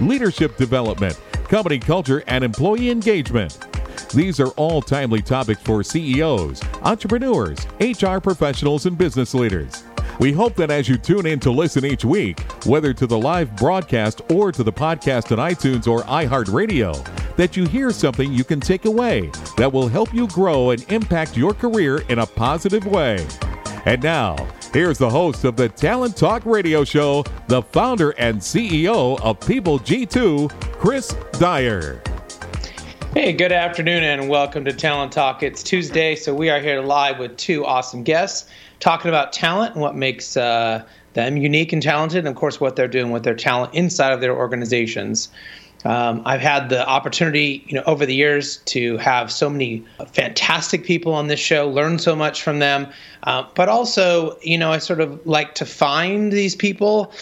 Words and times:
leadership 0.00 0.56
development, 0.56 1.20
company 1.48 1.78
culture, 1.78 2.22
and 2.26 2.44
employee 2.44 2.90
engagement. 2.90 3.58
These 4.12 4.40
are 4.40 4.48
all 4.50 4.82
timely 4.82 5.22
topics 5.22 5.62
for 5.62 5.82
CEOs, 5.82 6.62
entrepreneurs, 6.82 7.66
HR 7.80 8.18
professionals, 8.18 8.86
and 8.86 8.96
business 8.96 9.34
leaders. 9.34 9.84
We 10.20 10.32
hope 10.32 10.54
that 10.56 10.70
as 10.70 10.88
you 10.88 10.96
tune 10.96 11.26
in 11.26 11.40
to 11.40 11.50
listen 11.50 11.84
each 11.84 12.04
week, 12.04 12.40
whether 12.66 12.92
to 12.92 13.06
the 13.06 13.18
live 13.18 13.56
broadcast 13.56 14.22
or 14.30 14.52
to 14.52 14.62
the 14.62 14.72
podcast 14.72 15.32
on 15.32 15.38
iTunes 15.38 15.88
or 15.88 16.02
iHeartRadio, 16.02 17.36
that 17.36 17.56
you 17.56 17.66
hear 17.66 17.90
something 17.90 18.32
you 18.32 18.44
can 18.44 18.60
take 18.60 18.84
away 18.84 19.30
that 19.56 19.72
will 19.72 19.88
help 19.88 20.14
you 20.14 20.28
grow 20.28 20.70
and 20.70 20.84
impact 20.92 21.36
your 21.36 21.52
career 21.52 22.02
in 22.08 22.20
a 22.20 22.26
positive 22.26 22.86
way. 22.86 23.26
And 23.86 24.02
now, 24.02 24.36
here's 24.74 24.98
the 24.98 25.08
host 25.08 25.44
of 25.44 25.54
the 25.54 25.68
Talent 25.68 26.16
Talk 26.16 26.44
Radio 26.44 26.82
Show, 26.82 27.22
the 27.46 27.62
founder 27.62 28.10
and 28.18 28.40
CEO 28.40 29.20
of 29.20 29.38
People 29.46 29.78
G2, 29.78 30.50
Chris 30.72 31.14
Dyer. 31.38 32.02
Hey, 33.12 33.32
good 33.34 33.52
afternoon 33.52 34.02
and 34.02 34.28
welcome 34.28 34.64
to 34.64 34.72
Talent 34.72 35.12
Talk. 35.12 35.44
It's 35.44 35.62
Tuesday, 35.62 36.16
so 36.16 36.34
we 36.34 36.50
are 36.50 36.58
here 36.58 36.80
live 36.80 37.20
with 37.20 37.36
two 37.36 37.64
awesome 37.64 38.02
guests 38.02 38.50
talking 38.80 39.08
about 39.08 39.32
talent 39.32 39.74
and 39.74 39.80
what 39.80 39.94
makes 39.94 40.36
uh, 40.36 40.84
them 41.12 41.36
unique 41.36 41.72
and 41.72 41.80
talented, 41.80 42.18
and 42.18 42.28
of 42.28 42.34
course, 42.34 42.60
what 42.60 42.74
they're 42.74 42.88
doing 42.88 43.12
with 43.12 43.22
their 43.22 43.36
talent 43.36 43.72
inside 43.74 44.12
of 44.12 44.20
their 44.20 44.36
organizations. 44.36 45.28
Um, 45.84 46.22
I've 46.24 46.40
had 46.40 46.70
the 46.70 46.86
opportunity, 46.88 47.62
you 47.66 47.74
know, 47.74 47.82
over 47.86 48.06
the 48.06 48.14
years 48.14 48.56
to 48.66 48.96
have 48.96 49.30
so 49.30 49.50
many 49.50 49.84
fantastic 50.12 50.84
people 50.84 51.12
on 51.12 51.26
this 51.26 51.40
show, 51.40 51.68
learn 51.68 51.98
so 51.98 52.16
much 52.16 52.42
from 52.42 52.58
them, 52.58 52.86
uh, 53.24 53.44
but 53.54 53.68
also, 53.68 54.38
you 54.40 54.56
know, 54.56 54.72
I 54.72 54.78
sort 54.78 55.00
of 55.00 55.26
like 55.26 55.54
to 55.56 55.66
find 55.66 56.32
these 56.32 56.56
people, 56.56 57.12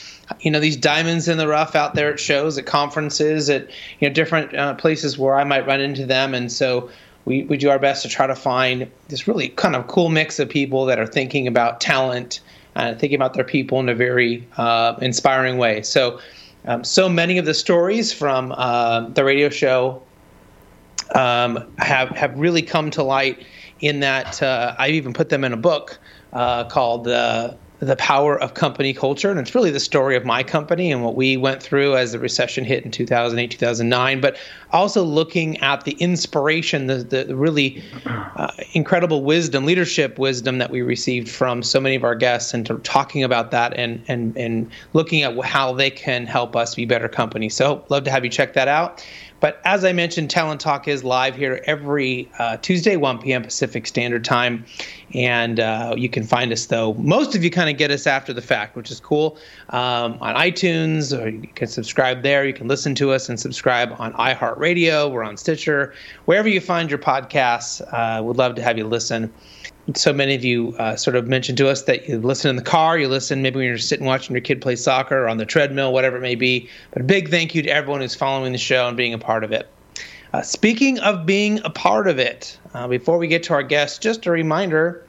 you 0.40 0.50
know, 0.50 0.60
these 0.60 0.76
diamonds 0.76 1.26
in 1.26 1.38
the 1.38 1.48
rough 1.48 1.74
out 1.74 1.94
there 1.94 2.12
at 2.12 2.20
shows, 2.20 2.56
at 2.56 2.66
conferences, 2.66 3.50
at 3.50 3.68
you 3.98 4.08
know, 4.08 4.14
different 4.14 4.54
uh, 4.54 4.74
places 4.74 5.18
where 5.18 5.34
I 5.34 5.44
might 5.44 5.66
run 5.66 5.80
into 5.80 6.06
them, 6.06 6.34
and 6.34 6.50
so. 6.50 6.90
We, 7.24 7.44
we 7.44 7.56
do 7.56 7.70
our 7.70 7.78
best 7.78 8.02
to 8.02 8.08
try 8.08 8.26
to 8.26 8.34
find 8.34 8.90
this 9.06 9.28
really 9.28 9.50
kind 9.50 9.76
of 9.76 9.86
cool 9.86 10.08
mix 10.08 10.40
of 10.40 10.48
people 10.48 10.86
that 10.86 10.98
are 10.98 11.06
thinking 11.06 11.46
about 11.46 11.80
talent 11.80 12.40
and 12.74 12.98
thinking 12.98 13.14
about 13.14 13.34
their 13.34 13.44
people 13.44 13.78
in 13.78 13.88
a 13.88 13.94
very 13.94 14.44
uh, 14.56 14.96
inspiring 15.00 15.56
way. 15.56 15.82
So, 15.82 16.18
um, 16.64 16.84
so 16.84 17.08
many 17.08 17.38
of 17.38 17.44
the 17.44 17.54
stories 17.54 18.12
from 18.12 18.52
uh, 18.52 19.08
the 19.10 19.24
radio 19.24 19.48
show 19.48 20.02
um, 21.14 21.72
have 21.78 22.08
have 22.10 22.38
really 22.38 22.62
come 22.62 22.90
to 22.90 23.02
light 23.02 23.44
in 23.80 24.00
that 24.00 24.42
uh, 24.42 24.74
I 24.78 24.88
even 24.88 25.12
put 25.12 25.28
them 25.28 25.44
in 25.44 25.52
a 25.52 25.56
book 25.56 25.98
uh, 26.32 26.64
called 26.64 27.08
uh, 27.08 27.54
the 27.82 27.96
power 27.96 28.40
of 28.40 28.54
company 28.54 28.94
culture 28.94 29.28
and 29.28 29.40
it's 29.40 29.56
really 29.56 29.72
the 29.72 29.80
story 29.80 30.14
of 30.14 30.24
my 30.24 30.40
company 30.44 30.92
and 30.92 31.02
what 31.02 31.16
we 31.16 31.36
went 31.36 31.60
through 31.60 31.96
as 31.96 32.12
the 32.12 32.18
recession 32.18 32.64
hit 32.64 32.84
in 32.84 32.92
2008 32.92 33.50
2009 33.50 34.20
but 34.20 34.36
also 34.70 35.02
looking 35.02 35.58
at 35.58 35.84
the 35.84 35.92
inspiration 35.94 36.86
the, 36.86 36.98
the 36.98 37.34
really 37.34 37.82
uh, 38.06 38.52
incredible 38.72 39.24
wisdom 39.24 39.66
leadership 39.66 40.16
wisdom 40.16 40.58
that 40.58 40.70
we 40.70 40.80
received 40.80 41.28
from 41.28 41.60
so 41.60 41.80
many 41.80 41.96
of 41.96 42.04
our 42.04 42.14
guests 42.14 42.54
and 42.54 42.70
talking 42.84 43.24
about 43.24 43.50
that 43.50 43.74
and 43.74 44.00
and 44.06 44.36
and 44.36 44.70
looking 44.92 45.22
at 45.22 45.36
how 45.44 45.72
they 45.72 45.90
can 45.90 46.24
help 46.24 46.54
us 46.54 46.74
be 46.74 46.84
better 46.84 47.08
company. 47.08 47.48
So 47.48 47.84
love 47.88 48.04
to 48.04 48.10
have 48.10 48.24
you 48.24 48.30
check 48.30 48.52
that 48.54 48.68
out 48.68 49.04
but 49.42 49.60
as 49.64 49.84
I 49.84 49.92
mentioned, 49.92 50.30
Talent 50.30 50.60
Talk 50.60 50.86
is 50.86 51.02
live 51.02 51.34
here 51.34 51.60
every 51.66 52.30
uh, 52.38 52.58
Tuesday, 52.58 52.94
1 52.94 53.18
p.m. 53.18 53.42
Pacific 53.42 53.88
Standard 53.88 54.24
Time. 54.24 54.64
And 55.14 55.58
uh, 55.58 55.96
you 55.98 56.08
can 56.08 56.22
find 56.22 56.52
us, 56.52 56.66
though. 56.66 56.94
Most 56.94 57.34
of 57.34 57.42
you 57.42 57.50
kind 57.50 57.68
of 57.68 57.76
get 57.76 57.90
us 57.90 58.06
after 58.06 58.32
the 58.32 58.40
fact, 58.40 58.76
which 58.76 58.88
is 58.92 59.00
cool. 59.00 59.36
Um, 59.70 60.16
on 60.20 60.36
iTunes, 60.36 61.12
or 61.12 61.28
you 61.28 61.48
can 61.56 61.66
subscribe 61.66 62.22
there. 62.22 62.46
You 62.46 62.54
can 62.54 62.68
listen 62.68 62.94
to 62.94 63.10
us 63.10 63.28
and 63.28 63.38
subscribe 63.38 63.92
on 63.98 64.12
iHeartRadio. 64.12 65.10
We're 65.10 65.24
on 65.24 65.36
Stitcher. 65.36 65.92
Wherever 66.26 66.48
you 66.48 66.60
find 66.60 66.88
your 66.88 67.00
podcasts, 67.00 67.82
uh, 67.92 68.22
would 68.22 68.36
love 68.36 68.54
to 68.54 68.62
have 68.62 68.78
you 68.78 68.86
listen 68.86 69.32
so 69.94 70.12
many 70.12 70.34
of 70.34 70.44
you 70.44 70.74
uh, 70.78 70.96
sort 70.96 71.16
of 71.16 71.26
mentioned 71.26 71.58
to 71.58 71.68
us 71.68 71.82
that 71.82 72.08
you 72.08 72.18
listen 72.18 72.50
in 72.50 72.56
the 72.56 72.62
car, 72.62 72.98
you 72.98 73.08
listen 73.08 73.42
maybe 73.42 73.56
when 73.56 73.66
you're 73.66 73.78
sitting 73.78 74.06
watching 74.06 74.34
your 74.34 74.40
kid 74.40 74.60
play 74.60 74.76
soccer 74.76 75.24
or 75.24 75.28
on 75.28 75.38
the 75.38 75.46
treadmill, 75.46 75.92
whatever 75.92 76.16
it 76.16 76.20
may 76.20 76.36
be. 76.36 76.68
But 76.92 77.02
a 77.02 77.04
big 77.04 77.30
thank 77.30 77.54
you 77.54 77.62
to 77.62 77.68
everyone 77.68 78.00
who's 78.00 78.14
following 78.14 78.52
the 78.52 78.58
show 78.58 78.86
and 78.86 78.96
being 78.96 79.12
a 79.12 79.18
part 79.18 79.44
of 79.44 79.52
it. 79.52 79.68
Uh, 80.32 80.42
speaking 80.42 80.98
of 81.00 81.26
being 81.26 81.60
a 81.64 81.70
part 81.70 82.08
of 82.08 82.18
it, 82.18 82.58
uh, 82.74 82.88
before 82.88 83.18
we 83.18 83.26
get 83.26 83.42
to 83.44 83.52
our 83.54 83.62
guests, 83.62 83.98
just 83.98 84.24
a 84.26 84.30
reminder 84.30 85.04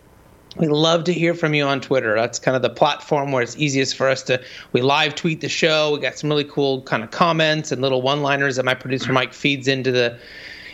we 0.58 0.68
love 0.68 1.04
to 1.06 1.14
hear 1.14 1.34
from 1.34 1.54
you 1.54 1.64
on 1.64 1.82
Twitter. 1.82 2.14
That's 2.16 2.38
kind 2.38 2.56
of 2.56 2.62
the 2.62 2.70
platform 2.70 3.32
where 3.32 3.42
it's 3.42 3.58
easiest 3.58 3.96
for 3.96 4.08
us 4.08 4.22
to. 4.24 4.42
We 4.72 4.82
live 4.82 5.16
tweet 5.16 5.42
the 5.42 5.50
show. 5.50 5.94
We 5.94 6.00
got 6.00 6.18
some 6.18 6.30
really 6.30 6.44
cool 6.44 6.82
kind 6.84 7.04
of 7.04 7.12
comments 7.12 7.72
and 7.72 7.82
little 7.82 8.02
one-liners 8.02 8.58
that 8.58 8.66
my 8.66 8.76
producer 8.76 9.12
Mike 9.14 9.34
feeds 9.34 9.68
into 9.68 9.92
the 9.92 10.20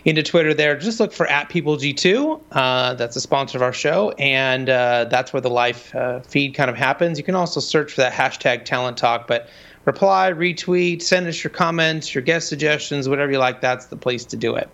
into 0.05 0.23
Twitter 0.23 0.53
there. 0.53 0.77
Just 0.77 0.99
look 0.99 1.11
for 1.11 1.27
at 1.27 1.49
PeopleG2. 1.49 2.41
Uh, 2.51 2.93
that's 2.95 3.15
a 3.15 3.21
sponsor 3.21 3.57
of 3.57 3.61
our 3.61 3.73
show, 3.73 4.11
and 4.11 4.69
uh, 4.69 5.05
that's 5.05 5.33
where 5.33 5.41
the 5.41 5.49
live 5.49 5.93
uh, 5.95 6.19
feed 6.21 6.53
kind 6.53 6.69
of 6.69 6.75
happens. 6.75 7.17
You 7.17 7.23
can 7.23 7.35
also 7.35 7.59
search 7.59 7.93
for 7.93 8.01
that 8.01 8.13
hashtag 8.13 8.65
Talent 8.65 8.97
Talk, 8.97 9.27
but 9.27 9.49
reply, 9.85 10.31
retweet, 10.31 11.01
send 11.01 11.27
us 11.27 11.43
your 11.43 11.51
comments, 11.51 12.13
your 12.13 12.21
guest 12.21 12.47
suggestions, 12.47 13.09
whatever 13.09 13.31
you 13.31 13.39
like. 13.39 13.61
That's 13.61 13.87
the 13.87 13.97
place 13.97 14.25
to 14.25 14.37
do 14.37 14.55
it. 14.55 14.69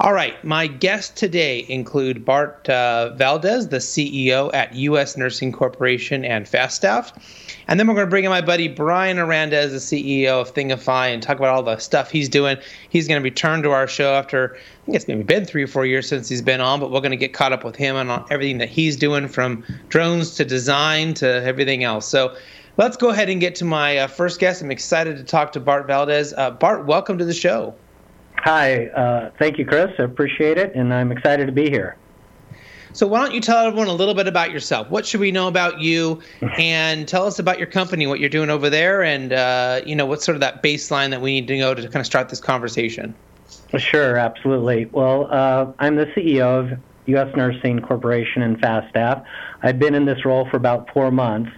All 0.00 0.14
right, 0.14 0.42
my 0.42 0.68
guests 0.68 1.20
today 1.20 1.66
include 1.68 2.24
Bart 2.24 2.66
uh, 2.68 3.14
Valdez, 3.14 3.68
the 3.68 3.76
CEO 3.76 4.50
at 4.54 4.74
U.S. 4.74 5.18
Nursing 5.18 5.52
Corporation 5.52 6.24
and 6.24 6.46
Fastaff. 6.46 7.12
And 7.68 7.78
then 7.78 7.86
we're 7.86 7.94
going 7.94 8.06
to 8.06 8.10
bring 8.10 8.24
in 8.24 8.30
my 8.30 8.40
buddy 8.40 8.68
Brian 8.68 9.18
Arandez, 9.18 9.70
the 9.70 9.76
CEO 9.76 10.40
of 10.40 10.54
Thingify, 10.54 11.12
and 11.12 11.22
talk 11.22 11.36
about 11.36 11.54
all 11.54 11.62
the 11.62 11.76
stuff 11.76 12.10
he's 12.10 12.30
doing. 12.30 12.56
He's 12.88 13.06
going 13.06 13.20
to 13.20 13.22
return 13.22 13.62
to 13.62 13.70
our 13.70 13.86
show 13.86 14.14
after, 14.14 14.56
I 14.56 14.86
think 14.86 14.96
it's 14.96 15.08
maybe 15.08 15.24
been 15.24 15.44
three 15.44 15.62
or 15.62 15.68
four 15.68 15.84
years 15.84 16.08
since 16.08 16.26
he's 16.26 16.42
been 16.42 16.62
on, 16.62 16.80
but 16.80 16.90
we're 16.90 17.00
going 17.00 17.10
to 17.10 17.16
get 17.18 17.34
caught 17.34 17.52
up 17.52 17.62
with 17.62 17.76
him 17.76 17.94
on 17.94 18.24
everything 18.30 18.58
that 18.58 18.70
he's 18.70 18.96
doing 18.96 19.28
from 19.28 19.62
drones 19.90 20.34
to 20.36 20.44
design 20.44 21.12
to 21.14 21.44
everything 21.44 21.84
else. 21.84 22.08
So 22.08 22.34
let's 22.78 22.96
go 22.96 23.10
ahead 23.10 23.28
and 23.28 23.42
get 23.42 23.56
to 23.56 23.66
my 23.66 23.98
uh, 23.98 24.06
first 24.06 24.40
guest. 24.40 24.62
I'm 24.62 24.70
excited 24.70 25.18
to 25.18 25.24
talk 25.24 25.52
to 25.52 25.60
Bart 25.60 25.86
Valdez. 25.86 26.32
Uh, 26.32 26.50
Bart, 26.50 26.86
welcome 26.86 27.18
to 27.18 27.26
the 27.26 27.34
show. 27.34 27.74
Hi, 28.42 28.86
uh, 28.86 29.30
thank 29.38 29.56
you, 29.56 29.64
Chris. 29.64 29.92
I 30.00 30.02
appreciate 30.02 30.58
it, 30.58 30.74
and 30.74 30.92
I'm 30.92 31.12
excited 31.12 31.46
to 31.46 31.52
be 31.52 31.70
here. 31.70 31.96
So, 32.92 33.06
why 33.06 33.20
don't 33.20 33.32
you 33.32 33.40
tell 33.40 33.64
everyone 33.64 33.86
a 33.86 33.92
little 33.92 34.14
bit 34.14 34.26
about 34.26 34.50
yourself? 34.50 34.90
What 34.90 35.06
should 35.06 35.20
we 35.20 35.30
know 35.30 35.46
about 35.46 35.80
you? 35.80 36.20
And 36.58 37.06
tell 37.06 37.24
us 37.24 37.38
about 37.38 37.58
your 37.58 37.68
company, 37.68 38.06
what 38.06 38.18
you're 38.18 38.28
doing 38.28 38.50
over 38.50 38.68
there, 38.68 39.02
and 39.02 39.32
uh, 39.32 39.80
you 39.86 39.94
know 39.94 40.06
what's 40.06 40.24
sort 40.24 40.34
of 40.34 40.40
that 40.40 40.60
baseline 40.60 41.10
that 41.10 41.20
we 41.20 41.40
need 41.40 41.46
to 41.48 41.56
go 41.56 41.72
to 41.72 41.82
kind 41.82 41.96
of 41.96 42.06
start 42.06 42.28
this 42.28 42.40
conversation. 42.40 43.14
Sure, 43.78 44.16
absolutely. 44.16 44.86
Well, 44.86 45.28
uh, 45.30 45.72
I'm 45.78 45.94
the 45.94 46.06
CEO 46.06 46.72
of 46.72 46.78
U.S. 47.06 47.34
Nursing 47.36 47.80
Corporation 47.80 48.42
and 48.42 48.60
Fastaff. 48.60 49.24
I've 49.62 49.78
been 49.78 49.94
in 49.94 50.04
this 50.04 50.24
role 50.24 50.48
for 50.50 50.56
about 50.56 50.92
four 50.92 51.12
months. 51.12 51.50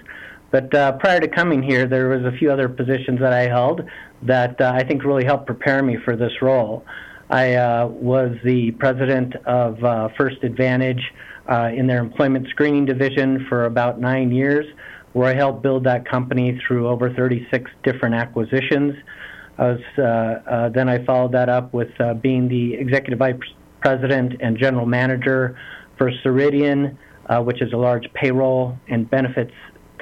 But 0.55 0.73
uh, 0.73 0.93
prior 0.93 1.19
to 1.19 1.27
coming 1.27 1.65
here, 1.65 1.85
there 1.89 2.09
was 2.09 2.25
a 2.25 2.31
few 2.31 2.53
other 2.53 2.69
positions 2.69 3.19
that 3.19 3.33
I 3.33 3.49
held 3.49 3.83
that 4.25 4.61
uh, 4.61 4.73
I 4.75 4.85
think 4.85 5.05
really 5.05 5.25
helped 5.25 5.47
prepare 5.47 5.83
me 5.83 5.97
for 6.05 6.17
this 6.17 6.33
role. 6.41 6.85
I 7.31 7.55
uh, 7.55 7.87
was 7.87 8.37
the 8.45 8.73
president 8.73 9.35
of 9.47 9.83
uh, 9.83 10.09
First 10.17 10.43
Advantage 10.43 11.03
uh, 11.49 11.71
in 11.75 11.87
their 11.87 12.01
employment 12.01 12.49
screening 12.51 12.85
division 12.85 13.47
for 13.49 13.67
about 13.67 14.01
nine 14.01 14.31
years, 14.31 14.67
where 15.13 15.29
I 15.29 15.35
helped 15.35 15.63
build 15.63 15.85
that 15.85 16.09
company 16.09 16.61
through 16.67 16.89
over 16.89 17.13
36 17.13 17.71
different 17.83 18.15
acquisitions. 18.15 18.95
I 19.59 19.63
was, 19.63 19.81
uh, 19.99 20.03
uh, 20.03 20.69
then 20.71 20.89
I 20.89 21.05
followed 21.05 21.33
that 21.33 21.49
up 21.49 21.73
with 21.73 21.91
being 22.21 22.49
the 22.49 22.75
executive 22.75 23.19
vice 23.19 23.37
president 23.81 24.35
and 24.41 24.59
general 24.59 24.87
manager 24.87 25.59
for 25.97 26.11
Ceridian, 26.25 26.97
which 27.43 27.63
is 27.63 27.73
a 27.73 27.77
large 27.77 28.13
payroll 28.15 28.77
and 28.89 29.09
benefits 29.09 29.53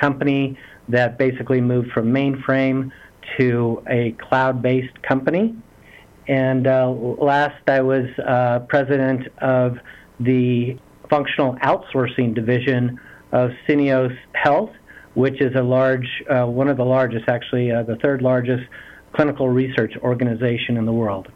company 0.01 0.59
that 0.89 1.19
basically 1.19 1.61
moved 1.61 1.91
from 1.93 2.13
mainframe 2.13 2.91
to 3.39 3.83
a 3.89 4.13
cloud-based 4.13 5.03
company. 5.03 5.55
And 6.29 6.67
uh, 6.67 6.91
last, 6.91 7.69
I 7.69 7.81
was 7.81 8.07
uh, 8.19 8.61
president 8.69 9.29
of 9.39 9.79
the 10.21 10.79
functional 11.11 11.57
outsourcing 11.57 12.35
division 12.35 13.01
of 13.33 13.51
Syneos 13.69 14.17
Health, 14.33 14.71
which 15.15 15.41
is 15.41 15.55
a 15.57 15.63
large, 15.63 16.07
uh, 16.31 16.47
one 16.47 16.69
of 16.69 16.77
the 16.77 16.85
largest, 16.85 17.29
actually, 17.29 17.71
uh, 17.71 17.83
the 17.83 17.97
third 17.97 18.23
largest 18.23 18.63
clinical 19.13 19.49
research 19.49 19.93
organization 20.03 20.77
in 20.77 20.87
the 20.87 20.93
world. 20.93 21.29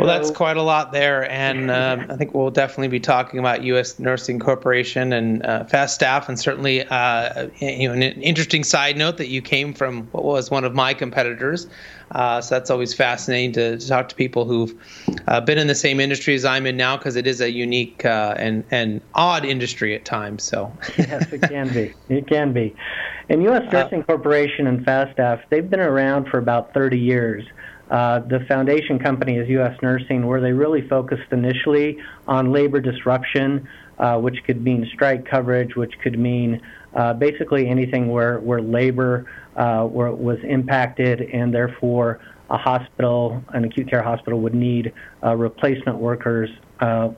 Well, 0.00 0.08
that's 0.08 0.30
quite 0.30 0.56
a 0.56 0.62
lot 0.62 0.92
there, 0.92 1.30
and 1.30 1.70
um, 1.70 2.06
I 2.08 2.16
think 2.16 2.34
we'll 2.34 2.50
definitely 2.50 2.88
be 2.88 3.00
talking 3.00 3.38
about 3.38 3.62
U.S. 3.64 3.98
Nursing 3.98 4.38
Corporation 4.38 5.12
and 5.12 5.44
uh, 5.44 5.64
Fastaff, 5.64 6.28
and 6.28 6.38
certainly, 6.38 6.86
uh, 6.86 7.48
you 7.58 7.88
know, 7.88 7.94
an 7.94 8.02
interesting 8.02 8.64
side 8.64 8.96
note 8.96 9.18
that 9.18 9.28
you 9.28 9.42
came 9.42 9.74
from 9.74 10.04
what 10.12 10.24
was 10.24 10.50
one 10.50 10.64
of 10.64 10.74
my 10.74 10.94
competitors. 10.94 11.66
Uh, 12.12 12.40
so 12.40 12.54
that's 12.54 12.70
always 12.70 12.92
fascinating 12.94 13.52
to, 13.52 13.78
to 13.78 13.88
talk 13.88 14.08
to 14.08 14.14
people 14.16 14.44
who've 14.44 14.74
uh, 15.28 15.40
been 15.40 15.58
in 15.58 15.66
the 15.66 15.74
same 15.74 16.00
industry 16.00 16.34
as 16.34 16.44
I'm 16.44 16.66
in 16.66 16.76
now, 16.76 16.96
because 16.96 17.14
it 17.14 17.26
is 17.26 17.40
a 17.40 17.50
unique 17.50 18.04
uh, 18.04 18.34
and 18.38 18.64
and 18.70 19.00
odd 19.14 19.44
industry 19.44 19.94
at 19.94 20.04
times. 20.04 20.42
So 20.42 20.72
yes, 20.96 21.30
it 21.32 21.42
can 21.42 21.72
be. 21.72 21.92
It 22.08 22.26
can 22.26 22.52
be. 22.52 22.74
And 23.28 23.42
U.S. 23.44 23.62
Uh, 23.68 23.70
Nursing 23.70 24.02
Corporation 24.02 24.66
and 24.66 24.84
Fastaff, 24.84 25.42
they've 25.50 25.68
been 25.68 25.80
around 25.80 26.28
for 26.28 26.38
about 26.38 26.74
30 26.74 26.98
years. 26.98 27.44
Uh, 27.90 28.20
the 28.20 28.40
foundation 28.48 28.98
company 28.98 29.36
is 29.36 29.48
U.S. 29.48 29.76
Nursing, 29.82 30.26
where 30.26 30.40
they 30.40 30.52
really 30.52 30.86
focused 30.86 31.32
initially 31.32 31.98
on 32.28 32.52
labor 32.52 32.80
disruption, 32.80 33.68
uh, 33.98 34.16
which 34.16 34.36
could 34.44 34.62
mean 34.62 34.88
strike 34.94 35.28
coverage, 35.28 35.74
which 35.74 35.98
could 36.02 36.18
mean 36.18 36.62
uh, 36.94 37.12
basically 37.14 37.68
anything 37.68 38.08
where, 38.08 38.38
where 38.40 38.62
labor 38.62 39.26
uh, 39.56 39.86
was 39.90 40.38
impacted 40.44 41.20
and 41.20 41.52
therefore 41.52 42.20
a 42.48 42.56
hospital, 42.56 43.42
an 43.50 43.64
acute 43.64 43.88
care 43.90 44.02
hospital, 44.02 44.40
would 44.40 44.54
need 44.54 44.92
uh, 45.24 45.36
replacement 45.36 45.98
workers 45.98 46.48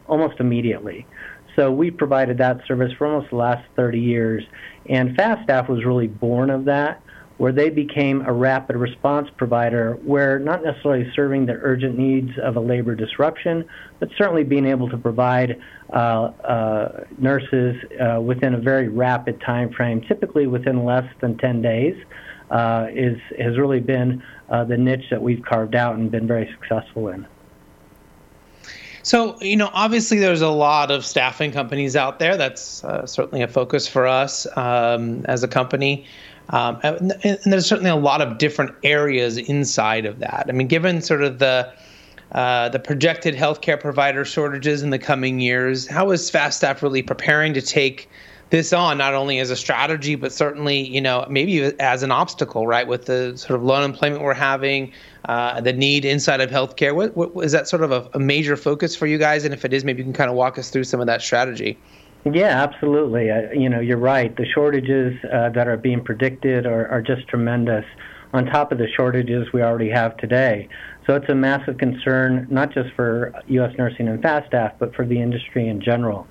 almost 0.09 0.41
immediately. 0.41 1.07
So 1.55 1.71
we 1.71 1.91
provided 1.91 2.39
that 2.39 2.67
service 2.67 2.93
for 2.97 3.07
almost 3.07 3.31
the 3.31 3.37
last 3.37 3.65
30 3.77 4.01
years, 4.01 4.43
and 4.89 5.17
Fastaff 5.17 5.69
was 5.69 5.85
really 5.85 6.07
born 6.07 6.49
of 6.51 6.65
that 6.65 7.02
where 7.39 7.53
they 7.53 7.71
became 7.71 8.23
a 8.27 8.33
rapid 8.33 8.77
response 8.77 9.29
provider, 9.37 9.95
where 10.05 10.39
not 10.39 10.63
necessarily 10.63 11.11
serving 11.15 11.47
the 11.47 11.59
urgent 11.63 11.99
needs 11.99 12.31
of 12.39 12.57
a 12.57 12.61
labor 12.61 12.95
disruption, 12.95 13.65
but 13.99 14.09
certainly 14.17 14.45
being 14.45 14.67
able 14.67 14.89
to 14.89 14.97
provide 14.97 15.61
uh, 15.93 15.97
uh, 15.97 17.05
nurses 17.19 17.77
uh, 18.01 18.21
within 18.21 18.55
a 18.55 18.59
very 18.59 18.89
rapid 18.89 19.41
time 19.41 19.73
frame, 19.73 20.01
typically 20.03 20.47
within 20.47 20.85
less 20.85 21.09
than 21.21 21.37
10 21.39 21.63
days, 21.63 21.97
uh, 22.51 22.87
is 22.91 23.19
has 23.39 23.59
really 23.59 23.81
been 23.81 24.23
uh, 24.51 24.63
the 24.65 24.77
niche 24.77 25.07
that 25.11 25.23
we've 25.23 25.43
carved 25.43 25.75
out 25.75 25.97
and 25.97 26.11
been 26.11 26.27
very 26.27 26.49
successful 26.61 27.09
in. 27.09 27.27
So, 29.03 29.41
you 29.41 29.57
know, 29.57 29.69
obviously 29.73 30.19
there's 30.19 30.43
a 30.43 30.49
lot 30.49 30.93
of 30.93 31.05
staffing 31.05 31.51
companies 31.51 31.97
out 31.97 32.21
there. 32.21 32.37
That's 32.37 32.85
uh, 32.85 33.05
certainly 33.05 33.43
a 33.43 33.49
focus 33.49 33.89
for 33.89 34.07
us 34.07 34.47
um, 34.57 35.25
as 35.25 35.43
a 35.43 35.49
company. 35.49 36.07
Um, 36.53 36.79
and, 36.83 37.13
and, 37.25 37.39
there's 37.53 37.67
certainly 37.67 37.91
a 37.91 37.97
lot 37.97 38.21
of 38.21 38.37
different 38.39 38.75
areas 38.85 39.39
inside 39.39 40.05
of 40.05 40.19
that. 40.19 40.47
I 40.49 40.53
mean, 40.53 40.69
given 40.69 41.01
sort 41.01 41.23
of 41.23 41.39
the 41.39 41.73
uh, 42.33 42.69
the 42.71 42.79
projected 42.79 43.35
healthcare 43.35 43.79
provider 43.79 44.25
shortages 44.25 44.83
in 44.83 44.91
the 44.91 44.99
coming 44.99 45.41
years, 45.41 45.87
how 45.87 46.11
is 46.11 46.31
Fastaff 46.31 46.83
really 46.83 47.03
preparing 47.03 47.53
to 47.55 47.61
take 47.61 48.09
this 48.49 48.73
on, 48.73 48.99
not 48.99 49.15
only 49.15 49.39
as 49.39 49.51
a 49.51 49.57
strategy, 49.57 50.15
but 50.15 50.31
certainly, 50.31 50.87
you 50.87 51.01
know, 51.01 51.27
maybe 51.29 51.63
as 51.81 52.03
an 52.03 52.11
obstacle, 52.11 52.67
right? 52.67 52.87
With 52.87 53.07
the 53.07 53.37
sort 53.37 53.59
of 53.59 53.65
low 53.65 53.77
unemployment 53.77 54.23
we're 54.23 54.35
having, 54.35 54.93
uh, 55.25 55.61
the 55.63 55.73
need 55.73 56.05
inside 56.05 56.43
of 56.43 56.51
healthcare. 56.51 56.95
What, 56.95 57.17
what 57.35 57.45
is 57.45 57.53
that 57.53 57.67
sort 57.67 57.83
of 57.83 57.93
a, 57.93 58.09
a 58.13 58.19
major 58.19 58.57
focus 58.57 58.95
for 58.95 59.07
you 59.07 59.17
guys? 59.17 59.47
And 59.47 59.55
if 59.55 59.65
it 59.65 59.73
is, 59.73 59.85
maybe 59.85 60.01
you 60.01 60.05
can 60.05 60.13
kind 60.13 60.29
of 60.29 60.37
walk 60.37 60.59
us 60.59 60.69
through 60.69 60.85
some 60.85 61.01
of 61.01 61.07
that 61.07 61.23
strategy. 61.23 61.79
Yeah, 62.25 62.63
absolutely. 62.63 63.31
Uh, 63.31 63.51
you 63.53 63.69
know, 63.69 63.81
you're 63.81 63.99
right. 63.99 64.35
The 64.37 64.47
shortages 64.55 65.15
uh, 65.25 65.49
that 65.51 65.67
are 65.67 65.77
being 65.77 66.05
predicted 66.05 66.67
are, 66.67 66.87
are 66.89 67.03
just 67.03 67.27
tremendous. 67.29 67.85
On 68.35 68.47
top 68.47 68.73
of 68.73 68.79
the 68.79 68.89
shortages 68.97 69.47
we 69.53 69.61
already 69.61 69.91
have 69.91 70.17
today, 70.17 70.67
so 71.07 71.15
it's 71.17 71.29
a 71.29 71.35
massive 71.35 71.77
concern 71.77 72.47
not 72.51 72.73
just 72.73 72.89
for 72.97 73.35
U.S. 73.49 73.75
nursing 73.77 74.09
and 74.09 74.23
Fastaff, 74.23 74.73
but 74.79 74.95
for 74.95 75.05
the 75.05 75.21
industry 75.21 75.69
in 75.69 75.83
general. 75.83 76.27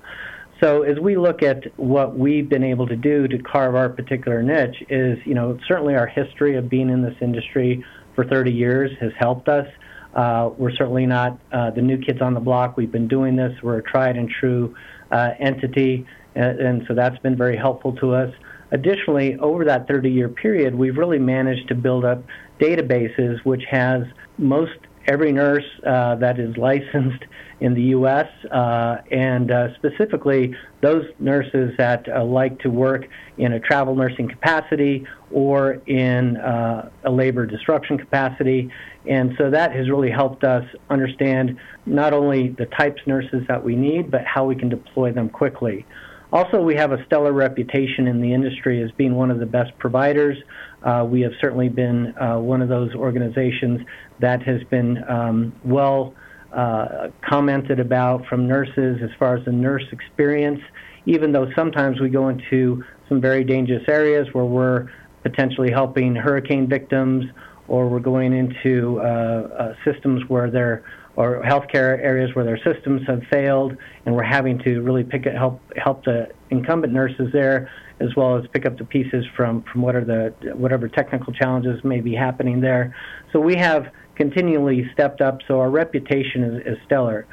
So 0.60 0.82
as 0.82 0.98
we 0.98 1.16
look 1.16 1.44
at 1.44 1.78
what 1.78 2.18
we've 2.18 2.48
been 2.48 2.64
able 2.64 2.88
to 2.88 2.96
do 2.96 3.28
to 3.28 3.38
carve 3.38 3.76
our 3.76 3.88
particular 3.88 4.42
niche, 4.42 4.82
is 4.88 5.16
you 5.24 5.34
know 5.34 5.56
certainly 5.68 5.94
our 5.94 6.08
history 6.08 6.56
of 6.56 6.68
being 6.68 6.90
in 6.90 7.02
this 7.02 7.14
industry 7.20 7.84
for 8.16 8.24
30 8.24 8.50
years 8.50 8.90
has 9.00 9.12
helped 9.16 9.48
us. 9.48 9.68
Uh, 10.14 10.50
we're 10.58 10.72
certainly 10.72 11.06
not 11.06 11.38
uh, 11.52 11.70
the 11.70 11.80
new 11.80 11.98
kids 11.98 12.20
on 12.20 12.34
the 12.34 12.40
block. 12.40 12.76
We've 12.76 12.92
been 12.92 13.08
doing 13.08 13.36
this. 13.36 13.52
We're 13.62 13.78
a 13.78 13.82
tried 13.82 14.16
and 14.16 14.28
true 14.28 14.74
Uh, 15.12 15.34
entity, 15.38 16.06
and, 16.34 16.58
and 16.58 16.84
so 16.88 16.94
that's 16.94 17.18
been 17.18 17.36
very 17.36 17.56
helpful 17.56 17.92
to 17.96 18.14
us. 18.14 18.34
Additionally, 18.70 19.36
over 19.40 19.62
that 19.66 19.86
30 19.86 20.10
year 20.10 20.30
period, 20.30 20.74
we've 20.74 20.96
really 20.96 21.18
managed 21.18 21.68
to 21.68 21.74
build 21.74 22.04
up 22.04 22.24
databases 22.58 23.44
which 23.44 23.64
has 23.70 24.04
most 24.38 24.78
every 25.06 25.32
nurse 25.32 25.64
uh, 25.86 26.16
that 26.16 26.38
is 26.38 26.56
licensed 26.56 27.24
in 27.60 27.74
the 27.74 27.82
U.S. 27.82 28.28
Uh, 28.50 28.98
and 29.10 29.50
uh, 29.50 29.74
specifically 29.74 30.54
those 30.80 31.04
nurses 31.18 31.72
that 31.78 32.06
uh, 32.08 32.24
like 32.24 32.58
to 32.60 32.70
work 32.70 33.06
in 33.38 33.52
a 33.52 33.60
travel 33.60 33.94
nursing 33.94 34.28
capacity 34.28 35.06
or 35.30 35.74
in 35.86 36.36
uh, 36.38 36.90
a 37.04 37.10
labor 37.10 37.46
disruption 37.46 37.98
capacity. 37.98 38.70
And 39.08 39.34
so 39.38 39.50
that 39.50 39.72
has 39.72 39.88
really 39.88 40.10
helped 40.10 40.44
us 40.44 40.64
understand 40.90 41.58
not 41.86 42.12
only 42.12 42.48
the 42.48 42.66
types 42.66 43.00
of 43.00 43.06
nurses 43.06 43.42
that 43.48 43.64
we 43.64 43.76
need, 43.76 44.10
but 44.10 44.24
how 44.24 44.44
we 44.44 44.56
can 44.56 44.68
deploy 44.68 45.12
them 45.12 45.28
quickly. 45.28 45.86
Also, 46.32 46.62
we 46.62 46.74
have 46.74 46.92
a 46.92 47.04
stellar 47.04 47.32
reputation 47.32 48.08
in 48.08 48.22
the 48.22 48.32
industry 48.32 48.82
as 48.82 48.90
being 48.92 49.14
one 49.14 49.30
of 49.30 49.38
the 49.38 49.46
best 49.46 49.76
providers. 49.78 50.38
Uh, 50.82 51.06
we 51.06 51.20
have 51.20 51.32
certainly 51.40 51.68
been 51.68 52.16
uh, 52.16 52.38
one 52.38 52.62
of 52.62 52.70
those 52.70 52.94
organizations 52.94 53.80
that 54.20 54.42
has 54.42 54.62
been 54.70 55.04
um, 55.10 55.52
well 55.62 56.14
uh, 56.54 57.08
commented 57.28 57.78
about 57.80 58.26
from 58.26 58.48
nurses 58.48 58.98
as 59.02 59.10
far 59.18 59.36
as 59.36 59.44
the 59.44 59.52
nurse 59.52 59.84
experience, 59.92 60.60
even 61.04 61.32
though 61.32 61.50
sometimes 61.54 62.00
we 62.00 62.08
go 62.08 62.30
into 62.30 62.82
some 63.10 63.20
very 63.20 63.44
dangerous 63.44 63.84
areas 63.86 64.26
where 64.32 64.46
we're 64.46 64.90
potentially 65.22 65.70
helping 65.70 66.14
hurricane 66.14 66.66
victims 66.66 67.26
or 67.68 67.88
we're 67.88 68.00
going 68.00 68.32
into 68.32 69.00
uh, 69.00 69.04
uh, 69.04 69.74
systems 69.84 70.22
where 70.28 70.50
they're 70.50 70.82
or 71.16 71.42
healthcare 71.42 71.98
areas 72.02 72.34
where 72.34 72.44
their 72.44 72.58
systems 72.58 73.02
have 73.06 73.22
failed, 73.30 73.76
and 74.06 74.14
we're 74.14 74.22
having 74.22 74.58
to 74.60 74.80
really 74.80 75.04
pick 75.04 75.26
it, 75.26 75.34
help 75.34 75.60
help 75.76 76.04
the 76.04 76.28
incumbent 76.50 76.92
nurses 76.92 77.28
there, 77.32 77.70
as 78.00 78.08
well 78.16 78.36
as 78.36 78.44
pick 78.52 78.64
up 78.64 78.78
the 78.78 78.84
pieces 78.84 79.24
from 79.36 79.62
from 79.70 79.82
what 79.82 79.94
are 79.94 80.04
the 80.04 80.54
whatever 80.54 80.88
technical 80.88 81.32
challenges 81.32 81.82
may 81.84 82.00
be 82.00 82.14
happening 82.14 82.60
there. 82.60 82.94
So 83.32 83.40
we 83.40 83.56
have 83.56 83.92
continually 84.16 84.88
stepped 84.92 85.20
up, 85.20 85.38
so 85.46 85.60
our 85.60 85.70
reputation 85.70 86.44
is, 86.44 86.66
is 86.66 86.78
stellar. 86.86 87.26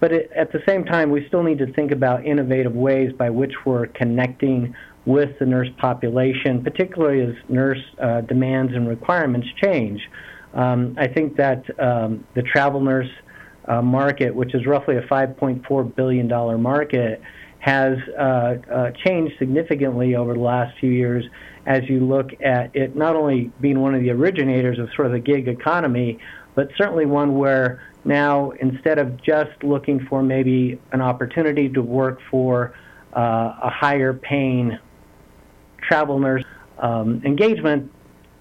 But 0.00 0.12
it, 0.12 0.30
at 0.34 0.50
the 0.52 0.60
same 0.66 0.84
time, 0.84 1.10
we 1.10 1.26
still 1.28 1.42
need 1.42 1.58
to 1.58 1.72
think 1.72 1.92
about 1.92 2.26
innovative 2.26 2.74
ways 2.74 3.12
by 3.16 3.30
which 3.30 3.52
we're 3.64 3.86
connecting 3.86 4.74
with 5.04 5.38
the 5.38 5.46
nurse 5.46 5.68
population, 5.78 6.62
particularly 6.62 7.22
as 7.22 7.34
nurse 7.48 7.82
uh, 8.00 8.20
demands 8.22 8.72
and 8.74 8.88
requirements 8.88 9.46
change. 9.62 10.00
Um, 10.54 10.94
I 10.98 11.08
think 11.08 11.36
that 11.36 11.64
um, 11.80 12.26
the 12.34 12.42
travel 12.42 12.80
nurse 12.80 13.08
uh, 13.66 13.80
market, 13.80 14.34
which 14.34 14.54
is 14.54 14.66
roughly 14.66 14.96
a 14.96 15.02
$5.4 15.02 15.94
billion 15.94 16.28
market, 16.60 17.22
has 17.60 17.96
uh, 18.18 18.22
uh, 18.70 18.90
changed 19.04 19.34
significantly 19.38 20.16
over 20.16 20.34
the 20.34 20.40
last 20.40 20.76
few 20.78 20.90
years 20.90 21.24
as 21.64 21.88
you 21.88 22.00
look 22.00 22.30
at 22.42 22.74
it 22.74 22.96
not 22.96 23.14
only 23.14 23.52
being 23.60 23.80
one 23.80 23.94
of 23.94 24.02
the 24.02 24.10
originators 24.10 24.80
of 24.80 24.88
sort 24.96 25.06
of 25.06 25.12
the 25.12 25.20
gig 25.20 25.46
economy, 25.46 26.18
but 26.56 26.68
certainly 26.76 27.06
one 27.06 27.38
where 27.38 27.80
now 28.04 28.50
instead 28.60 28.98
of 28.98 29.22
just 29.22 29.62
looking 29.62 30.04
for 30.06 30.24
maybe 30.24 30.78
an 30.90 31.00
opportunity 31.00 31.68
to 31.68 31.80
work 31.80 32.18
for 32.30 32.74
uh, 33.16 33.54
a 33.62 33.70
higher 33.70 34.12
paying 34.12 34.76
travel 35.80 36.18
nurse 36.18 36.44
um, 36.78 37.22
engagement, 37.24 37.92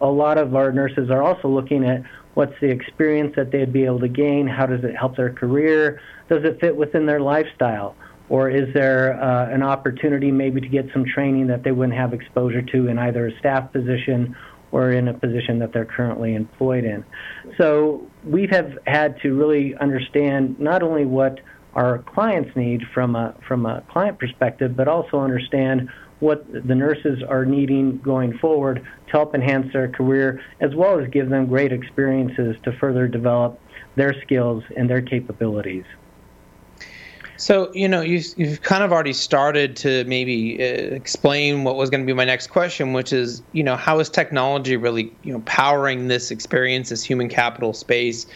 a 0.02 0.08
lot 0.08 0.38
of 0.38 0.56
our 0.56 0.72
nurses 0.72 1.10
are 1.10 1.22
also 1.22 1.48
looking 1.48 1.86
at 1.86 2.04
what's 2.34 2.54
the 2.62 2.68
experience 2.68 3.34
that 3.36 3.52
they'd 3.52 3.74
be 3.74 3.86
able 3.86 4.00
to 4.00 4.08
gain, 4.08 4.48
how 4.48 4.66
does 4.66 4.84
it 4.84 4.96
help 4.96 5.16
their 5.16 5.34
career, 5.34 6.02
does 6.30 6.44
it 6.44 6.60
fit 6.60 6.76
within 6.76 7.06
their 7.06 7.20
lifestyle, 7.20 7.96
or 8.30 8.50
is 8.50 8.74
there 8.74 9.22
uh, 9.22 9.50
an 9.50 9.62
opportunity 9.62 10.32
maybe 10.32 10.62
to 10.62 10.68
get 10.68 10.86
some 10.94 11.06
training 11.06 11.48
that 11.48 11.64
they 11.64 11.72
wouldn't 11.72 11.98
have 11.98 12.14
exposure 12.14 12.62
to 12.62 12.88
in 12.88 12.98
either 12.98 13.28
a 13.28 13.40
staff 13.40 13.72
position 13.72 14.36
or 14.72 14.92
in 14.92 15.10
a 15.10 15.14
position 15.14 15.60
that 15.60 15.74
they're 15.74 15.86
currently 15.86 16.34
employed 16.34 16.86
in. 16.86 17.04
So 17.58 18.08
we 18.24 18.48
have 18.52 18.78
had 18.88 19.20
to 19.22 19.34
really 19.34 19.76
understand 19.76 20.60
not 20.60 20.82
only 20.82 21.06
what 21.06 21.42
our 21.76 22.00
clients 22.00 22.56
need 22.56 22.82
from 22.94 23.16
a 23.16 23.36
from 23.48 23.66
a 23.66 23.82
client 23.90 24.20
perspective, 24.20 24.76
but 24.76 24.88
also 24.88 25.20
understand 25.20 25.90
what 26.22 26.46
the 26.52 26.76
nurses 26.76 27.22
are 27.24 27.46
needing 27.46 27.98
going 27.98 28.38
forward 28.38 28.86
to 29.08 29.12
help 29.12 29.36
enhance 29.36 29.74
their 29.74 29.90
career, 29.90 30.42
as 30.62 30.74
well 30.76 31.00
as 31.00 31.10
give 31.10 31.30
them 31.30 31.48
great 31.48 31.74
experiences 31.74 32.56
to 32.64 32.72
further 32.74 33.08
develop 33.08 33.60
their 33.96 34.20
skills 34.22 34.64
and 34.78 34.90
their 34.90 35.02
capabilities. 35.02 35.86
So 37.42 37.72
you 37.74 37.88
know 37.88 38.02
you 38.02 38.22
you've 38.38 38.62
kind 38.62 38.84
of 38.84 38.92
already 38.92 39.14
started 39.14 39.76
to 39.78 40.04
maybe 40.04 40.60
uh, 40.62 40.94
explain 40.94 41.64
what 41.64 41.76
was 41.76 41.90
going 41.90 42.02
to 42.02 42.06
be 42.06 42.14
my 42.14 42.24
next 42.24 42.52
question, 42.52 42.94
which 42.94 43.12
is 43.12 43.42
you 43.52 43.64
know 43.64 43.76
how 43.76 43.98
is 43.98 44.12
technology 44.12 44.78
really 44.78 45.12
you 45.24 45.34
know 45.34 45.40
powering 45.46 46.08
this 46.08 46.30
experience, 46.30 46.90
this 46.90 47.04
human 47.04 47.30
capital 47.30 47.74
space? 47.74 48.28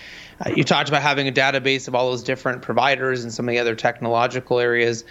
Uh, 0.44 0.50
you 0.56 0.64
talked 0.64 0.90
about 0.90 1.04
having 1.04 1.28
a 1.28 1.32
database 1.32 1.88
of 1.88 1.94
all 1.94 2.10
those 2.10 2.24
different 2.24 2.64
providers 2.64 3.24
and 3.24 3.32
some 3.32 3.48
of 3.48 3.54
the 3.54 3.60
other 3.60 3.76
technological 3.76 4.60
areas. 4.60 5.06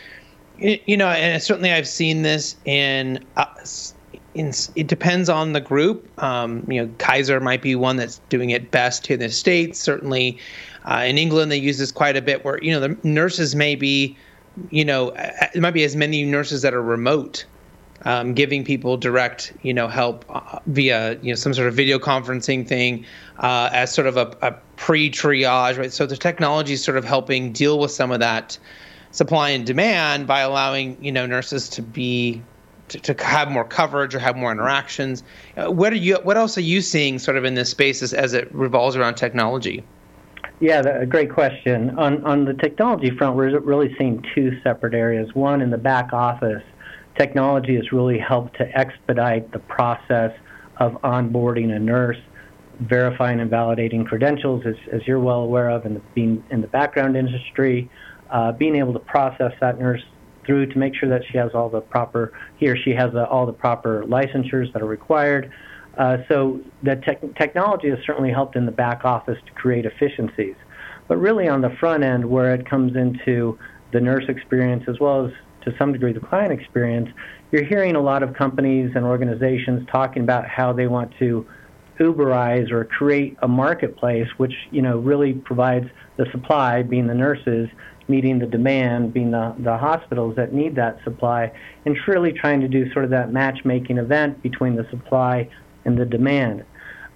You, 0.58 0.96
know, 0.96 1.08
and 1.08 1.42
certainly 1.42 1.72
I've 1.72 1.88
seen 1.88 2.22
this 2.22 2.56
in. 2.64 3.24
Uh, 3.36 3.46
in, 4.34 4.52
it 4.74 4.86
depends 4.88 5.28
on 5.28 5.52
the 5.52 5.60
group. 5.60 6.08
Um, 6.22 6.66
you 6.68 6.82
know, 6.82 6.92
Kaiser 6.98 7.40
might 7.40 7.62
be 7.62 7.74
one 7.74 7.96
that's 7.96 8.20
doing 8.28 8.50
it 8.50 8.70
best 8.70 9.06
here 9.06 9.14
in 9.14 9.20
the 9.20 9.30
states. 9.30 9.78
Certainly, 9.78 10.38
uh, 10.84 11.04
in 11.06 11.18
England, 11.18 11.52
they 11.52 11.56
use 11.56 11.78
this 11.78 11.92
quite 11.92 12.16
a 12.16 12.22
bit. 12.22 12.44
Where 12.44 12.58
you 12.62 12.72
know 12.72 12.80
the 12.80 12.96
nurses 13.02 13.54
may 13.54 13.74
be, 13.74 14.16
you 14.70 14.84
know, 14.84 15.12
it 15.54 15.60
might 15.60 15.74
be 15.74 15.84
as 15.84 15.96
many 15.96 16.24
nurses 16.24 16.62
that 16.62 16.74
are 16.74 16.82
remote, 16.82 17.44
um, 18.04 18.34
giving 18.34 18.64
people 18.64 18.96
direct, 18.96 19.52
you 19.62 19.74
know, 19.74 19.88
help 19.88 20.24
uh, 20.28 20.58
via 20.66 21.18
you 21.20 21.30
know 21.30 21.36
some 21.36 21.54
sort 21.54 21.68
of 21.68 21.74
video 21.74 21.98
conferencing 21.98 22.66
thing 22.66 23.04
uh, 23.38 23.70
as 23.72 23.92
sort 23.92 24.06
of 24.06 24.16
a, 24.16 24.36
a 24.42 24.52
pre-triage, 24.76 25.78
right? 25.78 25.92
So 25.92 26.06
the 26.06 26.16
technology 26.16 26.74
is 26.74 26.82
sort 26.82 26.96
of 26.96 27.04
helping 27.04 27.52
deal 27.52 27.78
with 27.78 27.90
some 27.90 28.10
of 28.10 28.20
that 28.20 28.58
supply 29.14 29.50
and 29.50 29.64
demand 29.64 30.26
by 30.26 30.40
allowing 30.40 31.02
you 31.02 31.12
know 31.12 31.24
nurses 31.24 31.68
to 31.68 31.82
be 31.82 32.42
to, 32.88 32.98
to, 32.98 33.24
have 33.24 33.50
more 33.50 33.64
coverage 33.64 34.14
or 34.14 34.18
have 34.18 34.36
more 34.36 34.52
interactions. 34.52 35.22
Uh, 35.56 35.70
what 35.70 35.92
are 35.92 35.96
you? 35.96 36.16
What 36.16 36.36
else 36.36 36.58
are 36.58 36.62
you 36.62 36.82
seeing 36.82 37.18
sort 37.18 37.36
of 37.36 37.44
in 37.44 37.54
this 37.54 37.70
space 37.70 38.02
as, 38.02 38.12
as 38.12 38.34
it 38.34 38.52
revolves 38.54 38.96
around 38.96 39.14
technology? 39.14 39.82
Yeah, 40.60 40.80
a 40.80 41.06
great 41.06 41.32
question. 41.32 41.96
On 41.98 42.24
on 42.24 42.44
the 42.44 42.54
technology 42.54 43.10
front, 43.10 43.36
we're 43.36 43.58
really 43.60 43.94
seeing 43.96 44.24
two 44.34 44.60
separate 44.62 44.94
areas. 44.94 45.34
One 45.34 45.62
in 45.62 45.70
the 45.70 45.78
back 45.78 46.12
office, 46.12 46.62
technology 47.16 47.76
has 47.76 47.92
really 47.92 48.18
helped 48.18 48.56
to 48.58 48.78
expedite 48.78 49.52
the 49.52 49.60
process 49.60 50.32
of 50.78 50.92
onboarding 51.02 51.74
a 51.74 51.78
nurse, 51.78 52.18
verifying 52.80 53.40
and 53.40 53.50
validating 53.50 54.04
credentials, 54.04 54.66
as, 54.66 54.74
as 54.92 55.06
you're 55.06 55.20
well 55.20 55.42
aware 55.42 55.70
of, 55.70 55.84
the 55.84 56.00
being 56.14 56.44
in 56.50 56.60
the 56.60 56.66
background 56.66 57.16
industry, 57.16 57.88
uh, 58.34 58.50
being 58.52 58.74
able 58.74 58.92
to 58.92 58.98
process 58.98 59.52
that 59.60 59.78
nurse 59.78 60.02
through 60.44 60.66
to 60.66 60.76
make 60.76 60.94
sure 60.94 61.08
that 61.08 61.22
she 61.30 61.38
has 61.38 61.52
all 61.54 61.70
the 61.70 61.80
proper 61.80 62.32
he 62.56 62.68
or 62.68 62.76
she 62.76 62.90
has 62.90 63.12
the, 63.12 63.26
all 63.28 63.46
the 63.46 63.52
proper 63.52 64.04
licensures 64.06 64.70
that 64.72 64.82
are 64.82 64.86
required. 64.86 65.50
Uh, 65.96 66.18
so 66.28 66.60
the 66.82 66.96
te- 66.96 67.32
technology 67.38 67.88
has 67.88 67.98
certainly 68.04 68.30
helped 68.30 68.56
in 68.56 68.66
the 68.66 68.72
back 68.72 69.04
office 69.04 69.38
to 69.46 69.52
create 69.52 69.86
efficiencies. 69.86 70.56
But 71.06 71.18
really 71.18 71.48
on 71.48 71.60
the 71.60 71.70
front 71.78 72.02
end, 72.02 72.28
where 72.28 72.52
it 72.52 72.68
comes 72.68 72.96
into 72.96 73.56
the 73.92 74.00
nurse 74.00 74.24
experience 74.28 74.84
as 74.88 74.98
well 74.98 75.26
as 75.26 75.32
to 75.64 75.74
some 75.78 75.92
degree 75.92 76.12
the 76.12 76.20
client 76.20 76.52
experience, 76.52 77.08
you're 77.52 77.64
hearing 77.64 77.94
a 77.94 78.00
lot 78.00 78.24
of 78.24 78.34
companies 78.34 78.90
and 78.96 79.04
organizations 79.04 79.86
talking 79.90 80.22
about 80.22 80.46
how 80.48 80.72
they 80.72 80.88
want 80.88 81.14
to 81.20 81.46
Uberize 82.00 82.72
or 82.72 82.84
create 82.84 83.36
a 83.42 83.46
marketplace 83.46 84.26
which 84.36 84.52
you 84.72 84.82
know 84.82 84.98
really 84.98 85.34
provides 85.34 85.88
the 86.16 86.26
supply, 86.32 86.82
being 86.82 87.06
the 87.06 87.14
nurses, 87.14 87.68
meeting 88.08 88.38
the 88.38 88.46
demand, 88.46 89.12
being 89.12 89.30
the, 89.30 89.54
the 89.58 89.76
hospitals 89.76 90.36
that 90.36 90.52
need 90.52 90.74
that 90.76 90.98
supply, 91.04 91.52
and 91.84 91.96
truly 92.04 92.32
trying 92.32 92.60
to 92.60 92.68
do 92.68 92.90
sort 92.92 93.04
of 93.04 93.10
that 93.10 93.32
matchmaking 93.32 93.98
event 93.98 94.42
between 94.42 94.76
the 94.76 94.86
supply 94.90 95.48
and 95.84 95.98
the 95.98 96.04
demand. 96.04 96.64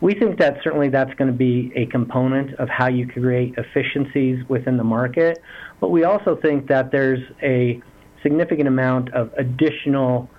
We 0.00 0.14
think 0.14 0.38
that 0.38 0.59
certainly 0.62 0.88
that's 0.88 1.12
going 1.14 1.30
to 1.30 1.37
be 1.37 1.73
a 1.75 1.87
component 1.87 2.54
of 2.54 2.68
how 2.68 2.87
you 2.87 3.07
create 3.07 3.54
efficiencies 3.59 4.49
within 4.49 4.76
the 4.76 4.85
market, 4.85 5.42
but 5.80 5.90
we 5.90 6.04
also 6.04 6.37
think 6.37 6.68
that 6.68 6.92
there's 6.92 7.21
a 7.42 7.83
significant 8.23 8.68
amount 8.68 9.12
of 9.12 9.33
additional 9.37 10.30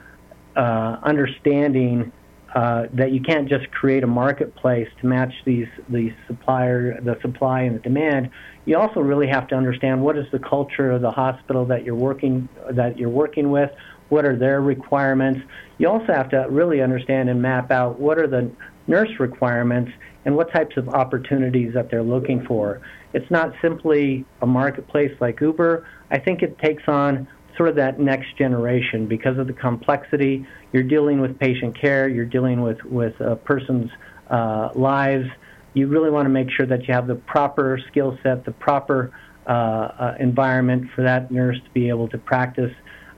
uh, 0.55 0.97
understanding 1.03 2.11
uh, 2.55 2.87
that 2.93 3.11
you 3.11 3.21
can't 3.21 3.47
just 3.47 3.69
create 3.71 4.03
a 4.03 4.07
marketplace 4.07 4.87
to 5.01 5.07
match 5.07 5.33
these 5.45 5.67
the 5.89 6.13
supplier 6.27 6.99
the 7.01 7.17
supply 7.21 7.61
and 7.61 7.75
the 7.75 7.79
demand. 7.79 8.29
You 8.65 8.77
also 8.77 9.01
really 9.01 9.27
have 9.27 9.47
to 9.49 9.55
understand 9.55 10.01
what 10.01 10.17
is 10.17 10.25
the 10.31 10.39
culture 10.39 10.91
of 10.91 11.01
the 11.01 11.11
hospital 11.11 11.65
that 11.65 11.83
you're 11.83 11.95
working 11.95 12.49
that 12.71 12.97
you're 12.97 13.09
working 13.09 13.51
with. 13.51 13.71
What 14.09 14.25
are 14.25 14.35
their 14.35 14.61
requirements? 14.61 15.41
You 15.77 15.89
also 15.89 16.11
have 16.11 16.29
to 16.29 16.47
really 16.49 16.81
understand 16.81 17.29
and 17.29 17.41
map 17.41 17.71
out 17.71 17.99
what 17.99 18.17
are 18.17 18.27
the 18.27 18.51
nurse 18.87 19.19
requirements 19.19 19.91
and 20.25 20.35
what 20.35 20.51
types 20.51 20.75
of 20.77 20.89
opportunities 20.89 21.73
that 21.75 21.89
they're 21.91 22.03
looking 22.03 22.43
for. 22.45 22.81
It's 23.13 23.29
not 23.29 23.53
simply 23.61 24.25
a 24.41 24.47
marketplace 24.47 25.15
like 25.19 25.39
Uber. 25.39 25.87
I 26.11 26.19
think 26.19 26.41
it 26.41 26.57
takes 26.59 26.83
on 26.87 27.27
sort 27.59 27.67
of 27.67 27.75
that 27.75 27.99
next 27.99 28.37
generation 28.37 29.05
because 29.05 29.37
of 29.37 29.45
the 29.45 29.53
complexity. 29.53 30.47
You're 30.71 30.83
dealing 30.83 31.19
with 31.19 31.37
patient 31.37 31.77
care, 31.77 32.07
you're 32.07 32.23
dealing 32.23 32.61
with, 32.61 32.81
with 32.85 33.19
a 33.19 33.35
person's 33.35 33.91
uh, 34.29 34.69
lives. 34.75 35.27
You 35.73 35.87
really 35.87 36.09
want 36.09 36.25
to 36.25 36.29
make 36.29 36.49
sure 36.51 36.65
that 36.65 36.87
you 36.87 36.93
have 36.93 37.07
the 37.07 37.15
proper 37.15 37.77
skill 37.89 38.17
set, 38.23 38.45
the 38.45 38.53
proper 38.53 39.11
uh, 39.45 39.49
uh, 39.49 40.15
environment 40.21 40.89
for 40.95 41.01
that 41.03 41.31
nurse 41.31 41.57
to 41.57 41.69
be 41.71 41.89
able 41.89 42.07
to 42.07 42.17
practice 42.17 42.73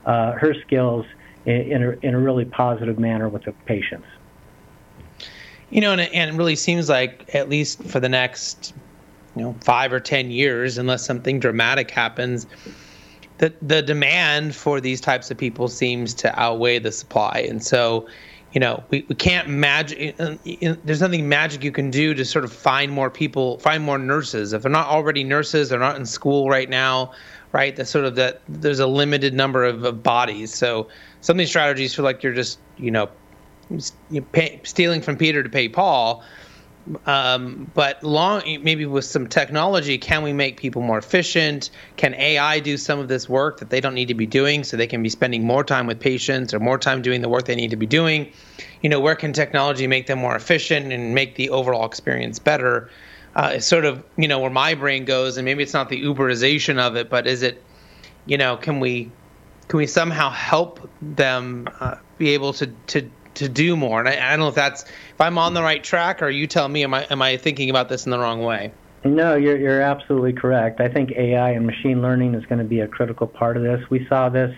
uh, 0.06 0.32
her 0.32 0.54
skills 0.66 1.06
in, 1.46 1.54
in, 1.54 1.82
a, 1.84 1.90
in 2.02 2.14
a 2.14 2.18
really 2.18 2.44
positive 2.44 2.98
manner 2.98 3.28
with 3.28 3.44
the 3.44 3.52
patients. 3.66 4.06
You 5.70 5.82
know, 5.82 5.92
and 5.92 6.00
and 6.00 6.34
it 6.34 6.36
really 6.36 6.56
seems 6.56 6.88
like, 6.88 7.30
at 7.32 7.48
least 7.48 7.84
for 7.84 8.00
the 8.00 8.08
next 8.08 8.74
you 9.36 9.42
know 9.42 9.54
five 9.62 9.92
or 9.92 10.00
ten 10.00 10.32
years 10.32 10.78
unless 10.78 11.06
something 11.06 11.38
dramatic 11.38 11.90
happens 11.90 12.46
the 13.38 13.52
the 13.62 13.82
demand 13.82 14.54
for 14.54 14.80
these 14.80 15.00
types 15.00 15.30
of 15.30 15.38
people 15.38 15.68
seems 15.68 16.14
to 16.14 16.40
outweigh 16.40 16.78
the 16.78 16.92
supply, 16.92 17.44
and 17.48 17.62
so 17.62 18.06
you 18.52 18.60
know 18.60 18.82
we, 18.90 19.04
we 19.08 19.14
can't 19.14 19.48
magic. 19.48 20.14
Uh, 20.20 20.36
there's 20.84 21.00
nothing 21.00 21.28
magic 21.28 21.64
you 21.64 21.72
can 21.72 21.90
do 21.90 22.14
to 22.14 22.24
sort 22.24 22.44
of 22.44 22.52
find 22.52 22.92
more 22.92 23.10
people, 23.10 23.58
find 23.58 23.82
more 23.82 23.98
nurses. 23.98 24.52
If 24.52 24.62
they're 24.62 24.70
not 24.70 24.88
already 24.88 25.24
nurses, 25.24 25.68
they're 25.68 25.78
not 25.78 25.96
in 25.96 26.06
school 26.06 26.48
right 26.48 26.68
now, 26.68 27.12
right? 27.52 27.74
That's 27.74 27.90
sort 27.90 28.04
of 28.04 28.14
that. 28.16 28.42
There's 28.48 28.80
a 28.80 28.86
limited 28.86 29.34
number 29.34 29.64
of, 29.64 29.84
of 29.84 30.02
bodies, 30.02 30.54
so 30.54 30.88
some 31.20 31.34
of 31.34 31.38
these 31.38 31.50
strategies 31.50 31.94
feel 31.94 32.04
like 32.04 32.22
you're 32.22 32.34
just 32.34 32.58
you 32.76 32.90
know, 32.90 33.08
pay, 34.32 34.60
stealing 34.64 35.00
from 35.00 35.16
Peter 35.16 35.42
to 35.42 35.48
pay 35.48 35.68
Paul 35.68 36.22
um, 37.06 37.70
but 37.74 38.02
long 38.02 38.42
maybe 38.62 38.86
with 38.86 39.04
some 39.04 39.28
technology 39.28 39.98
can 39.98 40.22
we 40.22 40.32
make 40.32 40.56
people 40.58 40.82
more 40.82 40.98
efficient? 40.98 41.70
Can 41.96 42.14
ai 42.14 42.60
do 42.60 42.76
some 42.76 42.98
of 42.98 43.08
this 43.08 43.28
work 43.28 43.60
that 43.60 43.70
they 43.70 43.80
don't 43.80 43.94
need 43.94 44.08
to 44.08 44.14
be 44.14 44.26
doing 44.26 44.64
so 44.64 44.76
they 44.76 44.86
can 44.86 45.02
be 45.02 45.08
spending 45.08 45.44
more 45.44 45.62
time 45.62 45.86
with 45.86 46.00
patients 46.00 46.52
or 46.52 46.58
more 46.58 46.78
time 46.78 47.02
doing 47.02 47.22
the 47.22 47.28
work 47.28 47.44
they 47.44 47.54
need 47.54 47.70
to 47.70 47.76
be 47.76 47.86
doing? 47.86 48.32
You 48.82 48.90
know 48.90 49.00
where 49.00 49.14
can 49.14 49.32
technology 49.32 49.86
make 49.86 50.06
them 50.06 50.18
more 50.18 50.34
efficient 50.34 50.92
and 50.92 51.14
make 51.14 51.36
the 51.36 51.50
overall 51.50 51.86
experience 51.86 52.38
better? 52.38 52.90
Uh, 53.34 53.52
it's 53.54 53.66
sort 53.66 53.84
of 53.84 54.04
you 54.16 54.28
know 54.28 54.40
where 54.40 54.50
my 54.50 54.74
brain 54.74 55.04
goes 55.04 55.36
and 55.36 55.44
maybe 55.44 55.62
it's 55.62 55.72
not 55.72 55.88
the 55.88 56.02
uberization 56.02 56.78
of 56.78 56.96
it 56.96 57.08
but 57.08 57.26
is 57.26 57.42
it 57.42 57.62
you 58.26 58.36
know 58.36 58.56
can 58.56 58.80
we 58.80 59.10
can 59.68 59.78
we 59.78 59.86
somehow 59.86 60.30
help 60.30 60.90
them 61.00 61.66
uh, 61.80 61.94
be 62.18 62.30
able 62.30 62.52
to 62.52 62.66
to 62.88 63.08
to 63.34 63.48
do 63.48 63.76
more. 63.76 64.00
And 64.00 64.08
I, 64.08 64.12
I, 64.12 64.30
don't 64.30 64.40
know 64.40 64.48
if 64.48 64.54
that's 64.54 64.82
if 64.84 65.20
I'm 65.20 65.38
on 65.38 65.54
the 65.54 65.62
right 65.62 65.82
track, 65.82 66.22
or 66.22 66.28
you 66.28 66.46
tell 66.46 66.68
me, 66.68 66.84
am 66.84 66.94
I 66.94 67.04
am 67.04 67.22
I 67.22 67.36
thinking 67.36 67.70
about 67.70 67.88
this 67.88 68.06
in 68.06 68.10
the 68.10 68.18
wrong 68.18 68.42
way? 68.42 68.72
No, 69.04 69.34
you're 69.34 69.58
you're 69.58 69.82
absolutely 69.82 70.32
correct. 70.32 70.80
I 70.80 70.88
think 70.88 71.12
AI 71.12 71.50
and 71.50 71.66
machine 71.66 72.02
learning 72.02 72.34
is 72.34 72.44
going 72.46 72.60
to 72.60 72.64
be 72.64 72.80
a 72.80 72.88
critical 72.88 73.26
part 73.26 73.56
of 73.56 73.62
this. 73.62 73.80
We 73.90 74.06
saw 74.08 74.28
this 74.28 74.54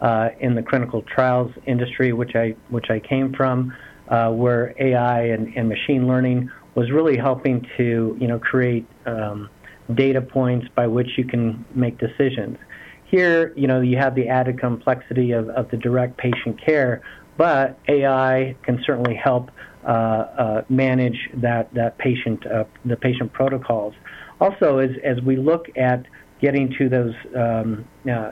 uh, 0.00 0.30
in 0.40 0.54
the 0.54 0.62
clinical 0.62 1.02
trials 1.02 1.52
industry, 1.66 2.12
which 2.12 2.34
I 2.34 2.54
which 2.68 2.90
I 2.90 3.00
came 3.00 3.32
from, 3.32 3.74
uh, 4.08 4.30
where 4.30 4.74
AI 4.78 5.22
and, 5.28 5.56
and 5.56 5.68
machine 5.68 6.06
learning 6.06 6.50
was 6.74 6.90
really 6.90 7.16
helping 7.16 7.66
to 7.76 8.16
you 8.20 8.28
know 8.28 8.38
create 8.38 8.86
um, 9.06 9.48
data 9.94 10.20
points 10.20 10.66
by 10.74 10.86
which 10.86 11.16
you 11.16 11.24
can 11.24 11.64
make 11.74 11.98
decisions. 11.98 12.58
Here, 13.04 13.52
you 13.56 13.68
know, 13.68 13.80
you 13.80 13.96
have 13.98 14.16
the 14.16 14.28
added 14.28 14.58
complexity 14.58 15.30
of, 15.30 15.48
of 15.50 15.70
the 15.70 15.76
direct 15.76 16.16
patient 16.16 16.60
care, 16.60 17.02
but 17.36 17.78
AI 17.88 18.56
can 18.62 18.82
certainly 18.84 19.14
help 19.14 19.50
uh, 19.84 19.88
uh, 19.88 20.64
manage 20.68 21.30
that 21.34 21.72
that 21.74 21.96
patient 21.98 22.46
uh, 22.46 22.64
the 22.84 22.96
patient 22.96 23.32
protocols. 23.32 23.94
Also, 24.40 24.78
as 24.78 24.90
as 25.04 25.20
we 25.22 25.36
look 25.36 25.66
at 25.76 26.04
getting 26.40 26.74
to 26.78 26.88
those 26.88 27.14
um, 27.34 27.84
uh, 28.10 28.30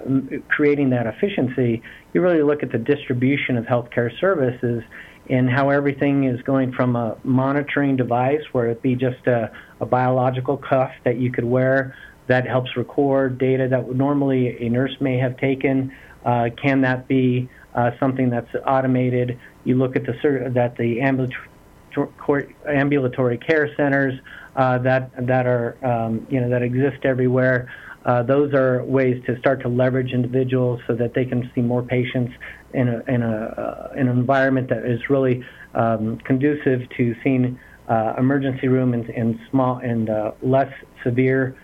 creating 0.49 0.91
that 0.91 1.07
efficiency, 1.07 1.83
you 2.13 2.21
really 2.21 2.43
look 2.43 2.63
at 2.63 2.73
the 2.73 2.79
distribution 2.79 3.57
of 3.57 3.65
healthcare 3.65 4.11
services 4.21 4.83
and 5.31 5.49
how 5.49 5.71
everything 5.71 6.25
is 6.25 6.43
going 6.43 6.71
from 6.73 6.97
a 6.97 7.17
monitoring 7.25 7.97
device, 7.97 8.43
where 8.53 8.69
it 8.69 8.83
be 8.83 8.95
just 8.95 9.27
a, 9.27 9.51
a 9.81 9.87
biological 9.87 10.59
cuff 10.59 10.91
that 11.05 11.17
you 11.17 11.33
could 11.33 11.45
wear 11.45 11.97
that 12.27 12.47
helps 12.47 12.77
record 12.77 13.39
data 13.39 13.69
that 13.69 13.95
normally 13.95 14.57
a 14.65 14.69
nurse 14.69 14.97
may 15.01 15.19
have 15.19 15.37
taken. 15.39 15.95
Uh, 16.25 16.49
can 16.61 16.81
that 16.81 17.07
be 17.07 17.49
uh, 17.75 17.91
something 17.99 18.31
that's 18.31 18.51
automated. 18.67 19.39
You 19.65 19.77
look 19.77 19.97
at 19.97 20.05
the 20.05 20.13
that 20.55 20.77
the 20.77 21.01
ambulatory, 21.01 22.55
ambulatory 22.69 23.39
care 23.39 23.75
centers 23.77 24.19
uh, 24.57 24.79
that 24.79 25.11
that 25.27 25.47
are 25.47 25.77
um, 25.85 26.27
you 26.31 26.41
know 26.41 26.49
that 26.49 26.63
exist 26.63 27.05
everywhere. 27.05 27.69
uh, 28.05 28.23
those 28.23 28.53
are 28.53 28.85
ways 28.85 29.23
to 29.27 29.39
start 29.39 29.61
to 29.63 29.69
leverage 29.69 30.13
individuals 30.13 30.81
so 30.87 30.95
that 30.95 31.15
they 31.15 31.25
can 31.25 31.51
see 31.55 31.61
more 31.61 31.83
patients 31.83 32.33
in, 32.75 32.89
a, 32.89 33.03
in, 33.13 33.23
a, 33.23 33.37
uh, 33.37 33.93
an 33.97 34.09
environment 34.09 34.69
that 34.69 34.85
is 34.85 35.01
really 35.09 35.43
um, 35.75 36.19
conducive 36.19 36.83
to 36.97 37.15
seeing 37.23 37.59
uh, 37.89 38.15
emergency 38.19 38.69
room 38.69 38.95
and, 38.95 39.09
and 39.11 39.39
small 39.51 39.79
and 39.79 40.11
uh, 40.11 40.33
less 40.43 40.73
severe 41.03 41.57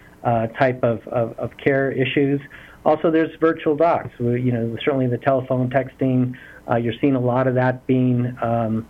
type 0.58 0.82
of, 0.82 1.06
of, 1.08 1.38
of, 1.38 1.50
care 1.56 1.90
issues. 1.92 2.40
Also, 2.84 3.10
there's 3.10 3.34
virtual 3.40 3.76
docs. 3.76 4.10
You 4.18 4.52
know, 4.52 4.76
certainly 4.84 5.06
the 5.06 5.18
telephone 5.18 5.70
texting. 5.70 6.34
Uh, 6.70 6.76
you're 6.76 6.94
seeing 7.00 7.14
a 7.14 7.20
lot 7.20 7.46
of 7.46 7.54
that 7.54 7.86
being 7.86 8.36
um, 8.42 8.88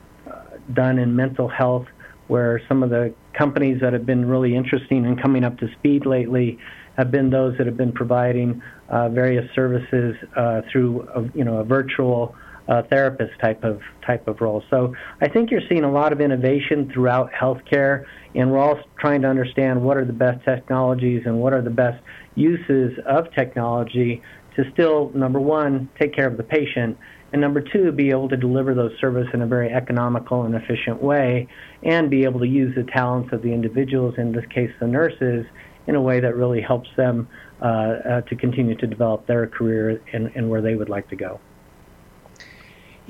done 0.73 0.99
in 0.99 1.16
mental 1.16 1.49
health, 1.49 1.87
where 2.28 2.61
some 2.68 2.82
of 2.82 2.90
the 2.90 3.12
companies 3.32 3.80
that 3.80 3.92
have 3.92 4.06
been 4.06 4.26
really 4.26 4.54
interesting 4.54 5.06
and 5.06 5.20
coming 5.20 5.44
up 5.44 5.59
to 5.59 5.73
speed 5.73 6.06
lately 6.06 6.59
have 6.97 7.11
been 7.11 7.30
those 7.30 7.56
that 7.59 7.66
have 7.66 7.76
been 7.76 7.92
providing 7.92 8.62
uh, 8.88 9.09
various 9.09 9.50
services 9.54 10.16
uh, 10.37 10.61
through 10.70 11.09
a, 11.14 11.23
you 11.37 11.44
know 11.44 11.59
a 11.59 11.64
virtual 11.64 12.35
uh, 12.70 12.82
therapist 12.90 13.38
type 13.40 13.62
of 13.64 13.82
type 14.06 14.26
of 14.26 14.40
role. 14.40 14.62
So 14.70 14.94
I 15.20 15.28
think 15.28 15.50
you're 15.50 15.66
seeing 15.68 15.84
a 15.84 15.90
lot 15.90 16.12
of 16.12 16.20
innovation 16.22 16.90
throughout 16.92 17.30
healthcare, 17.32 18.06
and 18.34 18.50
we're 18.50 18.58
all 18.58 18.78
trying 18.98 19.20
to 19.22 19.28
understand 19.28 19.82
what 19.82 19.98
are 19.98 20.06
the 20.06 20.14
best 20.14 20.42
technologies 20.44 21.22
and 21.26 21.40
what 21.40 21.52
are 21.52 21.62
the 21.62 21.70
best 21.70 22.02
uses 22.34 22.98
of 23.06 23.30
technology 23.34 24.22
to 24.56 24.64
still 24.72 25.10
number 25.14 25.40
one 25.40 25.90
take 25.98 26.14
care 26.14 26.26
of 26.26 26.36
the 26.38 26.42
patient 26.42 26.96
and 27.32 27.40
number 27.40 27.60
two, 27.60 27.92
be 27.92 28.10
able 28.10 28.28
to 28.28 28.36
deliver 28.36 28.74
those 28.74 28.92
services 29.00 29.30
in 29.32 29.42
a 29.42 29.46
very 29.46 29.70
economical 29.70 30.42
and 30.42 30.54
efficient 30.54 31.00
way, 31.00 31.46
and 31.82 32.10
be 32.10 32.24
able 32.24 32.40
to 32.40 32.46
use 32.46 32.74
the 32.74 32.82
talents 32.82 33.32
of 33.32 33.42
the 33.42 33.52
individuals, 33.52 34.14
in 34.18 34.32
this 34.32 34.44
case 34.46 34.70
the 34.80 34.86
nurses, 34.86 35.46
in 35.86 35.94
a 35.94 36.00
way 36.00 36.20
that 36.20 36.34
really 36.34 36.60
helps 36.60 36.88
them 36.96 37.28
uh, 37.62 37.64
uh, 37.64 38.20
to 38.22 38.34
continue 38.34 38.74
to 38.76 38.86
develop 38.86 39.26
their 39.26 39.46
career 39.46 40.02
and, 40.12 40.30
and, 40.34 40.48
where 40.48 40.60
they 40.60 40.74
would 40.74 40.88
like 40.88 41.08
to 41.08 41.16
go. 41.16 41.40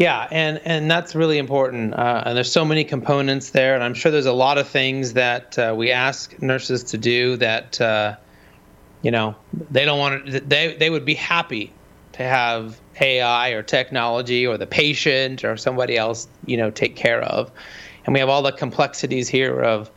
Yeah, 0.00 0.26
and, 0.30 0.62
and 0.64 0.90
that's 0.90 1.14
really 1.14 1.36
important. 1.36 1.92
Uh, 1.92 2.22
and 2.24 2.34
there's 2.34 2.50
so 2.50 2.64
many 2.64 2.84
components 2.84 3.50
there, 3.50 3.74
and 3.74 3.84
I'm 3.84 3.92
sure 3.92 4.10
there's 4.10 4.24
a 4.24 4.32
lot 4.32 4.56
of 4.56 4.66
things 4.66 5.12
that 5.12 5.58
uh, 5.58 5.74
we 5.76 5.92
ask 5.92 6.40
nurses 6.40 6.82
to 6.84 6.96
do 6.96 7.36
that, 7.36 7.78
uh, 7.82 8.16
you 9.02 9.10
know, 9.10 9.36
they 9.70 9.84
don't 9.84 9.98
want 9.98 10.24
to. 10.24 10.40
They 10.40 10.74
they 10.74 10.88
would 10.88 11.04
be 11.04 11.12
happy 11.12 11.70
to 12.12 12.22
have 12.22 12.80
AI 12.98 13.50
or 13.50 13.62
technology 13.62 14.46
or 14.46 14.56
the 14.56 14.66
patient 14.66 15.44
or 15.44 15.58
somebody 15.58 15.98
else, 15.98 16.28
you 16.46 16.56
know, 16.56 16.70
take 16.70 16.96
care 16.96 17.20
of. 17.20 17.52
And 18.06 18.14
we 18.14 18.20
have 18.20 18.30
all 18.30 18.40
the 18.40 18.52
complexities 18.52 19.28
here 19.28 19.60
of 19.60 19.90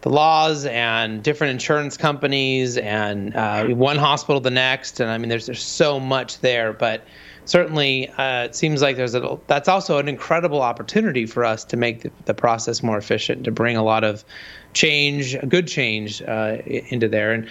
the 0.00 0.08
laws 0.08 0.64
and 0.64 1.22
different 1.22 1.50
insurance 1.50 1.98
companies 1.98 2.78
and 2.78 3.36
uh, 3.36 3.66
one 3.66 3.98
hospital 3.98 4.40
the 4.40 4.50
next. 4.50 5.00
And 5.00 5.10
I 5.10 5.18
mean, 5.18 5.28
there's 5.28 5.44
there's 5.44 5.62
so 5.62 6.00
much 6.00 6.40
there, 6.40 6.72
but 6.72 7.04
certainly 7.50 8.08
uh, 8.10 8.44
it 8.44 8.54
seems 8.54 8.80
like 8.80 8.96
there's 8.96 9.14
a 9.16 9.38
that's 9.48 9.68
also 9.68 9.98
an 9.98 10.08
incredible 10.08 10.62
opportunity 10.62 11.26
for 11.26 11.44
us 11.44 11.64
to 11.64 11.76
make 11.76 12.02
the, 12.02 12.10
the 12.26 12.34
process 12.34 12.80
more 12.80 12.96
efficient, 12.96 13.42
to 13.44 13.50
bring 13.50 13.76
a 13.76 13.82
lot 13.82 14.04
of 14.04 14.24
change, 14.72 15.36
good 15.48 15.66
change 15.66 16.22
uh, 16.22 16.58
into 16.64 17.08
there. 17.08 17.32
And 17.32 17.46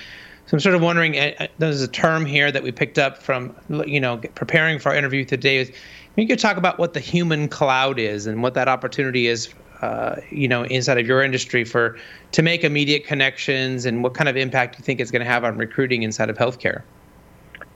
so 0.45 0.55
I'm 0.55 0.61
sort 0.61 0.75
of 0.75 0.81
wondering, 0.81 1.19
uh, 1.19 1.33
uh, 1.39 1.47
there's 1.57 1.81
a 1.81 1.87
term 1.87 2.25
here 2.25 2.49
that 2.49 2.63
we 2.63 2.71
picked 2.71 2.97
up 2.97 3.21
from, 3.21 3.53
you 3.85 3.99
know, 3.99 4.17
preparing 4.35 4.79
for 4.79 4.89
our 4.89 4.95
interview 4.95 5.25
today. 5.25 5.57
Is 5.57 5.71
you 6.15 6.27
could 6.27 6.39
talk 6.39 6.55
about 6.55 6.79
what 6.79 6.93
the 6.93 7.01
human 7.01 7.49
cloud 7.49 7.99
is 7.99 8.25
and 8.25 8.41
what 8.41 8.53
that 8.53 8.69
opportunity 8.69 9.27
is, 9.27 9.53
uh, 9.81 10.15
you 10.31 10.47
know, 10.47 10.63
inside 10.63 10.97
of 10.97 11.07
your 11.07 11.21
industry 11.21 11.65
for 11.65 11.97
to 12.31 12.41
make 12.41 12.63
immediate 12.63 13.05
connections 13.05 13.85
and 13.85 14.01
what 14.01 14.13
kind 14.13 14.29
of 14.29 14.37
impact 14.37 14.79
you 14.79 14.83
think 14.83 15.01
it's 15.01 15.11
going 15.11 15.25
to 15.25 15.29
have 15.29 15.43
on 15.43 15.57
recruiting 15.57 16.03
inside 16.03 16.29
of 16.29 16.37
healthcare. 16.37 16.83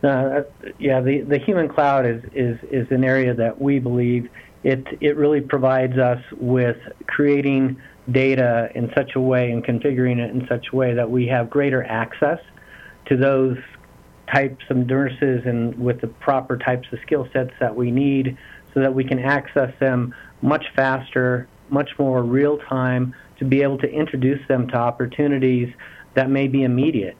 Uh, 0.03 0.41
yeah, 0.79 0.99
the, 0.99 1.21
the 1.21 1.37
human 1.37 1.69
cloud 1.69 2.05
is, 2.05 2.21
is, 2.33 2.59
is 2.69 2.91
an 2.91 3.03
area 3.05 3.33
that 3.33 3.59
we 3.61 3.79
believe 3.79 4.29
it, 4.63 4.85
it 5.01 5.15
really 5.15 5.41
provides 5.41 5.97
us 5.97 6.21
with 6.33 6.77
creating 7.07 7.81
data 8.11 8.69
in 8.75 8.91
such 8.95 9.15
a 9.15 9.19
way 9.19 9.51
and 9.51 9.63
configuring 9.63 10.19
it 10.19 10.31
in 10.31 10.45
such 10.47 10.67
a 10.71 10.75
way 10.75 10.93
that 10.93 11.09
we 11.09 11.27
have 11.27 11.49
greater 11.49 11.83
access 11.83 12.39
to 13.05 13.17
those 13.17 13.57
types 14.33 14.63
of 14.69 14.77
nurses 14.77 15.43
and 15.45 15.77
with 15.77 16.01
the 16.01 16.07
proper 16.07 16.57
types 16.57 16.87
of 16.91 16.99
skill 17.01 17.27
sets 17.33 17.51
that 17.59 17.75
we 17.75 17.91
need 17.91 18.37
so 18.73 18.79
that 18.79 18.93
we 18.93 19.03
can 19.03 19.19
access 19.19 19.71
them 19.79 20.13
much 20.41 20.65
faster, 20.75 21.47
much 21.69 21.91
more 21.99 22.23
real 22.23 22.57
time 22.57 23.13
to 23.39 23.45
be 23.45 23.61
able 23.61 23.77
to 23.77 23.89
introduce 23.89 24.45
them 24.47 24.67
to 24.67 24.75
opportunities 24.75 25.73
that 26.15 26.29
may 26.29 26.47
be 26.47 26.63
immediate. 26.63 27.17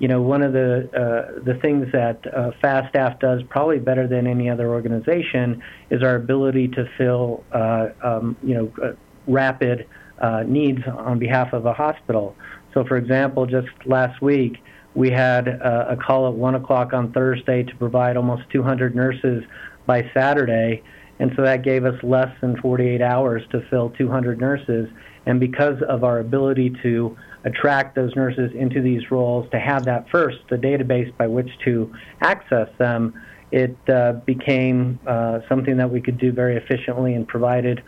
You 0.00 0.08
know, 0.08 0.22
one 0.22 0.42
of 0.42 0.52
the 0.54 0.88
uh, 0.96 1.40
the 1.44 1.54
things 1.60 1.92
that 1.92 2.26
uh, 2.34 2.52
Fast 2.60 2.92
does 3.20 3.42
probably 3.50 3.78
better 3.78 4.08
than 4.08 4.26
any 4.26 4.48
other 4.48 4.70
organization 4.70 5.62
is 5.90 6.02
our 6.02 6.16
ability 6.16 6.68
to 6.68 6.88
fill, 6.96 7.44
uh, 7.52 7.90
um, 8.02 8.36
you 8.42 8.54
know, 8.54 8.72
uh, 8.82 8.92
rapid 9.28 9.86
uh, 10.18 10.42
needs 10.46 10.80
on 10.86 11.18
behalf 11.18 11.52
of 11.52 11.66
a 11.66 11.74
hospital. 11.74 12.34
So, 12.72 12.82
for 12.84 12.96
example, 12.96 13.44
just 13.44 13.68
last 13.84 14.22
week, 14.22 14.62
we 14.94 15.10
had 15.10 15.48
uh, 15.48 15.86
a 15.90 15.96
call 15.96 16.28
at 16.28 16.34
1 16.34 16.54
o'clock 16.54 16.92
on 16.92 17.12
Thursday 17.12 17.62
to 17.62 17.76
provide 17.76 18.16
almost 18.16 18.48
200 18.50 18.96
nurses 18.96 19.44
by 19.86 20.10
Saturday. 20.14 20.82
And 21.18 21.32
so 21.36 21.42
that 21.42 21.62
gave 21.62 21.84
us 21.84 22.02
less 22.02 22.34
than 22.40 22.56
48 22.60 23.02
hours 23.02 23.42
to 23.50 23.60
fill 23.68 23.90
200 23.90 24.40
nurses. 24.40 24.88
And 25.26 25.38
because 25.38 25.80
of 25.82 26.04
our 26.04 26.18
ability 26.18 26.74
to 26.82 27.16
attract 27.44 27.94
those 27.94 28.14
nurses 28.16 28.52
into 28.54 28.80
these 28.82 29.10
roles, 29.10 29.50
to 29.50 29.58
have 29.58 29.84
that 29.84 30.08
first, 30.10 30.38
the 30.48 30.56
database 30.56 31.14
by 31.16 31.26
which 31.26 31.50
to 31.64 31.92
access 32.20 32.68
them, 32.78 33.20
it 33.52 33.76
uh, 33.88 34.12
became 34.24 34.98
uh, 35.06 35.40
something 35.48 35.76
that 35.76 35.90
we 35.90 36.00
could 36.00 36.18
do 36.18 36.32
very 36.32 36.56
efficiently 36.56 37.14
and 37.14 37.26
provided 37.26 37.82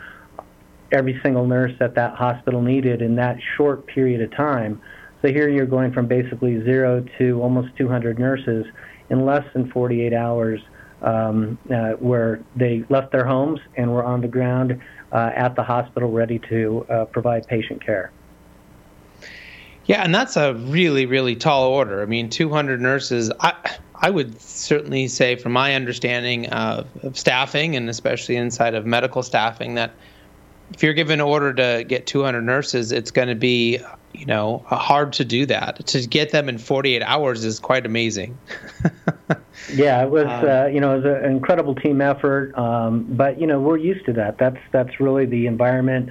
every 0.90 1.18
single 1.23 1.47
nurse 1.47 1.73
that 1.79 1.95
that 1.95 2.14
hospital 2.14 2.61
needed 2.61 3.01
in 3.01 3.16
that 3.16 3.38
short 3.57 3.87
period 3.87 4.21
of 4.21 4.31
time. 4.37 4.81
So 5.23 5.29
here 5.29 5.49
you're 5.49 5.66
going 5.66 5.92
from 5.92 6.07
basically 6.07 6.62
zero 6.64 7.05
to 7.18 7.40
almost 7.40 7.68
200 7.77 8.18
nurses 8.18 8.66
in 9.09 9.25
less 9.25 9.45
than 9.55 9.71
48 9.71 10.12
hours, 10.12 10.61
um, 11.01 11.59
uh, 11.73 11.92
where 11.92 12.40
they 12.57 12.85
left 12.88 13.12
their 13.12 13.25
homes 13.25 13.61
and 13.77 13.90
were 13.92 14.05
on 14.05 14.21
the 14.21 14.29
ground 14.29 14.81
at 15.16 15.55
the 15.55 15.62
hospital 15.62 16.11
ready 16.11 16.38
to 16.51 16.87
uh, 16.88 17.05
provide 17.07 17.46
patient 17.46 17.85
care. 17.85 18.12
Yeah, 19.87 20.03
and 20.03 20.14
that's 20.14 20.37
a 20.37 20.55
really, 20.55 21.07
really 21.07 21.35
tall 21.35 21.68
order. 21.68 22.03
I 22.03 22.07
mean, 22.07 22.31
200 22.31 22.81
nurses. 22.81 23.33
I, 23.40 23.77
I 23.94 24.11
would 24.11 24.40
certainly 24.40 25.09
say, 25.09 25.37
from 25.37 25.53
my 25.53 25.75
understanding 25.75 26.46
of, 26.46 26.87
of 27.05 27.18
staffing, 27.18 27.75
and 27.77 27.88
especially 27.88 28.37
inside 28.37 28.75
of 28.75 28.87
medical 28.87 29.22
staffing, 29.22 29.75
that 29.75 29.92
if 30.72 30.83
you're 30.83 30.94
given 30.94 31.14
an 31.14 31.27
order 31.27 31.53
to 31.53 31.85
get 31.85 32.07
200 32.07 32.42
nurses, 32.42 32.92
it's 32.92 33.11
going 33.11 33.29
to 33.29 33.35
be, 33.35 33.81
you 34.12 34.27
know, 34.27 34.64
hard 34.66 35.12
to 35.14 35.25
do 35.25 35.46
that. 35.46 35.85
To 35.88 36.07
get 36.07 36.31
them 36.31 36.48
in 36.48 36.59
48 36.59 37.03
hours 37.03 37.44
is 37.44 37.59
quite 37.59 37.85
amazing. 37.85 38.38
yeah, 39.74 40.02
it 40.02 40.11
was, 40.11 40.26
um, 40.26 40.48
uh, 40.48 40.66
you 40.66 40.80
know, 40.80 40.94
it 40.94 41.04
was 41.04 41.22
an 41.22 41.30
incredible 41.30 41.74
team 41.74 42.00
effort. 42.00 42.56
Um, 42.56 43.06
but 43.11 43.40
you 43.40 43.46
know, 43.46 43.61
we're 43.61 43.78
used 43.78 44.06
to 44.06 44.12
that. 44.14 44.38
That's 44.38 44.58
that's 44.72 45.00
really 45.00 45.26
the 45.26 45.46
environment 45.46 46.11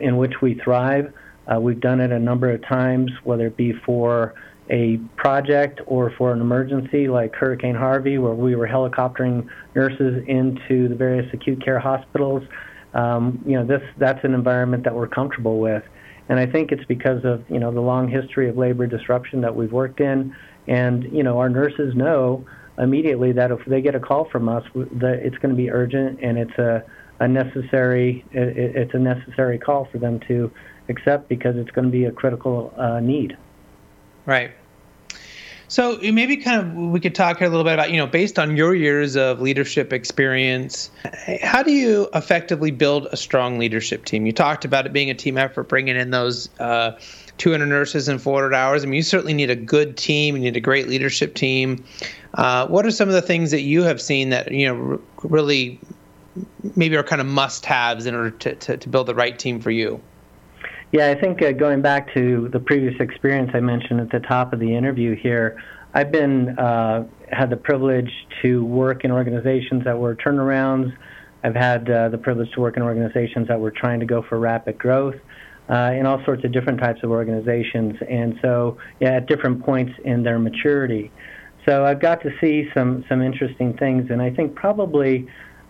in 0.00 0.16
which 0.16 0.40
we 0.40 0.54
thrive. 0.54 1.12
Uh, 1.52 1.60
we've 1.60 1.80
done 1.80 2.00
it 2.00 2.10
a 2.10 2.18
number 2.18 2.50
of 2.50 2.62
times, 2.66 3.10
whether 3.24 3.46
it 3.46 3.56
be 3.56 3.72
for 3.72 4.34
a 4.70 4.96
project 5.16 5.80
or 5.86 6.10
for 6.16 6.32
an 6.32 6.40
emergency 6.40 7.06
like 7.06 7.34
Hurricane 7.34 7.74
Harvey, 7.74 8.16
where 8.18 8.32
we 8.32 8.56
were 8.56 8.66
helicoptering 8.66 9.46
nurses 9.74 10.24
into 10.26 10.88
the 10.88 10.94
various 10.94 11.32
acute 11.34 11.62
care 11.62 11.78
hospitals 11.78 12.42
um, 12.94 13.42
you 13.44 13.56
know, 13.58 13.66
this 13.66 13.82
that's 13.98 14.24
an 14.24 14.34
environment 14.34 14.84
that 14.84 14.94
we're 14.94 15.08
comfortable 15.08 15.58
with. 15.58 15.82
And 16.28 16.38
I 16.38 16.46
think 16.46 16.72
it's 16.72 16.84
because 16.84 17.24
of 17.24 17.44
you 17.50 17.58
know 17.58 17.70
the 17.70 17.80
long 17.80 18.08
history 18.08 18.48
of 18.48 18.56
labor 18.56 18.86
disruption 18.86 19.40
that 19.42 19.54
we've 19.54 19.72
worked 19.72 20.00
in, 20.00 20.34
and 20.66 21.04
you 21.12 21.22
know 21.22 21.38
our 21.38 21.48
nurses 21.48 21.94
know 21.94 22.46
immediately 22.78 23.32
that 23.32 23.50
if 23.50 23.64
they 23.66 23.80
get 23.80 23.94
a 23.94 24.00
call 24.00 24.24
from 24.24 24.48
us, 24.48 24.64
that 24.74 25.20
it's 25.22 25.36
going 25.38 25.50
to 25.50 25.56
be 25.56 25.70
urgent 25.70 26.20
and 26.22 26.38
it's 26.38 26.58
a, 26.58 26.84
a 27.20 27.28
necessary 27.28 28.24
it's 28.32 28.94
a 28.94 28.98
necessary 28.98 29.58
call 29.58 29.84
for 29.86 29.98
them 29.98 30.20
to 30.20 30.50
accept 30.88 31.28
because 31.28 31.56
it's 31.56 31.70
going 31.70 31.84
to 31.84 31.90
be 31.90 32.04
a 32.04 32.12
critical 32.12 32.74
uh, 32.76 33.00
need. 33.00 33.36
Right. 34.26 34.52
So 35.68 35.98
maybe 36.00 36.36
kind 36.36 36.60
of 36.60 36.74
we 36.92 37.00
could 37.00 37.14
talk 37.14 37.38
here 37.38 37.46
a 37.46 37.50
little 37.50 37.64
bit 37.64 37.72
about 37.72 37.90
you 37.90 37.96
know 37.96 38.06
based 38.06 38.38
on 38.38 38.56
your 38.56 38.74
years 38.74 39.16
of 39.16 39.40
leadership 39.40 39.92
experience, 39.92 40.90
how 41.42 41.62
do 41.62 41.72
you 41.72 42.08
effectively 42.14 42.70
build 42.70 43.08
a 43.10 43.16
strong 43.16 43.58
leadership 43.58 44.04
team? 44.04 44.26
You 44.26 44.32
talked 44.32 44.64
about 44.64 44.86
it 44.86 44.92
being 44.92 45.10
a 45.10 45.14
team 45.14 45.38
effort, 45.38 45.68
bringing 45.68 45.96
in 45.96 46.10
those. 46.10 46.48
Uh, 46.58 46.98
200 47.38 47.66
nurses 47.66 48.08
in 48.08 48.18
400 48.18 48.54
hours. 48.54 48.82
I 48.82 48.86
mean, 48.86 48.94
you 48.94 49.02
certainly 49.02 49.34
need 49.34 49.50
a 49.50 49.56
good 49.56 49.96
team. 49.96 50.36
You 50.36 50.42
need 50.42 50.56
a 50.56 50.60
great 50.60 50.88
leadership 50.88 51.34
team. 51.34 51.84
Uh, 52.34 52.66
what 52.66 52.86
are 52.86 52.90
some 52.90 53.08
of 53.08 53.14
the 53.14 53.22
things 53.22 53.50
that 53.50 53.62
you 53.62 53.82
have 53.82 54.00
seen 54.00 54.30
that 54.30 54.50
you 54.52 54.66
know 54.66 55.00
really 55.22 55.80
maybe 56.76 56.96
are 56.96 57.02
kind 57.02 57.20
of 57.20 57.26
must-haves 57.26 58.06
in 58.06 58.14
order 58.14 58.30
to, 58.30 58.54
to, 58.56 58.76
to 58.76 58.88
build 58.88 59.06
the 59.06 59.14
right 59.14 59.38
team 59.38 59.60
for 59.60 59.70
you? 59.70 60.00
Yeah, 60.92 61.10
I 61.10 61.14
think 61.14 61.42
uh, 61.42 61.52
going 61.52 61.82
back 61.82 62.12
to 62.14 62.48
the 62.52 62.60
previous 62.60 62.94
experience 63.00 63.50
I 63.54 63.60
mentioned 63.60 64.00
at 64.00 64.10
the 64.10 64.20
top 64.20 64.52
of 64.52 64.60
the 64.60 64.76
interview 64.76 65.16
here, 65.16 65.62
I've 65.92 66.10
been 66.10 66.58
uh, 66.58 67.06
had 67.30 67.50
the 67.50 67.56
privilege 67.56 68.10
to 68.42 68.64
work 68.64 69.04
in 69.04 69.10
organizations 69.10 69.84
that 69.84 69.98
were 69.98 70.14
turnarounds. 70.14 70.92
I've 71.42 71.54
had 71.54 71.90
uh, 71.90 72.08
the 72.08 72.18
privilege 72.18 72.50
to 72.52 72.60
work 72.60 72.76
in 72.76 72.82
organizations 72.82 73.48
that 73.48 73.60
were 73.60 73.70
trying 73.70 74.00
to 74.00 74.06
go 74.06 74.22
for 74.22 74.38
rapid 74.38 74.78
growth, 74.78 75.16
uh, 75.68 75.92
in 75.96 76.06
all 76.06 76.22
sorts 76.24 76.44
of 76.44 76.52
different 76.52 76.80
types 76.80 77.02
of 77.02 77.10
organizations, 77.10 77.96
and 78.08 78.38
so 78.42 78.76
yeah, 79.00 79.16
at 79.16 79.26
different 79.26 79.64
points 79.64 79.92
in 80.04 80.22
their 80.22 80.38
maturity. 80.38 81.10
So 81.66 81.84
I've 81.84 82.00
got 82.00 82.20
to 82.22 82.30
see 82.40 82.68
some 82.74 83.04
some 83.08 83.22
interesting 83.22 83.74
things, 83.76 84.10
and 84.10 84.20
I 84.20 84.30
think 84.30 84.54
probably 84.54 85.26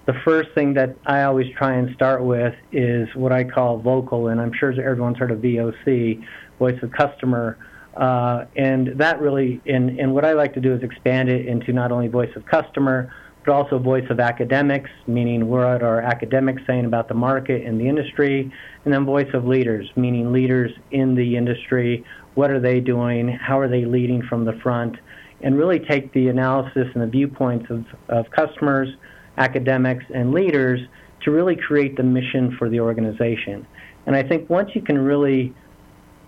the 0.06 0.14
first 0.24 0.50
thing 0.54 0.74
that 0.74 0.96
I 1.06 1.22
always 1.22 1.46
try 1.56 1.74
and 1.74 1.94
start 1.94 2.22
with 2.22 2.54
is 2.72 3.08
what 3.14 3.32
I 3.32 3.44
call 3.44 3.78
vocal, 3.78 4.28
and 4.28 4.40
I'm 4.40 4.52
sure 4.52 4.70
everyone's 4.72 5.18
heard 5.18 5.30
of 5.30 5.38
VOC, 5.38 6.22
voice 6.58 6.78
of 6.82 6.90
customer. 6.92 7.56
Uh, 7.96 8.44
and 8.56 8.98
that 8.98 9.20
really, 9.20 9.62
and, 9.66 9.98
and 10.00 10.12
what 10.12 10.24
I 10.24 10.32
like 10.32 10.52
to 10.54 10.60
do 10.60 10.74
is 10.74 10.82
expand 10.82 11.28
it 11.28 11.46
into 11.46 11.72
not 11.72 11.92
only 11.92 12.08
voice 12.08 12.34
of 12.34 12.44
customer, 12.44 13.14
but 13.44 13.52
also 13.52 13.78
voice 13.78 14.08
of 14.10 14.20
academics, 14.20 14.90
meaning 15.06 15.48
what 15.48 15.82
are 15.82 16.00
academics 16.00 16.62
saying 16.66 16.84
about 16.84 17.08
the 17.08 17.14
market 17.14 17.66
and 17.66 17.80
the 17.80 17.88
industry, 17.88 18.52
and 18.84 18.94
then 18.94 19.04
voice 19.04 19.28
of 19.34 19.46
leaders, 19.46 19.90
meaning 19.96 20.32
leaders 20.32 20.72
in 20.90 21.14
the 21.14 21.36
industry, 21.36 22.04
what 22.34 22.50
are 22.50 22.60
they 22.60 22.80
doing, 22.80 23.28
how 23.28 23.58
are 23.58 23.68
they 23.68 23.84
leading 23.84 24.22
from 24.22 24.44
the 24.44 24.54
front, 24.54 24.96
and 25.42 25.56
really 25.58 25.78
take 25.78 26.12
the 26.12 26.28
analysis 26.28 26.88
and 26.94 27.02
the 27.02 27.06
viewpoints 27.06 27.70
of, 27.70 27.84
of 28.08 28.30
customers, 28.30 28.88
academics, 29.36 30.04
and 30.14 30.32
leaders 30.32 30.80
to 31.22 31.30
really 31.30 31.56
create 31.56 31.96
the 31.96 32.02
mission 32.02 32.56
for 32.56 32.68
the 32.68 32.80
organization. 32.80 33.66
And 34.06 34.16
I 34.16 34.22
think 34.22 34.48
once 34.48 34.70
you 34.74 34.82
can 34.82 34.98
really 34.98 35.54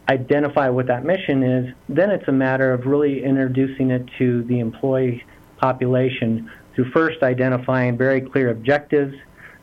identify 0.08 0.68
what 0.68 0.86
that 0.86 1.04
mission 1.04 1.42
is, 1.42 1.74
then 1.88 2.10
it's 2.10 2.28
a 2.28 2.32
matter 2.32 2.72
of 2.72 2.86
really 2.86 3.24
introducing 3.24 3.90
it 3.90 4.08
to 4.18 4.42
the 4.44 4.60
employee 4.60 5.24
population 5.58 6.50
through 6.76 6.90
first 6.92 7.22
identifying 7.22 7.96
very 7.96 8.20
clear 8.20 8.50
objectives, 8.50 9.16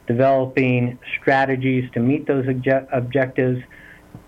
developing 0.08 1.00
strategies 1.22 1.90
to 1.94 2.00
meet 2.00 2.28
those 2.28 2.46
obje- 2.46 2.88
objectives, 2.92 3.62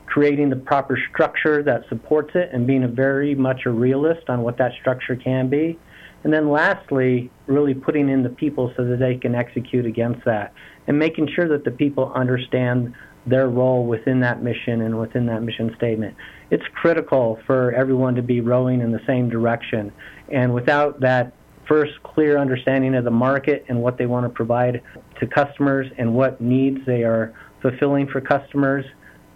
creating 0.05 0.49
the 0.49 0.55
proper 0.55 0.97
structure 1.11 1.61
that 1.63 1.81
supports 1.89 2.31
it, 2.35 2.49
and 2.53 2.65
being 2.65 2.83
a 2.83 2.87
very 2.87 3.35
much 3.35 3.65
a 3.65 3.71
realist 3.71 4.29
on 4.29 4.43
what 4.43 4.57
that 4.57 4.71
structure 4.79 5.15
can 5.15 5.49
be. 5.49 5.77
And 6.23 6.31
then 6.31 6.49
lastly, 6.49 7.29
really 7.47 7.73
putting 7.73 8.07
in 8.07 8.23
the 8.23 8.29
people 8.29 8.71
so 8.77 8.85
that 8.85 8.99
they 8.99 9.15
can 9.15 9.35
execute 9.35 9.85
against 9.85 10.23
that 10.25 10.53
and 10.87 10.97
making 10.97 11.29
sure 11.35 11.47
that 11.49 11.63
the 11.65 11.71
people 11.71 12.11
understand 12.13 12.93
their 13.27 13.49
role 13.49 13.85
within 13.85 14.19
that 14.19 14.43
mission 14.43 14.81
and 14.81 14.99
within 14.99 15.25
that 15.25 15.41
mission 15.41 15.73
statement. 15.75 16.15
It's 16.51 16.63
critical 16.75 17.39
for 17.47 17.71
everyone 17.73 18.15
to 18.15 18.21
be 18.21 18.39
rowing 18.39 18.81
in 18.81 18.91
the 18.91 19.01
same 19.07 19.29
direction. 19.29 19.91
And 20.31 20.53
without 20.53 20.99
that 21.01 21.33
first 21.67 21.93
clear 22.03 22.37
understanding 22.37 22.95
of 22.95 23.03
the 23.03 23.11
market 23.11 23.65
and 23.67 23.81
what 23.81 23.97
they 23.97 24.05
want 24.05 24.25
to 24.25 24.29
provide 24.29 24.81
to 25.19 25.27
customers 25.27 25.87
and 25.97 26.13
what 26.13 26.39
needs 26.39 26.79
they 26.85 27.03
are 27.03 27.33
fulfilling 27.61 28.07
for 28.07 28.21
customers, 28.21 28.85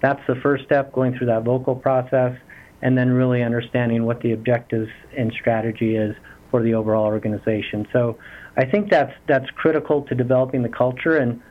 that's 0.01 0.21
the 0.27 0.35
first 0.35 0.63
step 0.65 0.91
going 0.93 1.17
through 1.17 1.27
that 1.27 1.43
vocal 1.43 1.75
process 1.75 2.37
and 2.81 2.97
then 2.97 3.09
really 3.09 3.43
understanding 3.43 4.05
what 4.05 4.21
the 4.21 4.31
objectives 4.31 4.89
and 5.17 5.33
strategy 5.33 5.95
is 5.95 6.15
for 6.51 6.63
the 6.63 6.73
overall 6.73 7.05
organization. 7.05 7.87
So 7.91 8.17
I 8.57 8.65
think 8.65 8.89
that's 8.89 9.13
that's 9.27 9.49
critical 9.51 10.03
to 10.03 10.15
developing 10.15 10.63
the 10.63 10.69
culture 10.69 11.17
and 11.17 11.41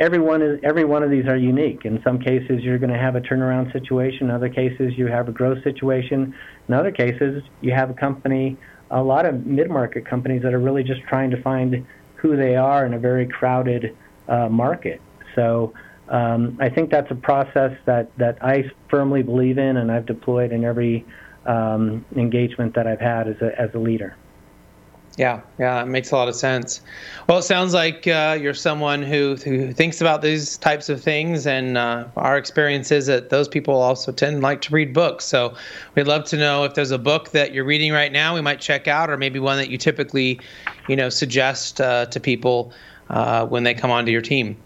every 0.00 0.18
one 0.18 0.42
is 0.42 0.60
every 0.62 0.84
one 0.84 1.02
of 1.02 1.10
these 1.10 1.26
are 1.26 1.36
unique. 1.36 1.84
In 1.84 2.02
some 2.02 2.18
cases, 2.18 2.62
you're 2.62 2.78
going 2.78 2.92
to 2.92 2.98
have 2.98 3.16
a 3.16 3.20
turnaround 3.20 3.72
situation. 3.72 4.28
In 4.28 4.30
other 4.30 4.48
cases, 4.48 4.92
you 4.96 5.06
have 5.06 5.28
a 5.28 5.32
growth 5.32 5.62
situation. 5.62 6.34
In 6.68 6.74
other 6.74 6.90
cases, 6.90 7.42
you 7.60 7.72
have 7.72 7.90
a 7.90 7.94
company, 7.94 8.56
a 8.92 9.02
lot 9.02 9.26
of 9.26 9.46
mid-market 9.46 10.06
companies 10.06 10.42
that 10.42 10.54
are 10.54 10.58
really 10.60 10.84
just 10.84 11.02
trying 11.02 11.30
to 11.30 11.42
find 11.42 11.84
who 12.16 12.36
they 12.36 12.54
are 12.54 12.86
in 12.86 12.94
a 12.94 12.98
very 12.98 13.26
crowded 13.26 13.96
uh, 14.28 14.48
market. 14.48 15.00
So 15.34 15.72
um, 16.08 16.58
I 16.60 16.68
think 16.68 16.90
that's 16.90 17.10
a 17.10 17.14
process 17.14 17.72
that 17.86 18.16
that 18.18 18.38
I 18.44 18.70
firmly 18.88 19.22
believe 19.22 19.58
in, 19.58 19.78
and 19.78 19.90
I've 19.90 20.06
deployed 20.06 20.52
in 20.52 20.64
every 20.64 21.04
um, 21.46 22.04
engagement 22.14 22.74
that 22.74 22.86
I've 22.86 23.00
had 23.00 23.28
as 23.28 23.40
a 23.40 23.58
as 23.60 23.70
a 23.74 23.78
leader. 23.78 24.14
Yeah, 25.18 25.42
yeah, 25.58 25.82
it 25.82 25.86
makes 25.86 26.10
a 26.10 26.16
lot 26.16 26.28
of 26.28 26.34
sense. 26.34 26.80
Well, 27.28 27.38
it 27.38 27.42
sounds 27.42 27.74
like 27.74 28.06
uh, 28.06 28.38
you're 28.40 28.54
someone 28.54 29.02
who 29.02 29.36
who 29.36 29.72
thinks 29.72 30.00
about 30.00 30.22
these 30.22 30.56
types 30.56 30.88
of 30.88 31.02
things, 31.02 31.46
and 31.46 31.76
uh, 31.76 32.06
our 32.16 32.38
experience 32.38 32.90
is 32.90 33.06
that 33.06 33.28
those 33.28 33.46
people 33.46 33.74
also 33.74 34.10
tend 34.10 34.40
like 34.40 34.62
to 34.62 34.72
read 34.72 34.94
books. 34.94 35.26
So 35.26 35.54
we'd 35.94 36.06
love 36.06 36.24
to 36.26 36.38
know 36.38 36.64
if 36.64 36.74
there's 36.74 36.92
a 36.92 36.98
book 36.98 37.30
that 37.32 37.52
you're 37.52 37.64
reading 37.64 37.92
right 37.92 38.10
now 38.10 38.34
we 38.34 38.40
might 38.40 38.60
check 38.60 38.88
out, 38.88 39.10
or 39.10 39.18
maybe 39.18 39.38
one 39.38 39.58
that 39.58 39.68
you 39.68 39.76
typically, 39.76 40.40
you 40.88 40.96
know, 40.96 41.10
suggest 41.10 41.80
uh, 41.80 42.06
to 42.06 42.18
people 42.18 42.72
uh, 43.10 43.44
when 43.46 43.64
they 43.64 43.74
come 43.74 43.90
onto 43.90 44.10
your 44.10 44.22
team. 44.22 44.56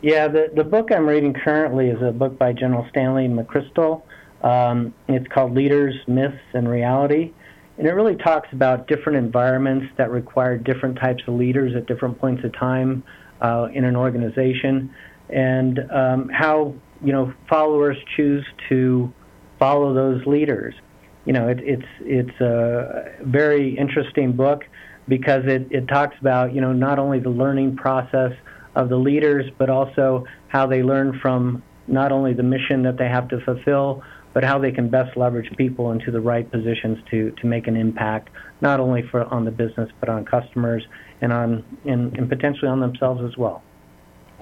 Yeah, 0.00 0.28
the 0.28 0.50
the 0.54 0.64
book 0.64 0.92
I'm 0.92 1.06
reading 1.06 1.34
currently 1.34 1.90
is 1.90 2.00
a 2.00 2.10
book 2.10 2.38
by 2.38 2.54
General 2.54 2.86
Stanley 2.88 3.28
McChrystal. 3.28 4.00
Um, 4.42 4.94
it's 5.08 5.28
called 5.28 5.54
Leaders, 5.54 5.94
Myths, 6.06 6.40
and 6.54 6.68
Reality 6.68 7.32
and 7.76 7.86
it 7.86 7.92
really 7.92 8.16
talks 8.16 8.48
about 8.52 8.86
different 8.86 9.18
environments 9.18 9.86
that 9.96 10.10
require 10.10 10.56
different 10.56 10.98
types 10.98 11.22
of 11.26 11.34
leaders 11.34 11.74
at 11.74 11.86
different 11.86 12.18
points 12.20 12.44
of 12.44 12.52
time 12.52 13.02
uh, 13.40 13.68
in 13.72 13.84
an 13.84 13.96
organization, 13.96 14.94
and 15.30 15.80
um, 15.90 16.28
how 16.28 16.74
you 17.02 17.12
know 17.12 17.32
followers 17.48 17.96
choose 18.16 18.44
to 18.68 19.12
follow 19.58 19.92
those 19.92 20.24
leaders. 20.26 20.74
You 21.24 21.32
know, 21.32 21.48
it, 21.48 21.58
it's 21.60 21.88
it's 22.00 22.40
a 22.40 23.12
very 23.22 23.76
interesting 23.76 24.32
book 24.32 24.64
because 25.08 25.44
it, 25.46 25.66
it 25.70 25.88
talks 25.88 26.16
about 26.20 26.54
you 26.54 26.60
know 26.60 26.72
not 26.72 26.98
only 26.98 27.18
the 27.18 27.30
learning 27.30 27.76
process 27.76 28.32
of 28.76 28.88
the 28.88 28.96
leaders, 28.96 29.50
but 29.58 29.70
also 29.70 30.26
how 30.48 30.66
they 30.66 30.82
learn 30.82 31.18
from 31.20 31.62
not 31.86 32.12
only 32.12 32.32
the 32.34 32.42
mission 32.42 32.82
that 32.82 32.96
they 32.98 33.08
have 33.08 33.28
to 33.28 33.40
fulfill, 33.40 34.02
but 34.34 34.44
how 34.44 34.58
they 34.58 34.72
can 34.72 34.90
best 34.90 35.16
leverage 35.16 35.56
people 35.56 35.92
into 35.92 36.10
the 36.10 36.20
right 36.20 36.50
positions 36.50 36.98
to, 37.10 37.30
to 37.30 37.46
make 37.46 37.66
an 37.66 37.76
impact, 37.76 38.28
not 38.60 38.80
only 38.80 39.00
for 39.00 39.24
on 39.32 39.44
the 39.46 39.50
business 39.50 39.90
but 40.00 40.08
on 40.10 40.24
customers 40.24 40.86
and 41.22 41.32
on 41.32 41.64
and, 41.86 42.16
and 42.18 42.28
potentially 42.28 42.68
on 42.68 42.80
themselves 42.80 43.22
as 43.22 43.38
well. 43.38 43.62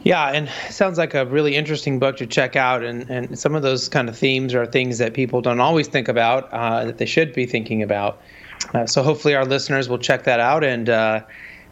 Yeah, 0.04 0.28
and 0.28 0.48
sounds 0.70 0.98
like 0.98 1.14
a 1.14 1.26
really 1.26 1.54
interesting 1.54 1.98
book 1.98 2.16
to 2.16 2.26
check 2.26 2.56
out. 2.56 2.82
And, 2.82 3.08
and 3.08 3.38
some 3.38 3.54
of 3.54 3.62
those 3.62 3.88
kind 3.88 4.08
of 4.08 4.16
themes 4.16 4.54
are 4.54 4.66
things 4.66 4.98
that 4.98 5.14
people 5.14 5.42
don't 5.42 5.60
always 5.60 5.86
think 5.86 6.08
about 6.08 6.52
uh, 6.52 6.86
that 6.86 6.98
they 6.98 7.06
should 7.06 7.32
be 7.34 7.46
thinking 7.46 7.82
about. 7.82 8.20
Uh, 8.74 8.86
so 8.86 9.02
hopefully 9.02 9.34
our 9.34 9.44
listeners 9.44 9.88
will 9.88 9.98
check 9.98 10.24
that 10.24 10.40
out 10.40 10.64
and 10.64 10.88
uh, 10.88 11.20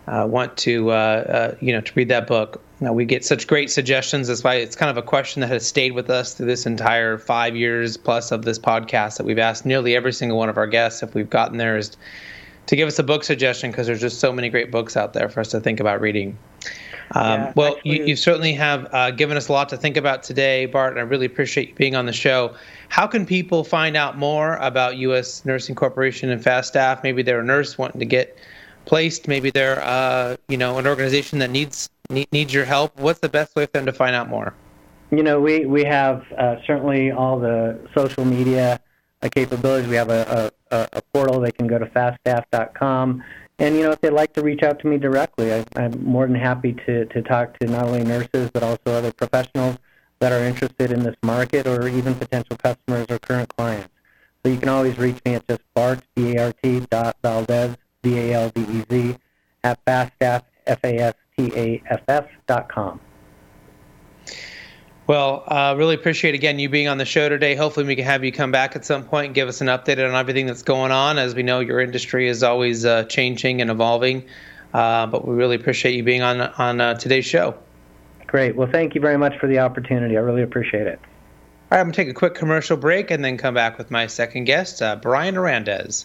uh 0.07 0.27
want 0.29 0.57
to 0.57 0.91
uh, 0.91 0.95
uh, 0.95 1.55
you 1.61 1.73
know 1.73 1.81
to 1.81 1.93
read 1.95 2.09
that 2.09 2.27
book. 2.27 2.63
Now, 2.81 2.95
we 2.95 3.05
get 3.05 3.25
such 3.25 3.47
great 3.47 3.71
suggestions. 3.71 4.29
That's 4.29 4.43
why 4.43 4.55
it's 4.55 4.75
kind 4.75 4.91
of 4.91 4.97
a 4.97 5.03
question 5.07 5.41
that 5.41 5.49
has 5.49 5.67
stayed 5.67 5.93
with 5.93 6.09
us 6.09 6.33
through 6.33 6.47
this 6.47 6.65
entire 6.65 7.19
five 7.19 7.55
years 7.55 7.99
plus 7.99 8.33
of 8.33 8.45
this 8.45 8.59
podcast 8.59 9.19
that 9.19 9.27
we've 9.27 9.39
asked 9.39 9.67
nearly 9.67 9.95
every 9.95 10.15
single 10.15 10.39
one 10.39 10.49
of 10.49 10.57
our 10.57 10.67
guests 10.67 11.03
if 11.03 11.15
we've 11.15 11.29
gotten 11.29 11.59
there 11.59 11.77
is 11.77 11.97
to 12.67 12.77
give 12.77 12.89
us 12.89 12.99
a 12.99 13.03
book 13.03 13.23
suggestion 13.23 13.71
because 13.71 13.87
there's 13.87 14.01
just 14.01 14.19
so 14.19 14.33
many 14.33 14.49
great 14.49 14.71
books 14.71 14.97
out 14.97 15.13
there 15.13 15.29
for 15.29 15.41
us 15.41 15.49
to 15.49 15.61
think 15.61 15.79
about 15.79 16.01
reading. 16.01 16.39
Um, 17.13 17.41
yeah, 17.41 17.53
well, 17.57 17.77
you, 17.83 18.05
you, 18.05 18.17
certainly 18.17 18.53
have 18.53 18.87
uh, 18.95 19.11
given 19.11 19.37
us 19.37 19.49
a 19.49 19.53
lot 19.53 19.69
to 19.71 19.77
think 19.77 19.97
about 19.97 20.23
today, 20.23 20.67
Bart, 20.67 20.93
and 20.93 21.01
I 21.01 21.03
really 21.03 21.27
appreciate 21.27 21.71
you 21.71 21.75
being 21.75 21.97
on 21.97 22.07
the 22.07 22.13
show. 22.13 22.55
How 22.89 23.09
can 23.09 23.27
people 23.27 23.65
find 23.65 23.97
out 23.97 24.17
more 24.17 24.57
about 24.57 24.97
U.S. 24.99 25.45
Nursing 25.45 25.75
Corporation 25.75 26.31
and 26.31 26.41
Fastaff? 26.41 27.03
Maybe 27.03 27.23
they're 27.23 27.41
a 27.41 27.45
nurse 27.45 27.77
wanting 27.77 27.99
to 27.99 28.07
get 28.07 28.39
placed. 28.85 29.29
Maybe 29.29 29.51
they're, 29.51 29.83
uh, 29.83 30.37
you 30.49 30.57
know, 30.57 30.79
an 30.79 30.87
organization 30.87 31.39
that 31.41 31.51
needs 31.51 31.91
needs 32.11 32.53
your 32.53 32.65
help, 32.65 32.99
what's 32.99 33.21
the 33.21 33.29
best 33.29 33.55
way 33.57 33.67
for 33.67 33.73
them 33.73 33.87
to 33.87 33.93
find 33.93 34.15
out 34.15 34.29
more? 34.29 34.55
You 35.11 35.23
know, 35.23 35.41
we 35.41 35.67
we 35.67 35.85
have 35.85 36.25
uh, 36.39 36.57
certainly 36.67 37.11
all 37.11 37.39
the 37.39 37.79
social 37.97 38.25
media 38.25 38.81
uh, 39.23 39.29
capabilities. 39.35 39.89
We 39.89 39.97
have 39.97 40.11
a, 40.11 40.53
a, 40.71 40.89
a 40.93 41.03
portal. 41.13 41.41
They 41.41 41.53
can 41.53 41.67
go 41.67 41.79
to 41.79 41.87
fastaff.com. 41.87 43.23
And 43.59 43.77
you 43.77 43.83
know, 43.83 43.91
if 43.91 44.01
they'd 44.01 44.11
like 44.11 44.33
to 44.35 44.43
reach 44.43 44.63
out 44.63 44.79
to 44.81 44.87
me 44.87 44.99
directly, 44.99 45.53
I, 45.53 45.65
I'm 45.77 46.03
more 46.05 46.27
than 46.27 46.37
happy 46.37 46.73
to, 46.87 47.07
to 47.07 47.23
talk 47.23 47.59
to 47.59 47.67
not 47.67 47.87
only 47.87 48.05
nurses 48.05 48.51
but 48.53 48.63
also 48.63 48.81
other 48.87 49.13
professionals 49.13 49.79
that 50.21 50.33
are 50.33 50.45
interested 50.45 50.93
in 50.93 51.03
this 51.03 51.17
market, 51.23 51.67
or 51.67 51.89
even 51.89 52.15
potential 52.15 52.57
customers 52.57 53.07
or 53.09 53.19
current 53.19 53.55
clients. 53.57 53.89
So 54.45 54.53
you 54.53 54.59
can 54.59 54.69
always 54.69 54.99
reach 54.99 55.19
me 55.25 55.35
at 55.35 55.49
just 55.49 55.63
Bart 55.75 56.01
B 56.15 56.37
A 56.37 56.47
R 56.47 56.53
T 56.63 56.81
dot 56.91 57.17
Valdez 57.23 57.77
V 58.03 58.19
A 58.19 58.33
L 58.35 58.49
D 58.51 58.63
E 58.63 58.85
Z 58.91 59.17
at 59.65 59.85
fastaff 59.85 60.43
F 60.67 60.79
A 60.85 60.99
S 60.99 61.15
caff.com. 61.39 63.01
Well, 65.07 65.43
uh, 65.49 65.75
really 65.77 65.97
appreciate 65.97 66.35
again 66.35 66.61
you 66.61 66.69
being 66.69 66.87
on 66.87 66.99
the 66.99 67.05
show 67.05 67.29
today. 67.29 67.57
Hopefully, 67.57 67.87
we 67.87 67.97
can 67.97 68.05
have 68.05 68.23
you 68.23 68.31
come 68.31 68.53
back 68.53 68.77
at 68.77 68.85
some 68.85 69.05
point 69.05 69.27
and 69.27 69.35
give 69.35 69.49
us 69.49 69.61
an 69.61 69.67
update 69.67 69.99
on 69.99 70.15
everything 70.15 70.47
that's 70.47 70.63
going 70.63 70.93
on. 70.93 71.19
As 71.19 71.35
we 71.35 71.43
know, 71.43 71.61
your 71.61 71.81
industry 71.81 72.29
is 72.29 72.43
always 72.43 72.85
uh, 72.85 73.05
changing 73.05 73.61
and 73.61 73.71
evolving, 73.71 74.25
uh, 74.73 75.07
but 75.07 75.27
we 75.27 75.35
really 75.35 75.57
appreciate 75.57 75.97
you 75.97 76.05
being 76.05 76.23
on 76.23 76.41
on 76.41 76.81
uh, 76.81 76.95
today's 76.95 77.25
show. 77.25 77.57
Great. 78.29 78.55
Well, 78.55 78.69
thank 78.71 78.95
you 78.95 79.01
very 79.01 79.19
much 79.19 79.37
for 79.39 79.49
the 79.49 79.59
opportunity. 79.59 80.17
I 80.17 80.21
really 80.21 80.43
appreciate 80.43 80.87
it. 80.87 81.01
All 81.03 81.77
right, 81.77 81.81
I'm 81.81 81.87
going 81.87 81.93
to 81.93 81.97
take 81.97 82.09
a 82.09 82.15
quick 82.15 82.35
commercial 82.35 82.77
break 82.77 83.11
and 83.11 83.25
then 83.25 83.37
come 83.37 83.55
back 83.55 83.79
with 83.79 83.91
my 83.91 84.07
second 84.07 84.45
guest, 84.45 84.81
uh, 84.81 84.95
Brian 84.95 85.35
Arandez. 85.35 86.05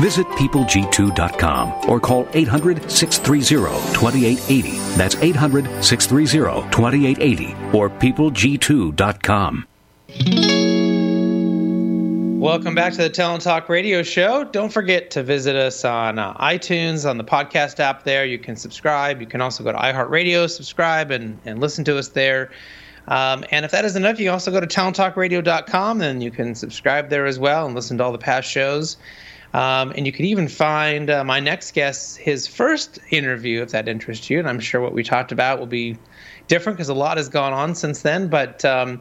Visit 0.00 0.26
peopleg2.com 0.28 1.90
or 1.90 1.98
call 1.98 2.28
800 2.32 2.90
630 2.90 3.92
2880. 3.92 4.78
That's 4.96 5.16
800 5.16 5.84
630 5.84 6.70
2880 6.70 7.76
or 7.76 7.90
peopleg2.com. 7.90 9.66
Welcome 12.40 12.76
back 12.76 12.92
to 12.92 12.98
the 12.98 13.10
Talent 13.10 13.42
Talk 13.42 13.68
Radio 13.68 14.04
Show. 14.04 14.44
Don't 14.44 14.72
forget 14.72 15.10
to 15.10 15.24
visit 15.24 15.56
us 15.56 15.84
on 15.84 16.20
uh, 16.20 16.34
iTunes, 16.34 17.08
on 17.08 17.18
the 17.18 17.24
podcast 17.24 17.80
app 17.80 18.04
there. 18.04 18.24
You 18.24 18.38
can 18.38 18.54
subscribe. 18.54 19.20
You 19.20 19.26
can 19.26 19.40
also 19.40 19.64
go 19.64 19.72
to 19.72 19.78
iHeartRadio, 19.78 20.48
subscribe, 20.48 21.10
and, 21.10 21.36
and 21.44 21.58
listen 21.58 21.84
to 21.86 21.98
us 21.98 22.08
there. 22.08 22.52
Um, 23.08 23.44
and 23.50 23.64
if 23.64 23.72
that 23.72 23.84
isn't 23.84 24.00
enough, 24.00 24.20
you 24.20 24.26
can 24.26 24.34
also 24.34 24.52
go 24.52 24.60
to 24.60 24.68
talenttalkradio.com 24.68 26.00
and 26.00 26.22
you 26.22 26.30
can 26.30 26.54
subscribe 26.54 27.08
there 27.08 27.26
as 27.26 27.40
well 27.40 27.66
and 27.66 27.74
listen 27.74 27.98
to 27.98 28.04
all 28.04 28.12
the 28.12 28.18
past 28.18 28.48
shows. 28.48 28.98
Um, 29.54 29.92
and 29.96 30.04
you 30.06 30.12
can 30.12 30.26
even 30.26 30.46
find 30.48 31.08
uh, 31.08 31.24
my 31.24 31.40
next 31.40 31.72
guest, 31.72 32.18
his 32.18 32.46
first 32.46 32.98
interview, 33.10 33.62
if 33.62 33.70
that 33.70 33.88
interests 33.88 34.28
you. 34.28 34.38
And 34.38 34.48
I'm 34.48 34.60
sure 34.60 34.80
what 34.80 34.92
we 34.92 35.02
talked 35.02 35.32
about 35.32 35.58
will 35.58 35.66
be 35.66 35.96
different 36.48 36.76
because 36.76 36.88
a 36.88 36.94
lot 36.94 37.16
has 37.16 37.28
gone 37.28 37.52
on 37.52 37.74
since 37.74 38.02
then. 38.02 38.28
But 38.28 38.64
um, 38.64 39.00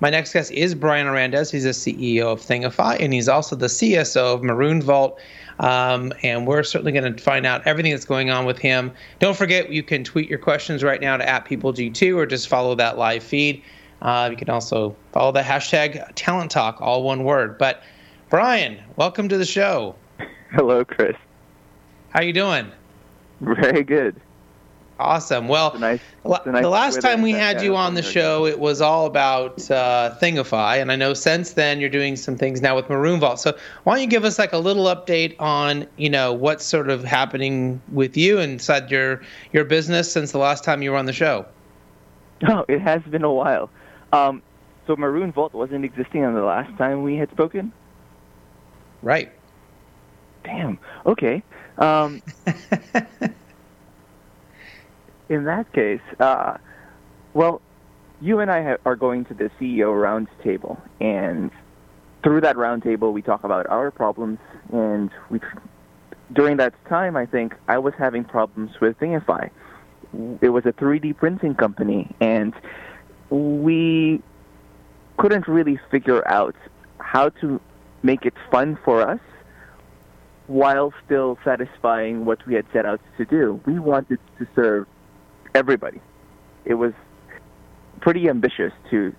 my 0.00 0.10
next 0.10 0.32
guest 0.32 0.50
is 0.50 0.74
Brian 0.74 1.06
Arandez. 1.06 1.52
He's 1.52 1.64
the 1.64 1.70
CEO 1.70 2.24
of 2.24 2.40
Thingify, 2.40 2.98
and 3.00 3.12
he's 3.12 3.28
also 3.28 3.54
the 3.54 3.66
CSO 3.66 4.34
of 4.34 4.42
Maroon 4.42 4.80
Vault. 4.80 5.20
Um, 5.60 6.12
and 6.22 6.46
we're 6.46 6.62
certainly 6.62 6.92
going 6.92 7.14
to 7.14 7.22
find 7.22 7.46
out 7.46 7.64
everything 7.66 7.92
that's 7.92 8.04
going 8.04 8.30
on 8.30 8.46
with 8.46 8.58
him. 8.58 8.92
Don't 9.20 9.36
forget, 9.36 9.70
you 9.70 9.82
can 9.82 10.02
tweet 10.02 10.28
your 10.28 10.38
questions 10.38 10.82
right 10.82 11.00
now 11.00 11.16
to 11.16 11.28
at 11.28 11.44
PeopleG2 11.44 12.16
or 12.16 12.26
just 12.26 12.48
follow 12.48 12.74
that 12.74 12.98
live 12.98 13.22
feed. 13.22 13.62
Uh, 14.00 14.28
you 14.30 14.36
can 14.36 14.50
also 14.50 14.96
follow 15.12 15.30
the 15.30 15.42
hashtag 15.42 16.10
Talent 16.16 16.50
Talk, 16.50 16.80
all 16.80 17.04
one 17.04 17.22
word. 17.22 17.58
But 17.58 17.82
Brian, 18.32 18.82
welcome 18.96 19.28
to 19.28 19.36
the 19.36 19.44
show. 19.44 19.94
Hello, 20.52 20.86
Chris. 20.86 21.18
How 22.08 22.22
you 22.22 22.32
doing? 22.32 22.72
Very 23.42 23.82
good. 23.82 24.18
Awesome. 24.98 25.48
Well, 25.48 25.78
nice, 25.78 26.00
nice 26.24 26.62
the 26.62 26.70
last 26.70 27.02
time 27.02 27.20
we 27.20 27.32
had 27.32 27.60
you 27.60 27.76
on 27.76 27.92
the 27.92 28.00
show, 28.02 28.46
it 28.46 28.58
was 28.58 28.80
all 28.80 29.04
about 29.04 29.70
uh, 29.70 30.16
Thingify, 30.18 30.80
and 30.80 30.90
I 30.90 30.96
know 30.96 31.12
since 31.12 31.52
then 31.52 31.78
you're 31.78 31.90
doing 31.90 32.16
some 32.16 32.38
things 32.38 32.62
now 32.62 32.74
with 32.74 32.88
Maroon 32.88 33.20
Vault. 33.20 33.38
So 33.38 33.54
why 33.84 33.96
don't 33.96 34.02
you 34.02 34.08
give 34.08 34.24
us 34.24 34.38
like 34.38 34.54
a 34.54 34.58
little 34.58 34.86
update 34.86 35.36
on 35.38 35.86
you 35.98 36.08
know 36.08 36.32
what's 36.32 36.64
sort 36.64 36.88
of 36.88 37.04
happening 37.04 37.82
with 37.92 38.16
you 38.16 38.38
inside 38.38 38.90
your 38.90 39.20
your 39.52 39.66
business 39.66 40.10
since 40.10 40.32
the 40.32 40.38
last 40.38 40.64
time 40.64 40.80
you 40.80 40.92
were 40.92 40.96
on 40.96 41.04
the 41.04 41.12
show? 41.12 41.44
Oh, 42.48 42.64
it 42.66 42.80
has 42.80 43.02
been 43.02 43.24
a 43.24 43.32
while. 43.32 43.68
Um, 44.14 44.40
so 44.86 44.96
Maroon 44.96 45.32
Vault 45.32 45.52
wasn't 45.52 45.84
existing 45.84 46.24
on 46.24 46.32
the 46.32 46.44
last 46.44 46.74
time 46.78 47.02
we 47.02 47.16
had 47.16 47.30
spoken. 47.30 47.74
Right. 49.02 49.32
Damn. 50.44 50.78
Okay. 51.06 51.42
Um, 51.78 52.22
in 55.28 55.44
that 55.44 55.72
case, 55.72 56.00
uh, 56.20 56.58
well, 57.34 57.60
you 58.20 58.40
and 58.40 58.50
I 58.50 58.62
ha- 58.62 58.76
are 58.84 58.96
going 58.96 59.24
to 59.26 59.34
the 59.34 59.50
CEO 59.60 59.92
roundtable, 59.92 60.80
and 61.00 61.50
through 62.22 62.42
that 62.42 62.56
roundtable, 62.56 63.12
we 63.12 63.22
talk 63.22 63.44
about 63.44 63.66
our 63.66 63.90
problems, 63.90 64.38
and 64.72 65.10
we. 65.30 65.40
During 66.32 66.56
that 66.58 66.72
time, 66.88 67.14
I 67.14 67.26
think 67.26 67.54
I 67.68 67.76
was 67.78 67.92
having 67.98 68.24
problems 68.24 68.70
with 68.80 68.98
Thingify. 68.98 69.50
It 70.40 70.48
was 70.48 70.64
a 70.64 70.72
3D 70.72 71.16
printing 71.18 71.54
company, 71.54 72.14
and 72.20 72.54
we 73.28 74.22
couldn't 75.18 75.46
really 75.46 75.78
figure 75.90 76.26
out 76.26 76.54
how 76.98 77.28
to 77.40 77.60
make 78.02 78.26
it 78.26 78.34
fun 78.50 78.78
for 78.84 79.00
us 79.00 79.20
while 80.46 80.92
still 81.04 81.38
satisfying 81.44 82.24
what 82.24 82.44
we 82.46 82.54
had 82.54 82.66
set 82.72 82.84
out 82.84 83.00
to 83.16 83.24
do. 83.24 83.60
We 83.64 83.78
wanted 83.78 84.18
to 84.38 84.46
serve 84.54 84.86
everybody. 85.54 86.00
It 86.64 86.74
was 86.74 86.92
pretty 88.00 88.28
ambitious 88.28 88.72
to 88.90 89.14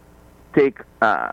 take 0.56 0.80
uh, 1.02 1.32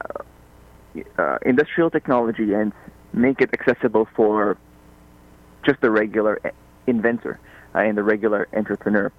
uh, 1.18 1.38
industrial 1.44 1.90
technology 1.90 2.54
and 2.54 2.72
make 3.12 3.40
it 3.40 3.50
accessible 3.52 4.08
for 4.14 4.56
just 5.66 5.80
the 5.80 5.90
regular 5.90 6.40
inventor 6.86 7.38
uh, 7.74 7.78
and 7.78 7.98
the 7.98 8.02
regular 8.02 8.48
entrepreneur. 8.54 9.12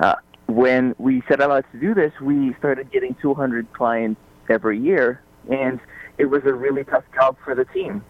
Uh, 0.00 0.16
when 0.46 0.94
we 0.98 1.22
set 1.28 1.40
out 1.40 1.64
to 1.72 1.80
do 1.80 1.94
this, 1.94 2.12
we 2.20 2.54
started 2.58 2.90
getting 2.90 3.14
200 3.22 3.72
clients 3.72 4.20
every 4.50 4.78
year, 4.78 5.22
and 5.48 5.80
it 6.18 6.26
was 6.26 6.42
a 6.44 6.52
really 6.52 6.84
tough 6.84 7.04
job 7.14 7.36
for 7.44 7.54
the 7.54 7.64
team 7.66 8.04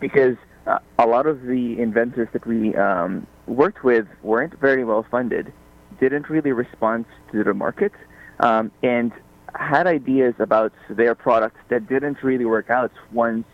because 0.00 0.36
uh, 0.66 0.78
a 0.98 1.06
lot 1.06 1.26
of 1.26 1.42
the 1.42 1.78
inventors 1.80 2.28
that 2.32 2.46
we 2.46 2.74
um, 2.76 3.26
worked 3.46 3.84
with 3.84 4.06
weren't 4.22 4.58
very 4.60 4.84
well 4.84 5.04
funded 5.10 5.52
didn't 6.00 6.28
really 6.28 6.52
respond 6.52 7.04
to 7.32 7.42
the 7.42 7.54
market 7.54 7.92
um, 8.40 8.70
and 8.82 9.12
had 9.54 9.86
ideas 9.86 10.34
about 10.38 10.72
their 10.90 11.14
products 11.14 11.60
that 11.68 11.88
didn't 11.88 12.22
really 12.22 12.44
work 12.44 12.70
out 12.70 12.92
once 13.12 13.44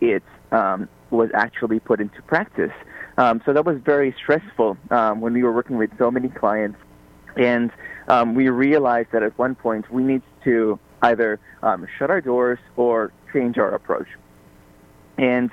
it 0.00 0.22
um, 0.52 0.88
was 1.10 1.30
actually 1.34 1.80
put 1.80 2.00
into 2.00 2.22
practice. 2.22 2.72
Um, 3.16 3.42
so 3.44 3.52
that 3.52 3.64
was 3.64 3.78
very 3.84 4.14
stressful 4.22 4.76
um, 4.90 5.20
when 5.20 5.32
we 5.32 5.42
were 5.42 5.52
working 5.52 5.76
with 5.76 5.90
so 5.98 6.10
many 6.10 6.28
clients. 6.28 6.78
And 7.36 7.72
um, 8.08 8.34
we 8.34 8.48
realized 8.48 9.08
that 9.12 9.22
at 9.22 9.36
one 9.38 9.54
point 9.54 9.90
we 9.90 10.02
need 10.02 10.22
to 10.44 10.78
either 11.02 11.40
um, 11.62 11.86
shut 11.98 12.10
our 12.10 12.20
doors 12.20 12.58
or 12.76 13.12
change 13.32 13.58
our 13.58 13.74
approach. 13.74 14.08
And 15.16 15.50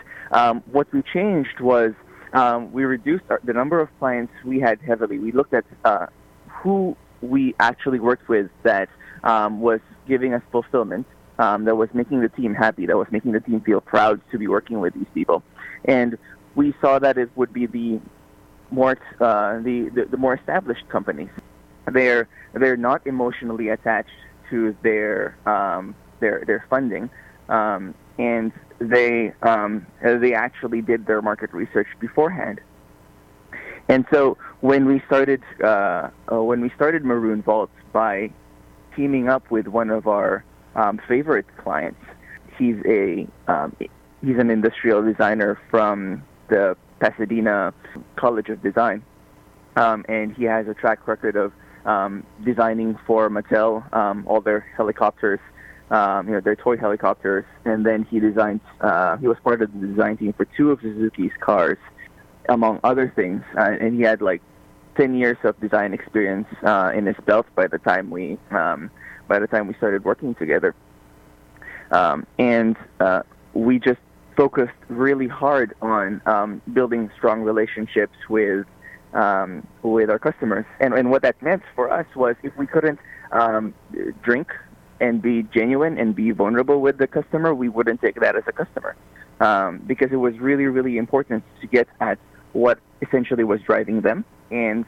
what 0.72 0.92
we 0.94 1.02
changed 1.02 1.60
was 1.60 1.94
um, 2.34 2.72
we 2.72 2.84
reduced 2.84 3.24
our, 3.30 3.40
the 3.44 3.54
number 3.54 3.80
of 3.80 3.90
clients 4.00 4.34
we 4.44 4.60
had 4.60 4.80
heavily. 4.82 5.18
We 5.20 5.32
looked 5.32 5.54
at 5.54 5.66
uh, 5.84 6.08
who 6.48 6.98
we 7.22 7.56
actually 7.60 8.00
worked 8.00 8.28
with 8.28 8.50
that 8.64 8.90
um, 9.24 9.62
was 9.62 9.80
giving 10.08 10.34
us 10.34 10.42
fulfillment, 10.52 11.08
um, 11.40 11.66
that 11.66 11.76
was 11.76 11.90
making 11.94 12.22
the 12.22 12.30
team 12.30 12.54
happy, 12.54 12.86
that 12.86 12.98
was 12.98 13.08
making 13.12 13.32
the 13.32 13.40
team 13.40 13.62
feel 13.62 13.82
proud 13.82 14.22
to 14.32 14.38
be 14.38 14.48
working 14.48 14.80
with 14.80 14.94
these 14.94 15.08
people. 15.14 15.44
And 15.86 16.18
we 16.56 16.74
saw 16.82 17.00
that 17.00 17.18
it 17.18 17.30
would 17.36 17.54
be 17.54 17.66
the 17.66 18.00
more 18.72 18.98
uh, 19.20 19.60
the, 19.60 19.90
the, 19.94 20.06
the 20.12 20.18
more 20.18 20.36
established 20.36 20.88
companies. 20.90 21.30
They're 21.92 22.28
they're 22.54 22.78
not 22.78 23.06
emotionally 23.06 23.70
attached 23.70 24.10
to 24.50 24.76
their 24.82 25.38
um, 25.46 25.96
their 26.20 26.44
their 26.46 26.66
funding, 26.70 27.10
um, 27.50 27.94
and 28.18 28.52
they 28.80 29.34
um, 29.42 29.86
they 30.02 30.34
actually 30.34 30.82
did 30.82 31.06
their 31.06 31.22
market 31.22 31.54
research 31.54 31.88
beforehand. 32.00 32.60
And 33.88 34.06
so 34.12 34.38
when 34.62 34.86
we 34.86 35.02
started 35.06 35.44
uh, 35.64 36.10
uh, 36.32 36.44
when 36.44 36.62
we 36.62 36.70
started 36.76 37.06
Maroon 37.06 37.42
Vaults 37.42 37.74
by 37.94 38.32
teaming 38.96 39.30
up 39.30 39.50
with 39.52 39.68
one 39.68 39.90
of 39.90 40.08
our 40.08 40.44
um, 40.76 41.00
favorite 41.08 41.46
clients, 41.58 42.02
he's 42.58 42.78
a 42.86 43.28
um, 43.48 43.76
he's 44.22 44.38
an 44.38 44.50
industrial 44.50 45.04
designer 45.04 45.60
from 45.70 46.24
the 46.50 46.76
Pasadena 47.00 47.74
College 48.16 48.50
of 48.50 48.62
Design, 48.64 49.04
um, 49.76 50.04
and 50.10 50.34
he 50.36 50.44
has 50.46 50.68
a 50.68 50.74
track 50.74 51.08
record 51.08 51.36
of 51.36 51.54
um, 51.86 52.26
designing 52.44 52.98
for 53.06 53.30
Mattel 53.30 53.84
all 54.26 54.42
their 54.42 54.62
helicopters, 54.76 55.40
um, 55.92 56.28
you 56.28 56.34
know, 56.34 56.42
their 56.42 56.56
toy 56.56 56.78
helicopters, 56.78 57.46
and 57.64 57.86
then 57.86 58.04
he 58.10 58.20
designed. 58.20 58.62
Uh, 58.82 59.18
he 59.18 59.28
was 59.28 59.38
part 59.44 59.62
of 59.62 59.72
the 59.80 59.88
design 59.88 60.18
team 60.18 60.34
for 60.34 60.46
two 60.58 60.72
of 60.72 60.80
Suzuki's 60.82 61.32
cars 61.40 61.78
among 62.50 62.80
other 62.84 63.12
things. 63.16 63.44
Uh, 63.58 63.76
and 63.80 63.96
he 63.96 64.02
had 64.02 64.22
like 64.22 64.42
10 64.98 65.16
years 65.16 65.38
of 65.44 65.60
design 65.60 65.94
experience 65.94 66.48
uh, 66.64 66.92
in 66.96 67.06
his 67.06 67.16
belt 67.26 67.46
by 67.56 67.68
the 67.68 67.78
time 67.80 68.10
we 68.10 68.38
um, 68.52 68.90
by 69.28 69.40
the 69.40 69.48
time 69.48 69.68
we 69.68 69.74
started 69.76 70.04
working 70.06 70.36
together. 70.36 70.76
Um, 71.92 72.26
and 72.38 72.76
uh, 73.00 73.24
we 73.54 73.80
just 73.80 74.00
focused 74.38 74.74
really 74.88 75.28
hard 75.28 75.74
on 75.82 76.22
um, 76.26 76.62
building 76.74 77.10
strong 77.18 77.42
relationships 77.42 78.16
with 78.30 78.66
um, 79.14 79.66
with 79.82 80.10
our 80.10 80.20
customers. 80.20 80.66
And, 80.80 80.94
and 80.94 81.10
what 81.10 81.22
that 81.24 81.42
meant 81.42 81.64
for 81.76 81.92
us 81.92 82.06
was 82.16 82.36
if 82.44 82.56
we 82.58 82.68
couldn't 82.68 83.00
um, 83.32 83.74
drink 84.22 84.54
and 85.00 85.22
be 85.22 85.44
genuine 85.44 85.98
and 85.98 86.16
be 86.16 86.32
vulnerable 86.32 86.82
with 86.82 86.98
the 86.98 87.08
customer, 87.08 87.54
we 87.54 87.70
wouldn't 87.70 88.02
take 88.02 88.20
that 88.22 88.36
as 88.36 88.44
a 88.48 88.52
customer. 88.52 88.96
Um, 89.42 89.80
because 89.86 90.12
it 90.12 90.18
was 90.18 90.38
really, 90.40 90.66
really 90.66 90.98
important 90.98 91.44
to 91.60 91.68
get 91.68 91.88
at 92.00 92.18
what 92.54 92.80
essentially 93.02 93.44
was 93.44 93.62
driving 93.62 94.00
them, 94.02 94.24
and 94.50 94.86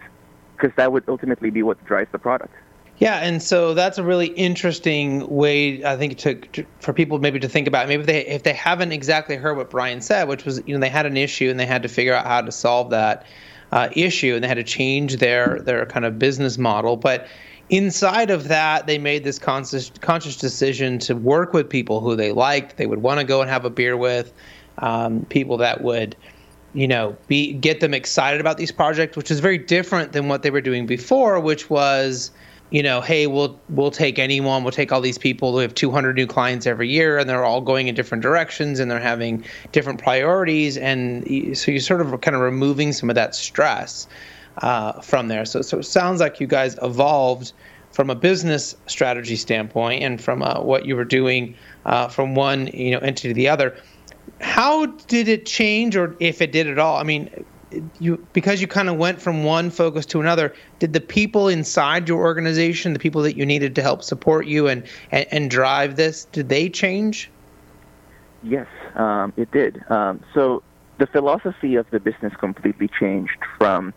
because 0.56 0.74
that 0.78 0.94
would 0.94 1.04
ultimately 1.10 1.50
be 1.50 1.64
what 1.64 1.84
drives 1.86 2.10
the 2.14 2.20
product. 2.20 2.54
Yeah, 2.98 3.18
and 3.18 3.44
so 3.44 3.74
that's 3.76 4.00
a 4.00 4.04
really 4.04 4.28
interesting 4.28 5.28
way 5.28 5.84
I 5.86 5.98
think 5.98 6.18
to, 6.20 6.36
to, 6.36 6.66
for 6.80 6.94
people 6.94 7.20
maybe 7.20 7.40
to 7.40 7.50
think 7.50 7.68
about. 7.68 7.88
Maybe 7.88 8.04
they 8.04 8.26
if 8.26 8.44
they 8.44 8.54
haven't 8.54 8.92
exactly 8.92 9.36
heard 9.36 9.56
what 9.56 9.70
Brian 9.70 10.02
said, 10.02 10.28
which 10.28 10.46
was 10.46 10.62
you 10.66 10.74
know 10.74 10.80
they 10.80 10.90
had 10.90 11.06
an 11.06 11.18
issue 11.18 11.50
and 11.50 11.60
they 11.60 11.66
had 11.66 11.84
to 11.84 11.90
figure 11.90 12.14
out 12.14 12.26
how 12.26 12.42
to 12.42 12.52
solve 12.52 12.90
that 12.90 13.26
uh, 13.72 13.90
issue 13.92 14.34
and 14.34 14.44
they 14.44 14.48
had 14.48 14.56
to 14.56 14.64
change 14.64 15.18
their 15.18 15.60
their 15.60 15.86
kind 15.86 16.06
of 16.06 16.18
business 16.18 16.58
model, 16.58 16.96
but 16.96 17.28
inside 17.70 18.30
of 18.30 18.48
that, 18.48 18.88
they 18.88 18.98
made 18.98 19.24
this 19.24 19.40
conscious 19.40 19.92
conscious 20.02 20.38
decision 20.38 21.00
to 21.00 21.16
work 21.16 21.54
with 21.54 21.70
people 21.70 22.00
who 22.00 22.16
they 22.16 22.32
liked, 22.32 22.78
they 22.78 22.86
would 22.86 23.02
want 23.02 23.20
to 23.20 23.26
go 23.26 23.42
and 23.42 23.50
have 23.50 23.66
a 23.66 23.70
beer 23.70 23.98
with, 23.98 24.34
um, 24.80 25.26
people 25.30 25.58
that 25.58 25.82
would, 25.82 26.16
you 26.74 26.88
know, 26.88 27.16
be 27.28 27.54
get 27.54 27.80
them 27.80 27.94
excited 27.94 28.40
about 28.40 28.58
these 28.58 28.72
projects, 28.72 29.18
which 29.18 29.32
is 29.32 29.40
very 29.40 29.58
different 29.58 30.14
than 30.14 30.28
what 30.28 30.44
they 30.44 30.52
were 30.52 30.62
doing 30.62 30.86
before, 30.86 31.40
which 31.40 31.70
was, 31.70 32.32
you 32.70 32.84
know, 32.84 33.02
hey, 33.02 33.28
we'll 33.28 33.60
we'll 33.70 33.92
take 33.92 34.20
anyone, 34.20 34.64
we'll 34.64 34.72
take 34.72 34.92
all 34.92 35.02
these 35.02 35.18
people. 35.18 35.54
We 35.54 35.62
have 35.64 35.74
200 35.76 36.16
new 36.16 36.28
clients 36.28 36.66
every 36.66 36.90
year, 36.90 37.18
and 37.18 37.30
they're 37.30 37.46
all 37.46 37.62
going 37.62 37.88
in 37.88 37.96
different 37.96 38.22
directions, 38.22 38.80
and 38.80 38.90
they're 38.90 39.00
having 39.00 39.44
different 39.72 40.02
priorities, 40.02 40.78
and 40.78 41.58
so 41.58 41.72
you're 41.72 41.80
sort 41.82 42.02
of 42.02 42.22
kind 42.22 42.36
of 42.36 42.42
removing 42.42 42.94
some 42.94 43.10
of 43.10 43.16
that 43.16 43.36
stress 43.36 44.08
uh, 44.58 45.02
from 45.02 45.28
there. 45.28 45.46
So, 45.46 45.62
so 45.62 45.80
it 45.80 45.84
sounds 45.84 46.20
like 46.20 46.40
you 46.40 46.48
guys 46.48 46.78
evolved 46.82 47.54
from 47.92 48.10
a 48.10 48.16
business 48.16 48.76
strategy 48.86 49.36
standpoint 49.36 50.04
and 50.04 50.22
from 50.22 50.42
uh, 50.42 50.62
what 50.62 50.86
you 50.86 50.96
were 50.96 51.06
doing 51.06 51.56
uh, 51.86 52.08
from 52.08 52.36
one 52.36 52.68
you 52.68 52.92
know 52.92 53.00
entity 53.00 53.30
to 53.30 53.34
the 53.34 53.48
other. 53.48 53.76
How 54.42 54.86
did 54.86 55.28
it 55.28 55.46
change, 55.46 55.96
or 55.96 56.16
if 56.20 56.42
it 56.42 56.52
did 56.52 56.68
at 56.68 56.78
all? 56.78 56.98
I 56.98 57.04
mean, 57.04 57.46
you 58.00 58.26
because 58.34 58.62
you 58.62 58.68
kind 58.68 58.90
of 58.90 58.98
went 58.98 59.22
from 59.22 59.44
one 59.44 59.70
focus 59.70 60.06
to 60.08 60.22
another. 60.22 60.54
Did 60.80 60.94
the 60.94 61.02
people 61.02 61.48
inside 61.48 62.08
your 62.08 62.20
organization, 62.20 62.94
the 62.94 63.00
people 63.00 63.22
that 63.24 63.36
you 63.36 63.46
needed 63.46 63.76
to 63.76 63.82
help 63.82 64.04
support 64.04 64.46
you 64.46 64.68
and 64.68 64.84
and, 65.12 65.26
and 65.32 65.50
drive 65.50 65.96
this, 65.96 66.26
did 66.26 66.50
they 66.50 66.70
change? 66.70 67.32
Yes, 68.44 68.68
um, 68.96 69.34
it 69.38 69.50
did. 69.52 69.84
Um, 69.90 70.24
so 70.34 70.62
the 71.00 71.08
philosophy 71.08 71.76
of 71.76 71.90
the 71.92 72.00
business 72.00 72.34
completely 72.40 72.90
changed 73.00 73.38
from 73.58 73.94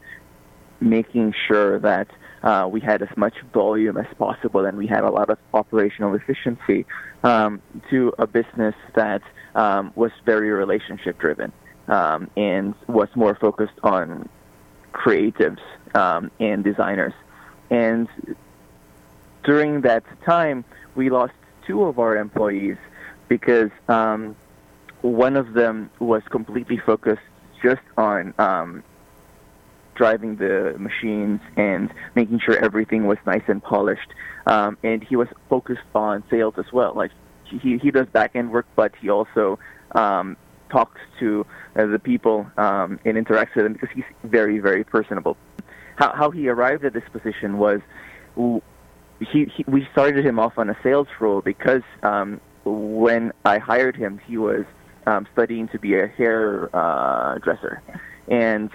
making 0.80 1.34
sure 1.46 1.78
that 1.78 2.08
uh, 2.42 2.68
we 2.70 2.80
had 2.80 3.02
as 3.02 3.14
much 3.16 3.34
volume 3.52 3.96
as 3.96 4.06
possible 4.18 4.64
and 4.64 4.78
we 4.78 4.86
had 4.86 5.04
a 5.04 5.10
lot 5.10 5.28
of 5.28 5.38
operational 5.52 6.14
efficiency 6.14 6.86
um, 7.22 7.60
to 7.90 8.12
a 8.18 8.26
business 8.26 8.74
that 8.94 9.22
um, 9.54 9.92
was 9.94 10.10
very 10.24 10.50
relationship 10.50 11.18
driven 11.18 11.52
um, 11.88 12.30
and 12.36 12.74
was 12.86 13.08
more 13.14 13.34
focused 13.34 13.78
on 13.82 14.28
creatives 14.92 15.60
um, 15.94 16.30
and 16.40 16.64
designers. 16.64 17.12
And 17.68 18.08
during 19.44 19.82
that 19.82 20.04
time, 20.24 20.64
we 20.94 21.10
lost 21.10 21.34
two 21.66 21.84
of 21.84 21.98
our 21.98 22.16
employees 22.16 22.76
because 23.28 23.70
um, 23.88 24.34
one 25.02 25.36
of 25.36 25.52
them 25.52 25.90
was 25.98 26.22
completely 26.30 26.78
focused 26.78 27.22
just 27.62 27.82
on 27.96 28.34
um, 28.38 28.82
driving 30.00 30.36
the 30.36 30.74
machines 30.78 31.40
and 31.56 31.92
making 32.14 32.40
sure 32.40 32.56
everything 32.64 33.06
was 33.06 33.18
nice 33.26 33.42
and 33.48 33.62
polished. 33.62 34.10
Um, 34.46 34.78
and 34.82 35.04
he 35.04 35.14
was 35.14 35.28
focused 35.50 35.90
on 35.94 36.24
sales 36.30 36.54
as 36.56 36.72
well. 36.72 36.94
Like 36.94 37.10
he 37.44 37.76
he 37.76 37.90
does 37.90 38.06
back 38.06 38.30
end 38.34 38.50
work, 38.50 38.66
but 38.76 38.92
he 39.00 39.10
also 39.10 39.58
um, 39.92 40.38
talks 40.70 41.00
to 41.20 41.44
uh, 41.76 41.84
the 41.84 41.98
people 41.98 42.46
um, 42.56 42.98
and 43.04 43.18
interacts 43.22 43.54
with 43.54 43.64
them 43.66 43.74
because 43.74 43.90
he's 43.94 44.10
very 44.24 44.58
very 44.58 44.84
personable. 44.84 45.36
How 45.96 46.10
how 46.20 46.30
he 46.30 46.48
arrived 46.48 46.84
at 46.84 46.94
this 46.94 47.08
position 47.12 47.58
was. 47.58 47.80
He, 49.32 49.52
he, 49.54 49.66
we 49.68 49.86
started 49.92 50.24
him 50.24 50.38
off 50.38 50.56
on 50.56 50.70
a 50.70 50.76
sales 50.82 51.08
role 51.20 51.42
because 51.42 51.82
um, 52.02 52.40
when 52.64 53.34
I 53.44 53.58
hired 53.58 53.94
him, 53.94 54.18
he 54.26 54.38
was 54.38 54.64
um, 55.06 55.26
studying 55.34 55.68
to 55.74 55.78
be 55.78 55.94
a 55.94 56.06
hair 56.06 56.74
uh, 56.74 57.36
dresser, 57.36 57.82
and 58.28 58.70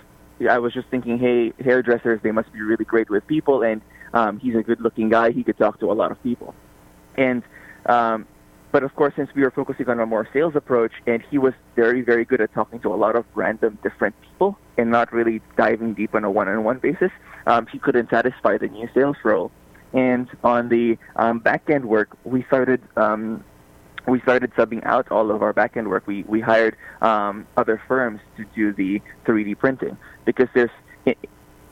I 0.50 0.60
was 0.60 0.74
just 0.74 0.88
thinking, 0.90 1.18
hey, 1.18 1.54
hairdressers, 1.64 2.20
they 2.24 2.32
must 2.32 2.52
be 2.52 2.62
really 2.62 2.86
great 2.86 3.10
with 3.10 3.26
people, 3.28 3.64
and 3.64 3.82
um, 4.14 4.40
he's 4.40 4.56
a 4.56 4.64
good-looking 4.64 5.10
guy. 5.10 5.32
He 5.32 5.44
could 5.44 5.58
talk 5.58 5.80
to 5.80 5.92
a 5.92 5.94
lot 5.94 6.12
of 6.12 6.22
people, 6.24 6.54
and 7.16 7.44
um, 7.86 8.28
but 8.76 8.84
of 8.84 8.94
course, 8.96 9.14
since 9.16 9.30
we 9.34 9.42
were 9.42 9.52
focusing 9.52 9.88
on 9.88 10.02
a 10.02 10.06
more 10.06 10.28
sales 10.34 10.54
approach, 10.54 10.92
and 11.08 11.24
he 11.32 11.38
was 11.38 11.54
very, 11.78 12.02
very 12.02 12.26
good 12.26 12.42
at 12.42 12.54
talking 12.54 12.82
to 12.82 12.94
a 12.94 12.98
lot 12.98 13.16
of 13.16 13.24
random 13.34 13.78
different 13.82 14.16
people 14.22 14.58
and 14.78 14.92
not 14.92 15.14
really 15.14 15.42
diving 15.56 15.94
deep 15.94 16.14
on 16.14 16.26
a 16.26 16.30
one-on-one 16.30 16.80
basis, 16.80 17.12
um, 17.48 17.68
he 17.68 17.80
couldn't 17.80 18.10
satisfy 18.10 18.58
the 18.58 18.68
new 18.68 18.90
sales 18.94 19.16
role. 19.24 19.50
And 19.94 20.28
on 20.44 20.68
the 20.68 20.98
um, 21.16 21.40
back 21.40 21.70
end 21.70 21.86
work, 21.86 22.18
we 22.26 22.44
started 22.44 22.82
um, 22.98 23.46
we 24.08 24.22
started 24.22 24.54
subbing 24.54 24.86
out 24.86 25.12
all 25.12 25.32
of 25.32 25.42
our 25.42 25.54
back-end 25.54 25.88
work. 25.90 26.06
We 26.08 26.24
we 26.24 26.42
hired 26.42 26.76
um, 27.02 27.48
other 27.58 27.82
firms 27.88 28.22
to 28.38 28.46
do 28.56 28.74
the 28.74 29.02
3D 29.26 29.58
printing 29.58 29.98
because 30.26 30.48
there's 30.54 30.70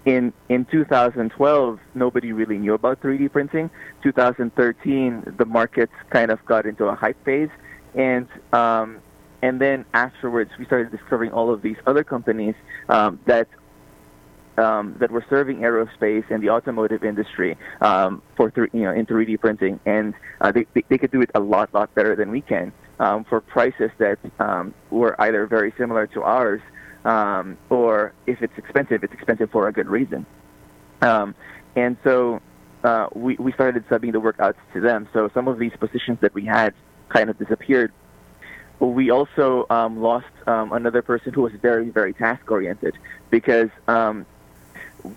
in 0.05 0.33
in 0.49 0.65
2012 0.65 1.79
nobody 1.93 2.33
really 2.33 2.57
knew 2.57 2.73
about 2.73 3.01
3D 3.01 3.31
printing. 3.31 3.69
2013 4.01 5.35
the 5.37 5.45
markets 5.45 5.93
kind 6.09 6.31
of 6.31 6.43
got 6.45 6.65
into 6.65 6.85
a 6.85 6.95
hype 6.95 7.23
phase, 7.23 7.49
and 7.95 8.27
um, 8.51 8.99
and 9.41 9.59
then 9.61 9.85
afterwards 9.93 10.51
we 10.57 10.65
started 10.65 10.91
discovering 10.91 11.31
all 11.31 11.53
of 11.53 11.61
these 11.61 11.77
other 11.85 12.03
companies 12.03 12.55
um, 12.89 13.19
that 13.25 13.47
um, 14.57 14.95
that 14.99 15.11
were 15.11 15.25
serving 15.29 15.59
aerospace 15.59 16.23
and 16.29 16.43
the 16.43 16.49
automotive 16.49 17.03
industry 17.03 17.57
um, 17.81 18.21
for 18.35 18.51
you 18.73 18.81
know 18.81 18.91
in 18.91 19.05
3D 19.05 19.39
printing, 19.39 19.79
and 19.85 20.13
uh, 20.41 20.51
they, 20.51 20.65
they, 20.73 20.83
they 20.89 20.97
could 20.97 21.11
do 21.11 21.21
it 21.21 21.31
a 21.35 21.39
lot 21.39 21.73
lot 21.73 21.93
better 21.95 22.15
than 22.15 22.31
we 22.31 22.41
can 22.41 22.71
um, 22.99 23.23
for 23.23 23.41
prices 23.41 23.91
that 23.97 24.19
um, 24.39 24.73
were 24.89 25.19
either 25.21 25.45
very 25.47 25.73
similar 25.77 26.07
to 26.07 26.21
ours, 26.21 26.61
um, 27.05 27.57
or 27.69 28.13
if 28.27 28.41
it's 28.41 28.57
expensive, 28.57 29.03
it's 29.03 29.13
expensive 29.13 29.49
for 29.51 29.67
a 29.67 29.73
good 29.73 29.87
reason. 29.87 30.25
Um, 31.01 31.35
and 31.75 31.97
so 32.03 32.41
uh, 32.83 33.07
we 33.13 33.35
we 33.37 33.51
started 33.53 33.87
subbing 33.87 34.11
the 34.11 34.19
work 34.19 34.39
out 34.39 34.55
to 34.73 34.81
them. 34.81 35.07
So 35.13 35.29
some 35.33 35.47
of 35.47 35.57
these 35.57 35.73
positions 35.79 36.19
that 36.21 36.33
we 36.33 36.45
had 36.45 36.73
kind 37.09 37.29
of 37.29 37.37
disappeared. 37.37 37.91
We 38.79 39.11
also 39.11 39.65
lost 39.69 40.25
another 40.45 41.01
person 41.01 41.31
who 41.31 41.43
was 41.43 41.53
very, 41.61 41.89
very 41.89 42.11
task 42.11 42.51
oriented 42.51 42.97
because 43.29 43.69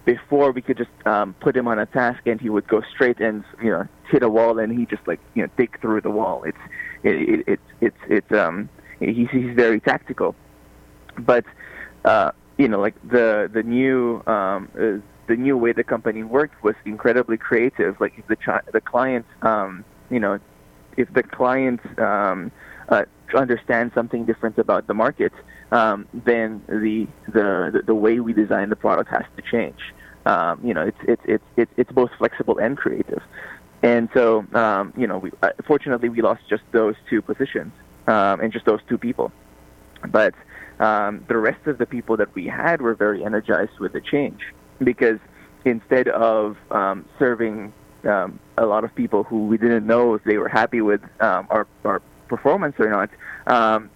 before 0.05 0.53
we 0.53 0.63
could 0.63 0.77
just 0.77 0.91
um, 1.07 1.35
put 1.41 1.57
him 1.57 1.69
on 1.69 1.79
a 1.79 1.87
task 1.87 2.21
and 2.27 2.41
he 2.41 2.49
would 2.49 2.67
go 2.67 2.83
straight 2.95 3.21
and 3.21 3.45
you 3.63 3.71
know 3.71 3.87
hit 4.11 4.23
a 4.23 4.29
wall 4.29 4.59
and 4.59 4.77
he 4.77 4.87
just 4.87 5.07
like 5.07 5.21
you 5.35 5.43
know 5.43 5.49
dig 5.57 5.81
through 5.81 6.01
the 6.01 6.11
wall. 6.11 6.43
It's 6.45 6.59
it, 7.03 7.45
it, 7.47 7.61
it's 7.81 7.97
it's 8.09 8.33
um 8.33 8.69
he's 9.01 9.31
he's 9.31 9.55
very 9.55 9.81
tactical, 9.81 10.35
but 11.19 11.45
uh, 12.05 12.33
you 12.59 12.69
know 12.69 12.81
like 12.81 12.95
the 13.09 13.51
the 13.53 13.63
new 13.63 14.23
um 14.27 14.69
uh, 14.79 15.01
the 15.29 15.37
new 15.37 15.57
way 15.57 15.73
the 15.73 15.85
company 15.85 16.23
worked 16.23 16.63
was 16.63 16.75
incredibly 16.85 17.37
creative. 17.37 18.01
Like 18.01 18.15
if 18.17 18.27
the 18.27 18.37
chi- 18.37 18.63
the 18.73 18.81
client 18.81 19.27
um 19.43 19.85
you 20.11 20.21
know 20.21 20.39
if 20.97 21.13
the 21.13 21.23
client 21.23 21.81
um 21.99 22.51
uh, 22.89 23.05
understands 23.35 23.95
something 23.95 24.25
different 24.25 24.59
about 24.59 24.87
the 24.87 24.95
market 24.95 25.33
um, 25.73 26.07
then 26.13 26.63
the, 26.69 27.07
the 27.29 27.83
the 27.85 27.95
way 27.95 28.21
we 28.21 28.33
design 28.33 28.71
the 28.71 28.77
product 28.77 29.11
has 29.11 29.25
to 29.37 29.43
change. 29.43 29.81
Um, 30.25 30.61
you 30.63 30.75
know, 30.75 30.83
it's 30.83 30.99
it's 31.03 31.23
it's 31.27 31.45
it's 31.57 31.73
it's 31.77 31.93
both 31.93 32.11
flexible 32.19 32.59
and 32.59 32.77
creative. 32.77 33.23
And 33.83 34.09
so, 34.15 34.45
um, 34.55 34.93
you 34.97 35.07
know, 35.07 35.19
we, 35.19 35.31
uh, 35.43 35.51
fortunately, 35.67 36.09
we 36.09 36.23
lost 36.23 36.43
just 36.49 36.63
those 36.73 36.95
two 37.11 37.21
positions 37.21 37.73
um, 38.07 38.41
and 38.41 38.53
just 38.53 38.65
those 38.65 38.81
two 38.89 38.99
people. 38.99 39.31
But 40.09 40.35
um, 40.81 41.25
the 41.29 41.37
rest 41.37 41.67
of 41.67 41.79
the 41.79 41.87
people 41.87 42.17
that 42.17 42.35
we 42.35 42.47
had 42.47 42.81
were 42.81 42.95
very 42.95 43.25
energized 43.25 43.79
with 43.79 43.93
the 43.93 44.01
change 44.01 44.41
because 44.79 45.19
instead 45.65 46.09
of 46.09 46.57
um, 46.71 47.05
serving 47.19 47.73
um, 48.05 48.39
a 48.57 48.67
lot 48.67 48.85
of 48.85 48.95
people 48.95 49.25
who 49.25 49.47
we 49.47 49.59
didn't 49.59 49.87
know 49.87 50.15
if 50.15 50.25
they 50.25 50.39
were 50.39 50.49
happy 50.49 50.81
with 50.81 51.03
um, 51.21 51.47
our, 51.51 51.67
our 51.85 52.01
performance 52.29 52.77
or 52.79 52.91
not, 52.91 53.11
um, 53.47 53.91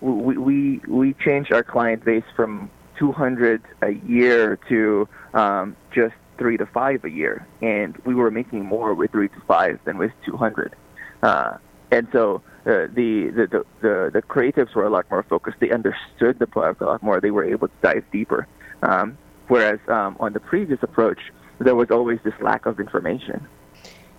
we, 0.00 0.36
we 0.36 0.80
we 0.86 1.14
changed 1.14 1.52
our 1.52 1.62
client 1.62 2.04
base 2.04 2.24
from 2.34 2.70
200 2.98 3.62
a 3.82 3.90
year 3.90 4.58
to 4.68 5.08
um, 5.34 5.76
just 5.94 6.14
three 6.38 6.56
to 6.56 6.66
five 6.66 7.04
a 7.04 7.10
year, 7.10 7.46
and 7.62 7.96
we 8.04 8.14
were 8.14 8.30
making 8.30 8.64
more 8.64 8.94
with 8.94 9.10
three 9.10 9.28
to 9.28 9.40
five 9.46 9.78
than 9.84 9.98
with 9.98 10.12
200. 10.24 10.74
Uh, 11.22 11.56
and 11.90 12.08
so 12.12 12.42
uh, 12.66 12.86
the, 12.92 13.30
the, 13.34 13.46
the, 13.46 13.64
the, 13.80 14.10
the 14.12 14.22
creatives 14.22 14.74
were 14.74 14.84
a 14.84 14.90
lot 14.90 15.06
more 15.10 15.22
focused. 15.22 15.58
They 15.60 15.70
understood 15.70 16.38
the 16.38 16.46
product 16.46 16.80
a 16.82 16.86
lot 16.86 17.02
more. 17.02 17.20
They 17.20 17.30
were 17.30 17.44
able 17.44 17.68
to 17.68 17.74
dive 17.82 18.04
deeper. 18.12 18.46
Um, 18.82 19.16
whereas 19.48 19.78
um, 19.88 20.16
on 20.20 20.32
the 20.32 20.40
previous 20.40 20.82
approach, 20.82 21.20
there 21.58 21.74
was 21.74 21.90
always 21.90 22.18
this 22.24 22.34
lack 22.40 22.66
of 22.66 22.80
information. 22.80 23.46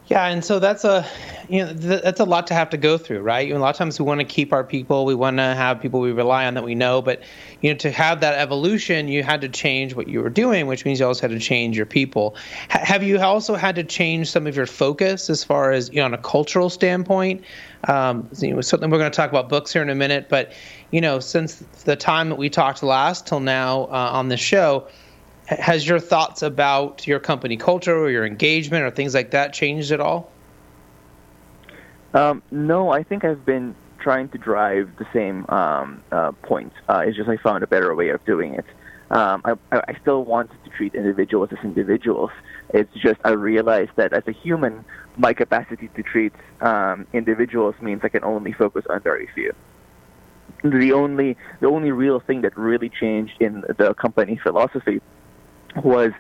Yeah, 0.10 0.28
and 0.28 0.44
so 0.44 0.60
that's 0.60 0.86
a, 0.86 1.06
you 1.50 1.66
know, 1.66 1.74
th- 1.74 2.02
that's 2.02 2.22
a 2.22 2.24
lot 2.26 2.48
to 2.48 2.54
have 2.54 2.70
to 2.70 2.78
go 2.78 2.98
through, 2.98 3.20
right? 3.20 3.46
You 3.46 3.54
know, 3.54 3.60
a 3.60 3.64
lot 3.64 3.72
of 3.72 3.76
times 3.76 4.00
we 4.00 4.06
want 4.06 4.22
to 4.22 4.26
keep 4.26 4.54
our 4.54 4.64
people, 4.64 5.04
we 5.04 5.14
want 5.16 5.36
to 5.36 5.44
have 5.44 5.82
people 5.82 6.00
we 6.00 6.14
rely 6.14 6.46
on 6.46 6.54
that 6.54 6.64
we 6.64 6.76
know, 6.76 7.02
but 7.02 7.22
you 7.60 7.70
know, 7.72 7.78
to 7.80 7.92
have 7.92 8.22
that 8.22 8.36
evolution, 8.36 9.10
you 9.10 9.22
had 9.22 9.42
to 9.42 9.50
change 9.50 9.96
what 9.96 10.08
you 10.08 10.22
were 10.22 10.30
doing, 10.30 10.66
which 10.66 10.86
means 10.86 11.02
you 11.02 11.06
also 11.06 11.28
had 11.28 11.32
to 11.38 11.40
change 11.40 11.76
your 11.76 11.86
people. 11.86 12.38
H- 12.74 12.88
have 12.88 13.04
you 13.04 13.20
also 13.20 13.56
had 13.56 13.76
to 13.76 13.84
change 13.84 14.32
some 14.32 14.48
of 14.48 14.56
your 14.56 14.66
focus 14.66 15.30
as 15.30 15.44
far 15.44 15.74
as 15.74 15.90
you 15.90 15.98
know, 15.98 16.06
on 16.06 16.14
a 16.14 16.18
cultural 16.20 16.70
standpoint? 16.70 17.44
Um, 17.90 18.30
you 18.40 18.54
know, 18.54 18.62
certainly 18.62 18.90
we're 18.90 19.00
going 19.00 19.12
to 19.12 19.16
talk 19.16 19.30
about 19.30 19.50
books 19.50 19.74
here 19.74 19.82
in 19.82 19.90
a 19.90 19.96
minute, 19.96 20.30
but 20.30 20.54
you 20.92 21.02
know, 21.02 21.20
since 21.20 21.60
the 21.84 21.98
time 21.98 22.30
that 22.30 22.38
we 22.38 22.50
talked 22.50 22.82
last 22.82 23.28
till 23.28 23.42
now 23.42 23.84
uh, 23.86 24.10
on 24.14 24.30
the 24.30 24.38
show 24.38 24.88
has 25.48 25.88
your 25.88 26.00
thoughts 26.00 26.42
about 26.42 27.08
your 27.08 27.20
company 27.20 27.56
culture 27.56 27.98
or 27.98 28.10
your 28.10 28.26
engagement 28.26 28.84
or 28.84 28.92
things 28.92 29.14
like 29.14 29.32
that 29.32 29.54
changed 29.54 29.92
at 29.92 30.02
all? 30.02 30.30
Um, 32.14 32.44
no, 32.52 32.92
I 32.92 33.04
think 33.04 33.24
I've 33.24 33.46
been 33.46 33.76
trying 34.00 34.30
to 34.30 34.38
drive 34.38 34.90
the 34.98 35.08
same 35.14 35.46
um, 35.50 36.04
uh, 36.12 36.32
point. 36.44 36.74
Uh, 36.90 37.04
it's 37.06 37.16
just 37.16 37.30
I 37.30 37.38
found 37.38 37.64
a 37.64 37.68
better 37.68 37.96
way 37.96 38.10
of 38.10 38.24
doing 38.26 38.56
it. 38.56 38.66
Um, 39.10 39.42
I, 39.46 39.56
I 39.72 39.98
still 40.02 40.26
want 40.26 40.52
to 40.52 40.70
treat 40.72 40.94
individuals 40.94 41.50
as 41.54 41.64
individuals. 41.64 42.32
It's 42.74 42.94
just 42.96 43.20
I 43.24 43.32
realized 43.32 43.92
that 43.96 44.12
as 44.12 44.24
a 44.28 44.34
human, 44.34 44.84
my 45.16 45.34
capacity 45.34 45.90
to 45.96 46.04
treat 46.04 46.34
um, 46.60 47.08
individuals 47.14 47.76
means 47.82 48.02
I 48.04 48.10
can 48.10 48.26
only 48.26 48.52
focus 48.52 48.86
on 48.90 49.02
very 49.02 49.30
few. 49.34 49.54
The 50.64 50.92
only 50.92 51.38
the 51.62 51.68
only 51.68 51.92
real 51.92 52.20
thing 52.20 52.42
that 52.42 52.58
really 52.58 52.90
changed 52.90 53.36
in 53.40 53.64
the 53.78 53.94
company 53.94 54.38
philosophy 54.42 55.00
was 55.84 56.12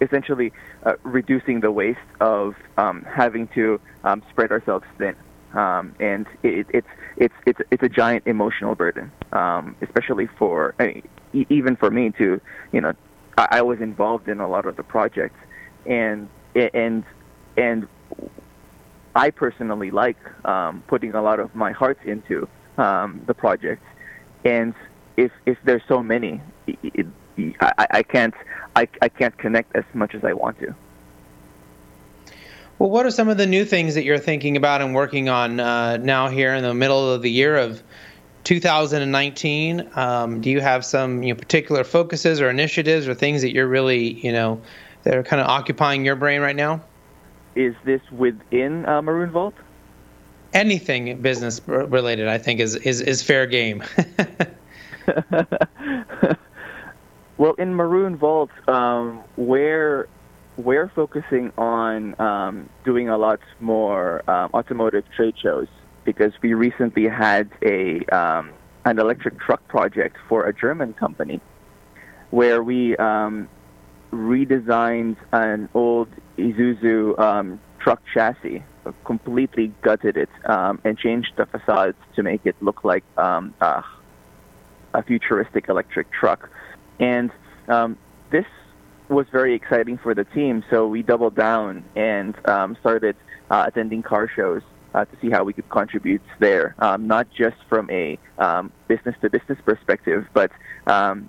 essentially 0.00 0.52
uh, 0.84 0.94
reducing 1.02 1.60
the 1.60 1.70
waste 1.70 1.98
of 2.20 2.54
um, 2.78 3.04
having 3.08 3.48
to 3.48 3.80
um, 4.04 4.22
spread 4.30 4.50
ourselves 4.50 4.86
thin. 4.98 5.14
Um, 5.52 5.94
and 5.98 6.26
it, 6.44 6.66
it's 6.70 6.86
it's 7.16 7.34
it's 7.44 7.58
it's 7.72 7.82
a 7.82 7.88
giant 7.88 8.24
emotional 8.26 8.76
burden, 8.76 9.10
um, 9.32 9.74
especially 9.82 10.28
for 10.38 10.74
I 10.78 10.86
mean, 10.86 11.46
even 11.48 11.76
for 11.76 11.90
me 11.90 12.10
to 12.18 12.40
You 12.72 12.80
know, 12.80 12.92
I, 13.36 13.58
I 13.58 13.62
was 13.62 13.80
involved 13.80 14.28
in 14.28 14.40
a 14.40 14.48
lot 14.48 14.64
of 14.66 14.76
the 14.76 14.84
projects, 14.84 15.40
and 15.86 16.28
and 16.54 17.04
and 17.56 17.88
I 19.14 19.30
personally 19.30 19.90
like 19.90 20.18
um, 20.44 20.84
putting 20.86 21.14
a 21.14 21.22
lot 21.22 21.40
of 21.40 21.54
my 21.54 21.72
heart 21.72 21.98
into 22.04 22.48
um, 22.78 23.22
the 23.26 23.34
projects. 23.34 23.86
And 24.44 24.72
if 25.16 25.32
if 25.46 25.58
there's 25.64 25.82
so 25.88 26.00
many, 26.00 26.40
it, 26.66 27.06
I, 27.60 27.86
I 27.90 28.02
can't 28.02 28.34
I, 28.76 28.88
I 29.02 29.08
can't 29.08 29.36
connect 29.38 29.74
as 29.76 29.84
much 29.94 30.14
as 30.14 30.24
I 30.24 30.32
want 30.32 30.58
to. 30.60 30.74
Well, 32.78 32.88
what 32.88 33.04
are 33.04 33.10
some 33.10 33.28
of 33.28 33.36
the 33.36 33.46
new 33.46 33.64
things 33.64 33.94
that 33.94 34.04
you're 34.04 34.18
thinking 34.18 34.56
about 34.56 34.80
and 34.80 34.94
working 34.94 35.28
on 35.28 35.60
uh, 35.60 35.98
now 35.98 36.28
here 36.28 36.54
in 36.54 36.62
the 36.62 36.72
middle 36.72 37.12
of 37.12 37.20
the 37.20 37.30
year 37.30 37.56
of 37.56 37.82
2019? 38.44 39.90
Um, 39.94 40.40
do 40.40 40.48
you 40.48 40.60
have 40.60 40.84
some 40.84 41.22
you 41.22 41.34
know, 41.34 41.38
particular 41.38 41.84
focuses 41.84 42.40
or 42.40 42.48
initiatives 42.48 43.06
or 43.06 43.14
things 43.14 43.42
that 43.42 43.52
you're 43.52 43.68
really, 43.68 44.14
you 44.26 44.32
know, 44.32 44.62
that 45.02 45.14
are 45.14 45.22
kind 45.22 45.42
of 45.42 45.48
occupying 45.48 46.06
your 46.06 46.16
brain 46.16 46.40
right 46.40 46.56
now? 46.56 46.82
Is 47.54 47.74
this 47.84 48.00
within 48.10 48.86
uh, 48.86 49.02
Maroon 49.02 49.30
Vault? 49.30 49.54
Anything 50.54 51.20
business 51.20 51.60
related, 51.66 52.28
I 52.28 52.38
think, 52.38 52.60
is 52.60 52.76
is, 52.76 53.00
is 53.00 53.22
fair 53.22 53.46
game. 53.46 53.84
Well, 57.40 57.54
in 57.54 57.74
Maroon 57.74 58.18
Vault, 58.18 58.50
um, 58.68 59.24
we're 59.38 60.08
we're 60.58 60.90
focusing 60.94 61.54
on 61.56 62.14
um, 62.20 62.68
doing 62.84 63.08
a 63.08 63.16
lot 63.16 63.40
more 63.60 64.22
um, 64.30 64.50
automotive 64.52 65.04
trade 65.16 65.36
shows 65.42 65.66
because 66.04 66.34
we 66.42 66.52
recently 66.52 67.08
had 67.08 67.48
a 67.62 68.04
um, 68.14 68.50
an 68.84 68.98
electric 68.98 69.40
truck 69.40 69.66
project 69.68 70.18
for 70.28 70.44
a 70.44 70.52
German 70.52 70.92
company 70.92 71.40
where 72.28 72.62
we 72.62 72.94
um, 72.98 73.48
redesigned 74.12 75.16
an 75.32 75.70
old 75.72 76.08
Isuzu 76.36 77.18
um, 77.18 77.58
truck 77.78 78.02
chassis, 78.12 78.62
completely 79.06 79.72
gutted 79.80 80.18
it, 80.18 80.28
and 80.44 80.98
changed 80.98 81.32
the 81.38 81.46
facades 81.46 81.96
to 82.16 82.22
make 82.22 82.42
it 82.44 82.56
look 82.60 82.84
like 82.84 83.04
uh, 83.16 83.40
a 84.92 85.02
futuristic 85.02 85.70
electric 85.70 86.12
truck. 86.12 86.50
And 87.00 87.30
um, 87.68 87.98
this 88.30 88.44
was 89.08 89.26
very 89.32 89.54
exciting 89.54 89.98
for 89.98 90.14
the 90.14 90.24
team, 90.24 90.62
so 90.70 90.86
we 90.86 91.02
doubled 91.02 91.34
down 91.34 91.82
and 91.96 92.34
um, 92.48 92.76
started 92.80 93.16
uh, 93.50 93.64
attending 93.66 94.02
car 94.02 94.28
shows 94.28 94.62
uh, 94.94 95.04
to 95.04 95.16
see 95.20 95.30
how 95.30 95.42
we 95.42 95.52
could 95.52 95.68
contribute 95.68 96.22
there, 96.38 96.76
um, 96.78 97.08
not 97.08 97.26
just 97.30 97.56
from 97.68 97.90
a 97.90 98.18
business 98.86 99.16
to 99.22 99.30
business 99.30 99.58
perspective, 99.64 100.26
but 100.32 100.52
um, 100.86 101.28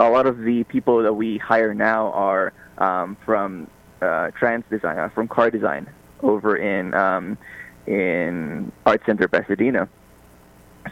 a 0.00 0.10
lot 0.10 0.26
of 0.26 0.38
the 0.38 0.64
people 0.64 1.02
that 1.02 1.12
we 1.12 1.38
hire 1.38 1.74
now 1.74 2.10
are 2.12 2.52
um, 2.78 3.16
from 3.24 3.68
uh, 4.02 4.30
trans 4.38 4.64
design, 4.70 4.98
uh, 4.98 5.08
from 5.10 5.28
car 5.28 5.50
design 5.50 5.86
over 6.22 6.56
in 6.56 6.94
um, 6.94 7.38
in 7.86 8.72
Art 8.84 9.02
Center 9.06 9.28
Pasadena. 9.28 9.88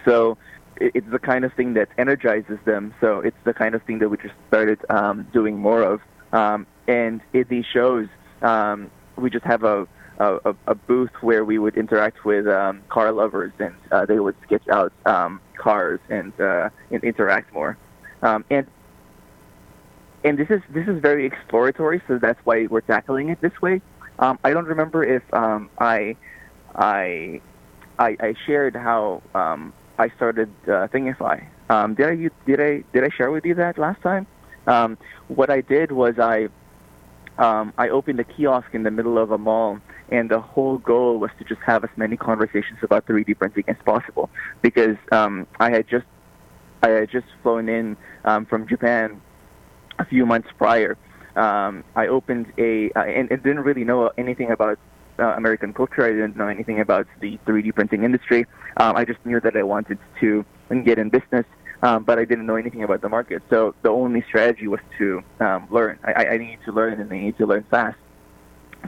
So 0.04 0.36
it's 0.80 1.10
the 1.10 1.18
kind 1.18 1.44
of 1.44 1.52
thing 1.54 1.74
that 1.74 1.88
energizes 1.98 2.58
them. 2.64 2.94
So 3.00 3.20
it's 3.20 3.36
the 3.44 3.54
kind 3.54 3.74
of 3.74 3.82
thing 3.82 3.98
that 4.00 4.08
we 4.08 4.16
just 4.16 4.34
started 4.48 4.78
um, 4.90 5.26
doing 5.32 5.58
more 5.58 5.82
of. 5.82 6.00
Um, 6.32 6.66
and 6.88 7.20
in 7.32 7.46
these 7.48 7.64
shows, 7.66 8.08
um, 8.42 8.90
we 9.16 9.30
just 9.30 9.44
have 9.44 9.64
a, 9.64 9.86
a, 10.18 10.54
a 10.66 10.74
booth 10.74 11.12
where 11.20 11.44
we 11.44 11.58
would 11.58 11.76
interact 11.76 12.24
with 12.24 12.46
um, 12.46 12.82
car 12.88 13.12
lovers, 13.12 13.52
and 13.58 13.74
uh, 13.92 14.04
they 14.06 14.18
would 14.18 14.36
sketch 14.44 14.66
out 14.68 14.92
um, 15.06 15.40
cars 15.56 16.00
and, 16.08 16.38
uh, 16.40 16.68
and 16.90 17.02
interact 17.04 17.52
more. 17.52 17.76
Um, 18.22 18.44
and 18.50 18.66
and 20.24 20.38
this 20.38 20.48
is 20.48 20.62
this 20.70 20.88
is 20.88 21.00
very 21.00 21.26
exploratory, 21.26 22.00
so 22.08 22.18
that's 22.18 22.40
why 22.44 22.66
we're 22.66 22.80
tackling 22.80 23.28
it 23.28 23.40
this 23.42 23.60
way. 23.60 23.82
Um, 24.18 24.38
I 24.42 24.52
don't 24.52 24.64
remember 24.64 25.04
if 25.04 25.22
um, 25.34 25.68
I, 25.78 26.16
I 26.74 27.42
I 27.98 28.16
I 28.18 28.34
shared 28.46 28.74
how 28.74 29.22
um, 29.34 29.74
I 29.98 30.08
started 30.10 30.50
uh, 30.64 30.88
Thingify. 30.88 31.46
Um, 31.70 31.94
did 31.94 32.06
I 32.08 32.16
did 32.46 32.60
I 32.60 32.84
did 32.92 33.04
I 33.04 33.08
share 33.16 33.30
with 33.30 33.44
you 33.44 33.54
that 33.54 33.78
last 33.78 34.02
time? 34.02 34.26
Um, 34.66 34.98
what 35.28 35.50
I 35.50 35.60
did 35.60 35.92
was 35.92 36.18
I 36.18 36.48
um, 37.38 37.72
I 37.78 37.88
opened 37.88 38.20
a 38.20 38.24
kiosk 38.24 38.68
in 38.72 38.82
the 38.82 38.90
middle 38.90 39.18
of 39.18 39.30
a 39.30 39.38
mall, 39.38 39.80
and 40.10 40.30
the 40.30 40.40
whole 40.40 40.78
goal 40.78 41.18
was 41.18 41.30
to 41.38 41.44
just 41.44 41.60
have 41.62 41.84
as 41.84 41.90
many 41.96 42.16
conversations 42.16 42.78
about 42.82 43.06
3D 43.06 43.38
printing 43.38 43.64
as 43.68 43.76
possible. 43.84 44.30
Because 44.62 44.96
um, 45.12 45.46
I 45.58 45.70
had 45.70 45.88
just 45.88 46.06
I 46.82 46.90
had 46.90 47.10
just 47.10 47.26
flown 47.42 47.68
in 47.68 47.96
um, 48.24 48.46
from 48.46 48.66
Japan 48.68 49.20
a 49.98 50.04
few 50.04 50.26
months 50.26 50.48
prior. 50.58 50.96
Um, 51.36 51.82
I 51.96 52.06
opened 52.06 52.52
a 52.58 52.90
uh, 52.92 53.00
and, 53.00 53.30
and 53.30 53.42
didn't 53.42 53.62
really 53.62 53.84
know 53.84 54.10
anything 54.16 54.50
about 54.50 54.78
uh, 55.18 55.34
American 55.36 55.72
culture. 55.72 56.04
I 56.04 56.10
didn't 56.10 56.36
know 56.36 56.48
anything 56.48 56.80
about 56.80 57.06
the 57.20 57.38
3D 57.46 57.74
printing 57.74 58.04
industry. 58.04 58.46
Um, 58.76 58.96
I 58.96 59.04
just 59.04 59.24
knew 59.24 59.40
that 59.40 59.56
I 59.56 59.62
wanted 59.62 59.98
to 60.20 60.44
get 60.84 60.98
in 60.98 61.08
business, 61.08 61.46
um, 61.82 62.04
but 62.04 62.18
I 62.18 62.24
didn't 62.24 62.46
know 62.46 62.56
anything 62.56 62.82
about 62.82 63.00
the 63.00 63.08
market. 63.08 63.42
So 63.50 63.74
the 63.82 63.90
only 63.90 64.22
strategy 64.22 64.66
was 64.66 64.80
to 64.98 65.22
um, 65.40 65.68
learn. 65.70 65.98
I, 66.04 66.26
I 66.26 66.36
needed 66.38 66.58
to 66.64 66.72
learn, 66.72 67.00
and 67.00 67.12
I 67.12 67.18
needed 67.18 67.38
to 67.38 67.46
learn 67.46 67.64
fast. 67.70 67.98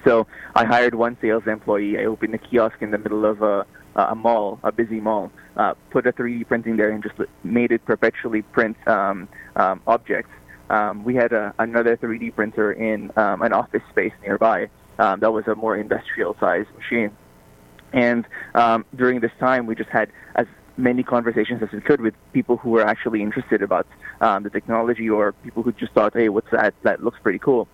So 0.05 0.27
I 0.55 0.65
hired 0.65 0.95
one 0.95 1.17
sales 1.21 1.47
employee. 1.47 1.99
I 1.99 2.05
opened 2.05 2.35
a 2.35 2.39
kiosk 2.39 2.77
in 2.81 2.91
the 2.91 2.99
middle 2.99 3.25
of 3.25 3.43
a, 3.43 3.67
a 3.95 4.15
mall, 4.15 4.59
a 4.63 4.73
busy 4.73 5.01
mall. 5.01 5.31
Uh, 5.57 5.75
put 5.91 6.07
a 6.07 6.13
3D 6.13 6.47
printing 6.47 6.77
there 6.77 6.91
and 6.91 7.03
just 7.03 7.15
made 7.43 7.73
it 7.73 7.85
perpetually 7.85 8.43
print 8.43 8.77
um, 8.87 9.29
um, 9.57 9.81
objects. 9.87 10.31
Um, 10.69 11.05
we 11.05 11.15
had 11.15 11.33
a, 11.33 11.55
another 11.59 11.97
3D 11.97 12.35
printer 12.35 12.73
in 12.73 13.11
um, 13.17 13.43
an 13.43 13.53
office 13.53 13.83
space 13.91 14.13
nearby. 14.23 14.69
Um, 14.99 15.21
that 15.21 15.33
was 15.33 15.47
a 15.47 15.55
more 15.55 15.77
industrial 15.77 16.37
sized 16.41 16.69
machine. 16.77 17.17
And 17.93 18.27
um, 18.55 18.85
during 18.95 19.21
this 19.21 19.33
time, 19.39 19.67
we 19.67 19.75
just 19.75 19.91
had 19.91 20.11
as 20.35 20.47
many 20.77 21.03
conversations 21.03 21.63
as 21.63 21.71
we 21.73 21.81
could 21.81 22.01
with 22.01 22.15
people 22.33 22.57
who 22.59 22.71
were 22.71 22.87
actually 22.87 23.23
interested 23.23 23.63
about 23.63 23.87
um, 24.21 24.43
the 24.43 24.51
technology 24.51 25.09
or 25.09 25.33
people 25.33 25.63
who 25.63 25.73
just 25.73 25.93
thought, 25.93 26.13
hey, 26.15 26.29
what's 26.29 26.51
that? 26.51 26.75
That 26.83 27.03
looks 27.03 27.19
pretty 27.23 27.39
cool. 27.39 27.69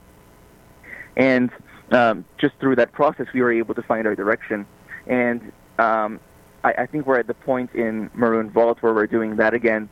And 1.16 1.50
um, 1.90 2.24
just 2.38 2.54
through 2.60 2.76
that 2.76 2.92
process, 2.92 3.26
we 3.34 3.42
were 3.42 3.52
able 3.52 3.74
to 3.74 3.82
find 3.82 4.06
our 4.06 4.14
direction. 4.14 4.66
And 5.06 5.52
um, 5.78 6.20
I, 6.64 6.72
I 6.78 6.86
think 6.86 7.06
we're 7.06 7.18
at 7.18 7.26
the 7.26 7.34
point 7.34 7.74
in 7.74 8.10
Maroon 8.14 8.50
Vault 8.50 8.78
where 8.82 8.94
we're 8.94 9.06
doing 9.06 9.36
that 9.36 9.54
again, 9.54 9.88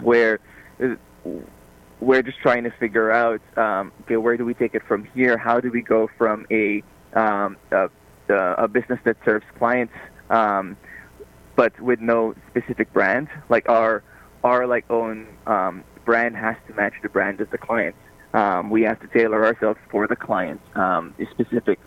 where 0.00 0.38
uh, 0.82 0.94
we're 2.00 2.22
just 2.22 2.38
trying 2.40 2.64
to 2.64 2.70
figure 2.70 3.10
out 3.10 3.40
um, 3.56 3.92
okay, 4.02 4.16
where 4.16 4.36
do 4.36 4.44
we 4.44 4.54
take 4.54 4.74
it 4.74 4.82
from 4.86 5.04
here? 5.14 5.38
How 5.38 5.60
do 5.60 5.70
we 5.70 5.82
go 5.82 6.08
from 6.18 6.46
a 6.50 6.82
um, 7.14 7.56
a, 7.70 7.88
a, 8.28 8.68
business 8.68 8.98
that 9.04 9.16
serves 9.24 9.46
clients, 9.56 9.94
um, 10.28 10.76
but 11.54 11.78
with 11.80 12.00
no 12.00 12.34
specific 12.50 12.92
brand? 12.92 13.28
Like 13.48 13.68
our 13.68 14.02
our 14.44 14.66
like 14.66 14.90
own 14.90 15.26
um, 15.46 15.84
brand 16.04 16.36
has 16.36 16.56
to 16.68 16.74
match 16.74 16.94
the 17.02 17.08
brand 17.08 17.40
of 17.40 17.50
the 17.50 17.58
client. 17.58 17.96
Um, 18.34 18.68
we 18.68 18.82
have 18.82 19.00
to 19.00 19.06
tailor 19.06 19.46
ourselves 19.46 19.78
for 19.90 20.06
the 20.06 20.16
client, 20.16 20.60
um, 20.74 21.14
specific 21.30 21.78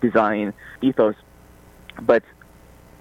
design 0.00 0.54
ethos. 0.80 1.16
But 2.00 2.22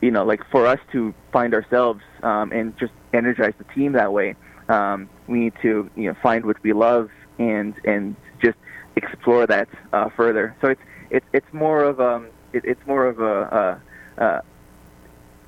you 0.02 0.12
know, 0.12 0.26
like 0.26 0.42
for 0.52 0.66
us 0.66 0.80
to 0.92 1.14
find 1.32 1.54
ourselves 1.54 2.02
and 2.22 2.78
just 2.78 2.92
energize 3.14 3.54
the 3.58 3.64
team 3.74 3.94
that 3.94 4.12
way, 4.12 4.36
um, 4.70 5.10
we 5.28 5.40
need 5.40 5.54
to 5.62 5.90
you 5.96 6.10
know 6.10 6.16
find 6.22 6.46
what 6.46 6.62
we 6.64 6.74
love 6.74 7.10
and 7.38 7.74
and 7.86 8.16
just 8.42 8.58
explore 8.96 9.46
that 9.48 9.68
uh, 9.94 10.10
further. 10.10 10.56
So 10.62 10.70
it's 10.70 10.82
it's 11.10 11.26
it's 11.34 11.54
more 11.54 11.84
of 11.84 12.00
um 12.00 12.30
it, 12.54 12.64
it's 12.66 12.86
more 12.88 13.06
of 13.06 13.20
a, 13.20 13.82
a, 14.18 14.44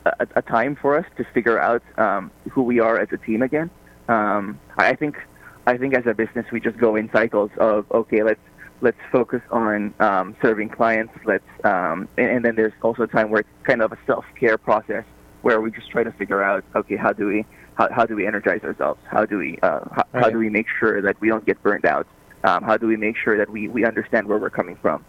a, 0.06 0.28
a 0.36 0.42
time 0.42 0.76
for 0.76 0.98
us 0.98 1.06
to 1.18 1.24
figure 1.34 1.60
out 1.60 1.84
um, 1.98 2.32
who 2.52 2.64
we 2.64 2.80
are 2.80 3.00
as 3.00 3.10
a 3.12 3.18
team 3.18 3.42
again. 3.42 3.70
Um, 4.08 4.60
I 4.78 4.96
think 4.96 5.18
I 5.66 5.78
think 5.78 5.96
as 5.96 6.06
a 6.06 6.14
business 6.14 6.46
we 6.52 6.60
just 6.60 6.78
go 6.78 6.96
in 6.96 7.10
cycles 7.12 7.52
of 7.58 7.86
okay 7.92 8.24
let's 8.24 8.40
let's 8.82 8.98
focus 9.12 9.42
on 9.52 9.94
um, 10.00 10.36
serving 10.42 10.70
clients 10.70 11.14
let's 11.26 11.44
um, 11.64 12.08
and, 12.18 12.30
and 12.32 12.46
then 12.46 12.56
there's 12.56 12.74
also 12.82 13.04
a 13.04 13.08
time 13.08 13.30
where 13.30 13.42
it's 13.42 13.50
kind 13.64 13.82
of 13.82 13.92
a 13.92 13.98
self 14.08 14.26
care 14.40 14.58
process 14.58 15.06
where 15.44 15.62
we 15.62 15.72
just 15.72 15.90
try 15.92 16.04
to 16.04 16.12
figure 16.14 16.44
out 16.44 16.64
okay 16.76 16.96
how 16.96 17.14
do 17.14 17.28
we 17.28 17.46
how, 17.76 17.90
how 17.92 18.06
do 18.06 18.16
we 18.16 18.28
energize 18.28 18.64
ourselves? 18.64 19.00
How 19.06 19.26
do 19.26 19.38
we 19.38 19.60
uh, 19.62 19.80
how, 19.92 20.04
right. 20.14 20.24
how, 20.24 20.30
do 20.30 20.38
we 20.38 20.50
make 20.50 20.68
sure 20.80 21.02
that 21.02 21.20
we 21.22 21.30
don't 21.30 21.46
get 21.46 21.62
burned 21.64 21.86
out? 21.86 22.08
Um, 22.44 22.64
how 22.64 22.78
do 22.78 22.88
we 22.88 22.98
make 22.98 23.18
sure 23.18 23.38
that 23.38 23.50
we, 23.50 23.68
we 23.68 23.86
understand 23.86 24.28
where 24.28 24.38
we're 24.38 24.50
coming 24.50 24.76
from? 24.76 25.04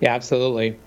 Yeah, 0.00 0.14
absolutely. 0.14 0.78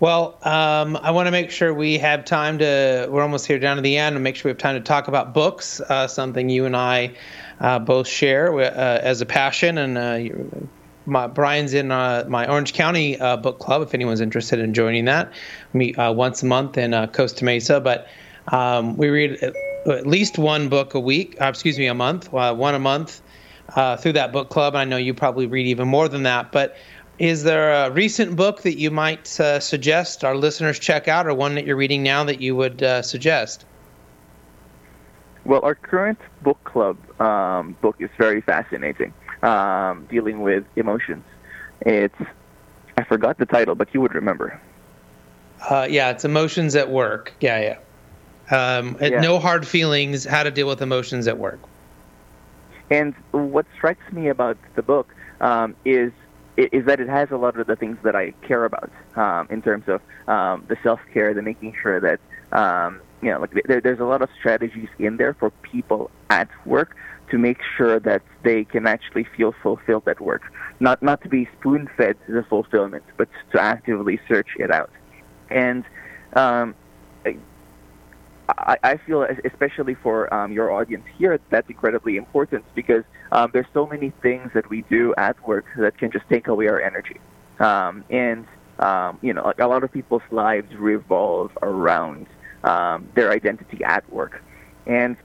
Well, 0.00 0.38
um, 0.42 0.96
I 0.96 1.10
want 1.10 1.26
to 1.26 1.32
make 1.32 1.50
sure 1.50 1.74
we 1.74 1.98
have 1.98 2.24
time 2.24 2.58
to. 2.58 3.08
We're 3.10 3.22
almost 3.22 3.46
here 3.46 3.58
down 3.58 3.76
to 3.76 3.82
the 3.82 3.96
end, 3.96 4.14
and 4.14 4.22
make 4.22 4.36
sure 4.36 4.48
we 4.48 4.50
have 4.50 4.58
time 4.58 4.76
to 4.76 4.80
talk 4.80 5.08
about 5.08 5.34
books. 5.34 5.80
Uh, 5.80 6.06
something 6.06 6.48
you 6.48 6.66
and 6.66 6.76
I 6.76 7.16
uh, 7.58 7.80
both 7.80 8.06
share 8.06 8.54
uh, 8.54 9.00
as 9.02 9.20
a 9.22 9.26
passion, 9.26 9.76
and 9.76 9.98
uh, 9.98 10.36
my, 11.04 11.26
Brian's 11.26 11.74
in 11.74 11.90
uh, 11.90 12.26
my 12.28 12.48
Orange 12.48 12.74
County 12.74 13.18
uh, 13.18 13.38
book 13.38 13.58
club. 13.58 13.82
If 13.82 13.92
anyone's 13.92 14.20
interested 14.20 14.60
in 14.60 14.72
joining 14.72 15.06
that, 15.06 15.32
we 15.72 15.78
meet 15.78 15.98
once 15.98 16.44
a 16.44 16.46
month 16.46 16.78
in 16.78 16.92
Costa 17.08 17.44
Mesa. 17.44 17.80
But 17.80 18.06
um, 18.52 18.96
we 18.96 19.08
read 19.08 19.52
at 19.86 20.06
least 20.06 20.38
one 20.38 20.68
book 20.68 20.94
a 20.94 21.00
week, 21.00 21.36
uh, 21.40 21.46
excuse 21.46 21.78
me, 21.78 21.86
a 21.86 21.94
month, 21.94 22.32
uh, 22.34 22.54
one 22.54 22.74
a 22.74 22.78
month 22.78 23.22
uh, 23.76 23.96
through 23.96 24.12
that 24.12 24.32
book 24.32 24.50
club. 24.50 24.74
I 24.74 24.84
know 24.84 24.96
you 24.96 25.14
probably 25.14 25.46
read 25.46 25.66
even 25.66 25.88
more 25.88 26.08
than 26.08 26.22
that, 26.24 26.52
but 26.52 26.76
is 27.18 27.42
there 27.42 27.72
a 27.72 27.90
recent 27.90 28.36
book 28.36 28.62
that 28.62 28.78
you 28.78 28.90
might 28.90 29.40
uh, 29.40 29.60
suggest 29.60 30.24
our 30.24 30.36
listeners 30.36 30.78
check 30.78 31.08
out, 31.08 31.26
or 31.26 31.34
one 31.34 31.54
that 31.56 31.66
you're 31.66 31.76
reading 31.76 32.02
now 32.02 32.24
that 32.24 32.40
you 32.40 32.54
would 32.54 32.82
uh, 32.82 33.02
suggest? 33.02 33.64
Well, 35.44 35.60
our 35.64 35.74
current 35.74 36.18
book 36.42 36.62
club 36.64 36.96
um, 37.20 37.76
book 37.80 37.96
is 37.98 38.10
very 38.18 38.40
fascinating, 38.40 39.12
um, 39.42 40.06
dealing 40.10 40.42
with 40.42 40.64
emotions. 40.76 41.24
It's 41.80 42.14
I 42.96 43.04
forgot 43.04 43.38
the 43.38 43.46
title, 43.46 43.74
but 43.74 43.88
you 43.94 44.00
would 44.00 44.14
remember. 44.14 44.60
Uh, 45.70 45.86
yeah, 45.88 46.10
it's 46.10 46.24
Emotions 46.24 46.76
at 46.76 46.90
Work. 46.90 47.32
Yeah, 47.40 47.60
yeah. 47.60 47.78
Um, 48.50 48.96
yeah. 49.00 49.20
No 49.20 49.38
hard 49.38 49.66
feelings. 49.66 50.24
How 50.24 50.42
to 50.42 50.50
deal 50.50 50.66
with 50.66 50.82
emotions 50.82 51.26
at 51.26 51.38
work. 51.38 51.60
And 52.90 53.14
what 53.32 53.66
strikes 53.76 54.12
me 54.12 54.28
about 54.28 54.56
the 54.74 54.82
book 54.82 55.14
um, 55.40 55.76
is 55.84 56.12
is 56.56 56.86
that 56.86 56.98
it 56.98 57.08
has 57.08 57.30
a 57.30 57.36
lot 57.36 57.58
of 57.58 57.68
the 57.68 57.76
things 57.76 57.96
that 58.02 58.16
I 58.16 58.32
care 58.42 58.64
about 58.64 58.90
um, 59.14 59.46
in 59.48 59.62
terms 59.62 59.84
of 59.86 60.00
um, 60.28 60.64
the 60.68 60.76
self 60.82 61.00
care, 61.12 61.32
the 61.32 61.42
making 61.42 61.74
sure 61.80 62.00
that 62.00 62.20
um, 62.52 63.00
you 63.22 63.30
know, 63.30 63.40
like 63.40 63.62
there, 63.66 63.80
there's 63.80 64.00
a 64.00 64.04
lot 64.04 64.22
of 64.22 64.28
strategies 64.38 64.88
in 64.98 65.16
there 65.16 65.34
for 65.34 65.50
people 65.62 66.10
at 66.30 66.48
work 66.66 66.96
to 67.30 67.38
make 67.38 67.58
sure 67.76 68.00
that 68.00 68.22
they 68.42 68.64
can 68.64 68.86
actually 68.86 69.24
feel 69.36 69.54
fulfilled 69.62 70.08
at 70.08 70.20
work. 70.20 70.42
Not 70.80 71.02
not 71.02 71.22
to 71.22 71.28
be 71.28 71.48
spoon 71.58 71.88
fed 71.96 72.16
the 72.28 72.42
fulfillment, 72.42 73.04
but 73.16 73.28
to 73.52 73.60
actively 73.60 74.20
search 74.28 74.48
it 74.58 74.70
out. 74.70 74.90
And 75.50 75.84
um, 76.34 76.74
I, 78.48 78.76
I 78.82 78.96
feel, 78.96 79.26
especially 79.44 79.94
for 79.94 80.32
um, 80.32 80.52
your 80.52 80.72
audience 80.72 81.04
here, 81.18 81.38
that's 81.50 81.68
incredibly 81.68 82.16
important 82.16 82.64
because 82.74 83.04
um, 83.32 83.50
there's 83.52 83.66
so 83.74 83.86
many 83.86 84.10
things 84.22 84.50
that 84.54 84.68
we 84.70 84.82
do 84.82 85.14
at 85.18 85.36
work 85.46 85.66
that 85.76 85.98
can 85.98 86.10
just 86.10 86.24
take 86.30 86.48
away 86.48 86.68
our 86.68 86.80
energy. 86.80 87.20
Um, 87.58 88.04
and, 88.08 88.46
um, 88.78 89.18
you 89.20 89.34
know, 89.34 89.44
like 89.44 89.58
a 89.58 89.66
lot 89.66 89.84
of 89.84 89.92
people's 89.92 90.22
lives 90.30 90.74
revolve 90.76 91.50
around 91.62 92.26
um, 92.64 93.08
their 93.14 93.30
identity 93.30 93.84
at 93.84 94.10
work. 94.10 94.42
And 94.86 95.16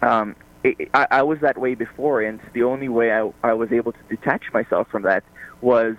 um, 0.00 0.34
it, 0.64 0.90
I, 0.94 1.06
I 1.10 1.22
was 1.22 1.38
that 1.40 1.58
way 1.58 1.76
before, 1.76 2.22
and 2.22 2.40
the 2.54 2.64
only 2.64 2.88
way 2.88 3.12
I, 3.12 3.30
I 3.44 3.52
was 3.52 3.70
able 3.70 3.92
to 3.92 4.02
detach 4.08 4.52
myself 4.52 4.88
from 4.88 5.02
that 5.02 5.22
was, 5.60 5.94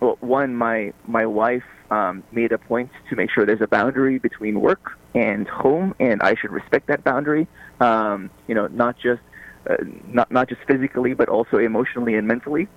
well, 0.00 0.16
one, 0.20 0.56
my, 0.56 0.92
my 1.06 1.24
wife 1.24 1.62
um, 1.92 2.24
made 2.32 2.50
a 2.50 2.58
point 2.58 2.90
to 3.10 3.16
make 3.16 3.30
sure 3.30 3.46
there's 3.46 3.60
a 3.60 3.68
boundary 3.68 4.18
between 4.18 4.60
work 4.60 4.98
and 5.14 5.46
home, 5.48 5.94
and 6.00 6.22
I 6.22 6.34
should 6.34 6.50
respect 6.50 6.88
that 6.88 7.04
boundary. 7.04 7.46
Um, 7.80 8.30
you 8.48 8.54
know, 8.54 8.66
not 8.68 8.98
just 8.98 9.22
uh, 9.68 9.76
not 10.06 10.30
not 10.30 10.48
just 10.48 10.60
physically, 10.66 11.14
but 11.14 11.28
also 11.28 11.58
emotionally 11.58 12.14
and 12.14 12.26
mentally. 12.26 12.68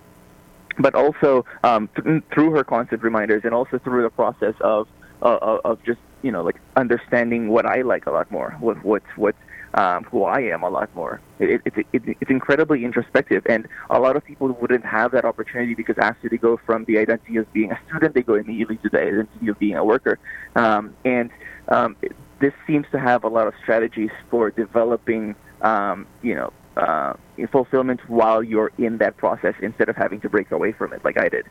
But 0.79 0.93
also 0.93 1.43
um, 1.63 1.89
th- 1.95 2.23
through 2.33 2.51
her 2.51 2.63
constant 2.63 3.01
reminders, 3.01 3.43
and 3.43 3.53
also 3.53 3.79
through 3.79 4.03
the 4.03 4.11
process 4.11 4.53
of 4.61 4.87
uh, 5.21 5.57
of 5.65 5.83
just 5.83 5.99
you 6.21 6.31
know 6.31 6.43
like 6.43 6.57
understanding 6.75 7.49
what 7.49 7.65
I 7.65 7.81
like 7.81 8.05
a 8.05 8.11
lot 8.11 8.29
more, 8.31 8.55
what 8.59 8.83
what 8.83 9.03
what 9.15 9.35
um, 9.73 10.03
who 10.05 10.23
I 10.23 10.41
am 10.41 10.63
a 10.63 10.69
lot 10.69 10.93
more. 10.95 11.21
It, 11.39 11.61
it, 11.65 11.85
it, 11.93 12.17
it's 12.21 12.31
incredibly 12.31 12.85
introspective, 12.85 13.45
and 13.47 13.67
a 13.89 13.99
lot 13.99 14.15
of 14.15 14.23
people 14.23 14.47
wouldn't 14.49 14.85
have 14.85 15.11
that 15.11 15.25
opportunity 15.25 15.75
because 15.75 15.97
after 15.99 16.29
they 16.29 16.37
go 16.37 16.57
from 16.65 16.85
the 16.85 16.97
identity 16.97 17.37
of 17.37 17.51
being 17.53 17.71
a 17.71 17.79
student, 17.87 18.13
they 18.13 18.23
go 18.23 18.35
immediately 18.35 18.77
to 18.77 18.89
the 18.89 19.01
identity 19.01 19.47
of 19.47 19.59
being 19.59 19.75
a 19.75 19.83
worker. 19.83 20.19
Um, 20.55 20.95
and 21.05 21.29
um, 21.67 21.95
this 22.39 22.53
seems 22.65 22.85
to 22.91 22.99
have 22.99 23.23
a 23.23 23.27
lot 23.27 23.47
of 23.47 23.53
strategies 23.61 24.11
for 24.29 24.51
developing, 24.51 25.35
um, 25.61 26.05
you 26.21 26.35
know, 26.35 26.53
uh, 26.75 27.13
fulfillment 27.51 27.99
while 28.07 28.43
you're 28.43 28.71
in 28.77 28.97
that 28.99 29.17
process 29.17 29.55
instead 29.61 29.89
of 29.89 29.95
having 29.95 30.21
to 30.21 30.29
break 30.29 30.51
away 30.51 30.71
from 30.71 30.93
it 30.93 31.03
like 31.03 31.17
I 31.17 31.29
did. 31.29 31.45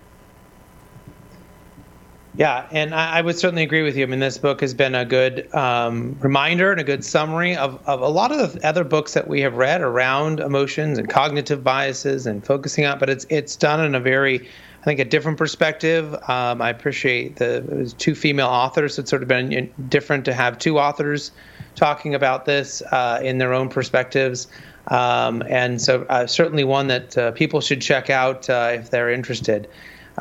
Yeah, 2.36 2.66
and 2.70 2.94
I, 2.94 3.18
I 3.18 3.20
would 3.22 3.38
certainly 3.38 3.62
agree 3.62 3.82
with 3.82 3.96
you. 3.96 4.04
I 4.04 4.06
mean, 4.06 4.20
this 4.20 4.36
book 4.36 4.60
has 4.60 4.74
been 4.74 4.94
a 4.94 5.06
good 5.06 5.52
um, 5.54 6.16
reminder 6.20 6.70
and 6.70 6.78
a 6.78 6.84
good 6.84 7.02
summary 7.02 7.56
of, 7.56 7.80
of 7.86 8.02
a 8.02 8.08
lot 8.08 8.30
of 8.30 8.52
the 8.52 8.66
other 8.66 8.84
books 8.84 9.14
that 9.14 9.26
we 9.26 9.40
have 9.40 9.54
read 9.54 9.80
around 9.80 10.40
emotions 10.40 10.98
and 10.98 11.08
cognitive 11.08 11.64
biases 11.64 12.26
and 12.26 12.44
focusing 12.44 12.84
on. 12.84 12.98
But 12.98 13.08
it's 13.08 13.26
it's 13.30 13.56
done 13.56 13.82
in 13.82 13.94
a 13.94 14.00
very 14.00 14.48
think 14.86 15.00
a 15.00 15.04
different 15.04 15.36
perspective. 15.36 16.14
Um, 16.28 16.62
I 16.62 16.70
appreciate 16.70 17.36
the 17.36 17.92
two 17.98 18.14
female 18.14 18.46
authors. 18.46 19.00
It's 19.00 19.10
sort 19.10 19.22
of 19.22 19.28
been 19.28 19.72
different 19.88 20.24
to 20.26 20.32
have 20.32 20.60
two 20.60 20.78
authors 20.78 21.32
talking 21.74 22.14
about 22.14 22.44
this 22.44 22.82
uh, 22.92 23.20
in 23.20 23.38
their 23.38 23.52
own 23.52 23.68
perspectives. 23.68 24.46
Um, 24.86 25.42
and 25.48 25.82
so 25.82 26.06
uh, 26.08 26.28
certainly 26.28 26.62
one 26.62 26.86
that 26.86 27.18
uh, 27.18 27.32
people 27.32 27.60
should 27.60 27.82
check 27.82 28.10
out 28.10 28.48
uh, 28.48 28.70
if 28.74 28.90
they're 28.90 29.10
interested. 29.10 29.68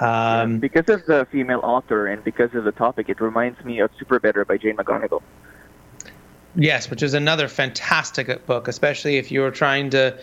Um, 0.01 0.57
because 0.57 0.89
of 0.89 1.05
the 1.05 1.27
female 1.31 1.61
author 1.61 2.07
and 2.07 2.23
because 2.23 2.55
of 2.55 2.63
the 2.63 2.71
topic, 2.71 3.07
it 3.07 3.21
reminds 3.21 3.63
me 3.63 3.81
of 3.81 3.91
Super 3.99 4.19
Better 4.19 4.45
by 4.45 4.57
Jane 4.57 4.77
McGonigal. 4.77 5.21
Yes, 6.57 6.89
which 6.89 7.03
is 7.03 7.13
another 7.13 7.47
fantastic 7.47 8.45
book, 8.45 8.67
especially 8.67 9.17
if 9.17 9.31
you're 9.31 9.51
trying 9.51 9.89
to 9.89 10.17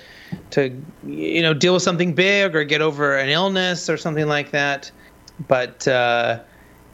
to 0.50 0.74
you 1.04 1.42
know 1.42 1.52
deal 1.52 1.74
with 1.74 1.82
something 1.82 2.14
big 2.14 2.56
or 2.56 2.64
get 2.64 2.80
over 2.80 3.16
an 3.16 3.28
illness 3.28 3.90
or 3.90 3.96
something 3.98 4.26
like 4.26 4.50
that. 4.52 4.90
But 5.46 5.86
uh, 5.86 6.40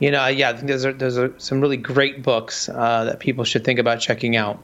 you 0.00 0.10
know, 0.10 0.26
yeah, 0.26 0.50
I 0.50 0.52
think 0.54 0.66
those 0.66 0.84
are 0.84 0.92
those 0.92 1.18
are 1.18 1.32
some 1.38 1.60
really 1.60 1.76
great 1.76 2.22
books 2.22 2.68
uh, 2.68 3.04
that 3.04 3.20
people 3.20 3.44
should 3.44 3.64
think 3.64 3.78
about 3.78 4.00
checking 4.00 4.36
out. 4.36 4.62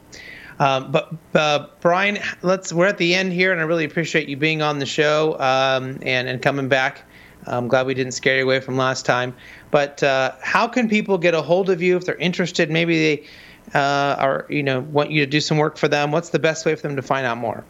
Um, 0.58 0.90
but 0.92 1.12
uh, 1.34 1.66
Brian, 1.80 2.18
let's 2.42 2.72
we're 2.72 2.86
at 2.86 2.98
the 2.98 3.14
end 3.14 3.32
here, 3.32 3.52
and 3.52 3.60
I 3.60 3.64
really 3.64 3.84
appreciate 3.84 4.28
you 4.28 4.36
being 4.36 4.60
on 4.60 4.80
the 4.80 4.86
show 4.86 5.38
um, 5.38 5.98
and 6.02 6.28
and 6.28 6.42
coming 6.42 6.68
back. 6.68 7.02
I'm 7.46 7.68
glad 7.68 7.86
we 7.86 7.94
didn't 7.94 8.12
scare 8.12 8.38
you 8.38 8.44
away 8.44 8.60
from 8.60 8.76
last 8.76 9.04
time. 9.04 9.34
But 9.70 10.02
uh, 10.02 10.32
how 10.40 10.66
can 10.66 10.88
people 10.88 11.18
get 11.18 11.34
a 11.34 11.42
hold 11.42 11.68
of 11.68 11.82
you 11.82 11.96
if 11.96 12.06
they're 12.06 12.14
interested? 12.16 12.70
Maybe 12.70 12.98
they 12.98 13.26
uh, 13.72 14.16
or 14.20 14.46
you 14.48 14.62
know 14.62 14.80
want 14.80 15.10
you 15.10 15.24
to 15.24 15.30
do 15.30 15.40
some 15.40 15.58
work 15.58 15.76
for 15.76 15.88
them, 15.88 16.10
what's 16.12 16.30
the 16.30 16.38
best 16.38 16.66
way 16.66 16.74
for 16.74 16.82
them 16.82 16.96
to 16.96 17.02
find 17.02 17.26
out 17.26 17.38
more? 17.38 17.64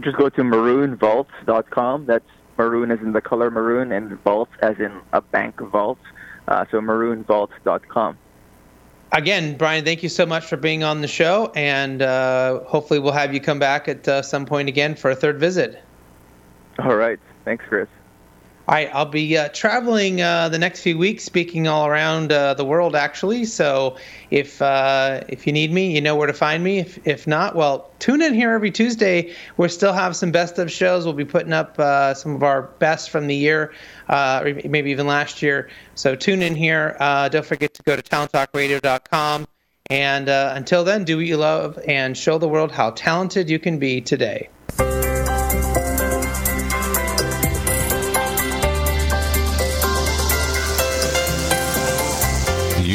Just 0.00 0.16
go 0.16 0.28
to 0.28 0.42
maroonvault.com. 0.42 2.06
That's 2.06 2.24
maroon 2.56 2.90
as 2.90 3.00
in 3.00 3.12
the 3.12 3.20
color 3.20 3.50
maroon, 3.50 3.92
and 3.92 4.10
vault 4.22 4.48
as 4.60 4.78
in 4.78 4.92
a 5.12 5.20
bank 5.20 5.60
vault. 5.60 5.98
Uh, 6.48 6.64
so 6.70 6.80
maroonvault.com. 6.80 8.16
again, 9.12 9.56
Brian, 9.56 9.84
thank 9.84 10.02
you 10.02 10.08
so 10.08 10.26
much 10.26 10.44
for 10.46 10.56
being 10.56 10.82
on 10.82 11.00
the 11.00 11.08
show, 11.08 11.52
and 11.54 12.02
uh, 12.02 12.60
hopefully 12.60 12.98
we'll 12.98 13.12
have 13.12 13.34
you 13.34 13.40
come 13.40 13.58
back 13.58 13.88
at 13.88 14.06
uh, 14.08 14.22
some 14.22 14.46
point 14.46 14.68
again 14.68 14.94
for 14.94 15.10
a 15.10 15.14
third 15.16 15.38
visit. 15.38 15.82
All 16.78 16.96
right. 16.96 17.18
Thanks, 17.44 17.64
Chris. 17.68 17.88
All 18.70 18.76
right, 18.76 18.88
I'll 18.92 19.04
be 19.04 19.36
uh, 19.36 19.48
traveling 19.48 20.22
uh, 20.22 20.48
the 20.48 20.58
next 20.58 20.82
few 20.82 20.96
weeks, 20.96 21.24
speaking 21.24 21.66
all 21.66 21.88
around 21.88 22.30
uh, 22.30 22.54
the 22.54 22.64
world, 22.64 22.94
actually. 22.94 23.44
So 23.44 23.96
if 24.30 24.62
uh, 24.62 25.22
if 25.26 25.44
you 25.44 25.52
need 25.52 25.72
me, 25.72 25.92
you 25.92 26.00
know 26.00 26.14
where 26.14 26.28
to 26.28 26.32
find 26.32 26.62
me. 26.62 26.78
If 26.78 27.04
if 27.04 27.26
not, 27.26 27.56
well, 27.56 27.90
tune 27.98 28.22
in 28.22 28.32
here 28.32 28.52
every 28.52 28.70
Tuesday. 28.70 29.34
We'll 29.56 29.70
still 29.70 29.92
have 29.92 30.14
some 30.14 30.30
best 30.30 30.56
of 30.60 30.70
shows. 30.70 31.04
We'll 31.04 31.14
be 31.14 31.24
putting 31.24 31.52
up 31.52 31.80
uh, 31.80 32.14
some 32.14 32.36
of 32.36 32.44
our 32.44 32.62
best 32.78 33.10
from 33.10 33.26
the 33.26 33.34
year, 33.34 33.72
uh, 34.08 34.44
maybe 34.64 34.92
even 34.92 35.08
last 35.08 35.42
year. 35.42 35.68
So 35.96 36.14
tune 36.14 36.40
in 36.40 36.54
here. 36.54 36.96
don't 37.00 37.44
forget 37.44 37.74
to 37.74 37.82
go 37.82 37.96
to 37.96 38.02
talenttalkradio.com. 38.02 39.48
And 39.86 40.28
until 40.28 40.84
then, 40.84 41.02
do 41.02 41.16
what 41.16 41.26
you 41.26 41.38
love 41.38 41.76
and 41.88 42.16
show 42.16 42.38
the 42.38 42.46
world 42.46 42.70
how 42.70 42.92
talented 42.92 43.50
you 43.50 43.58
can 43.58 43.80
be 43.80 44.00
today. 44.00 44.48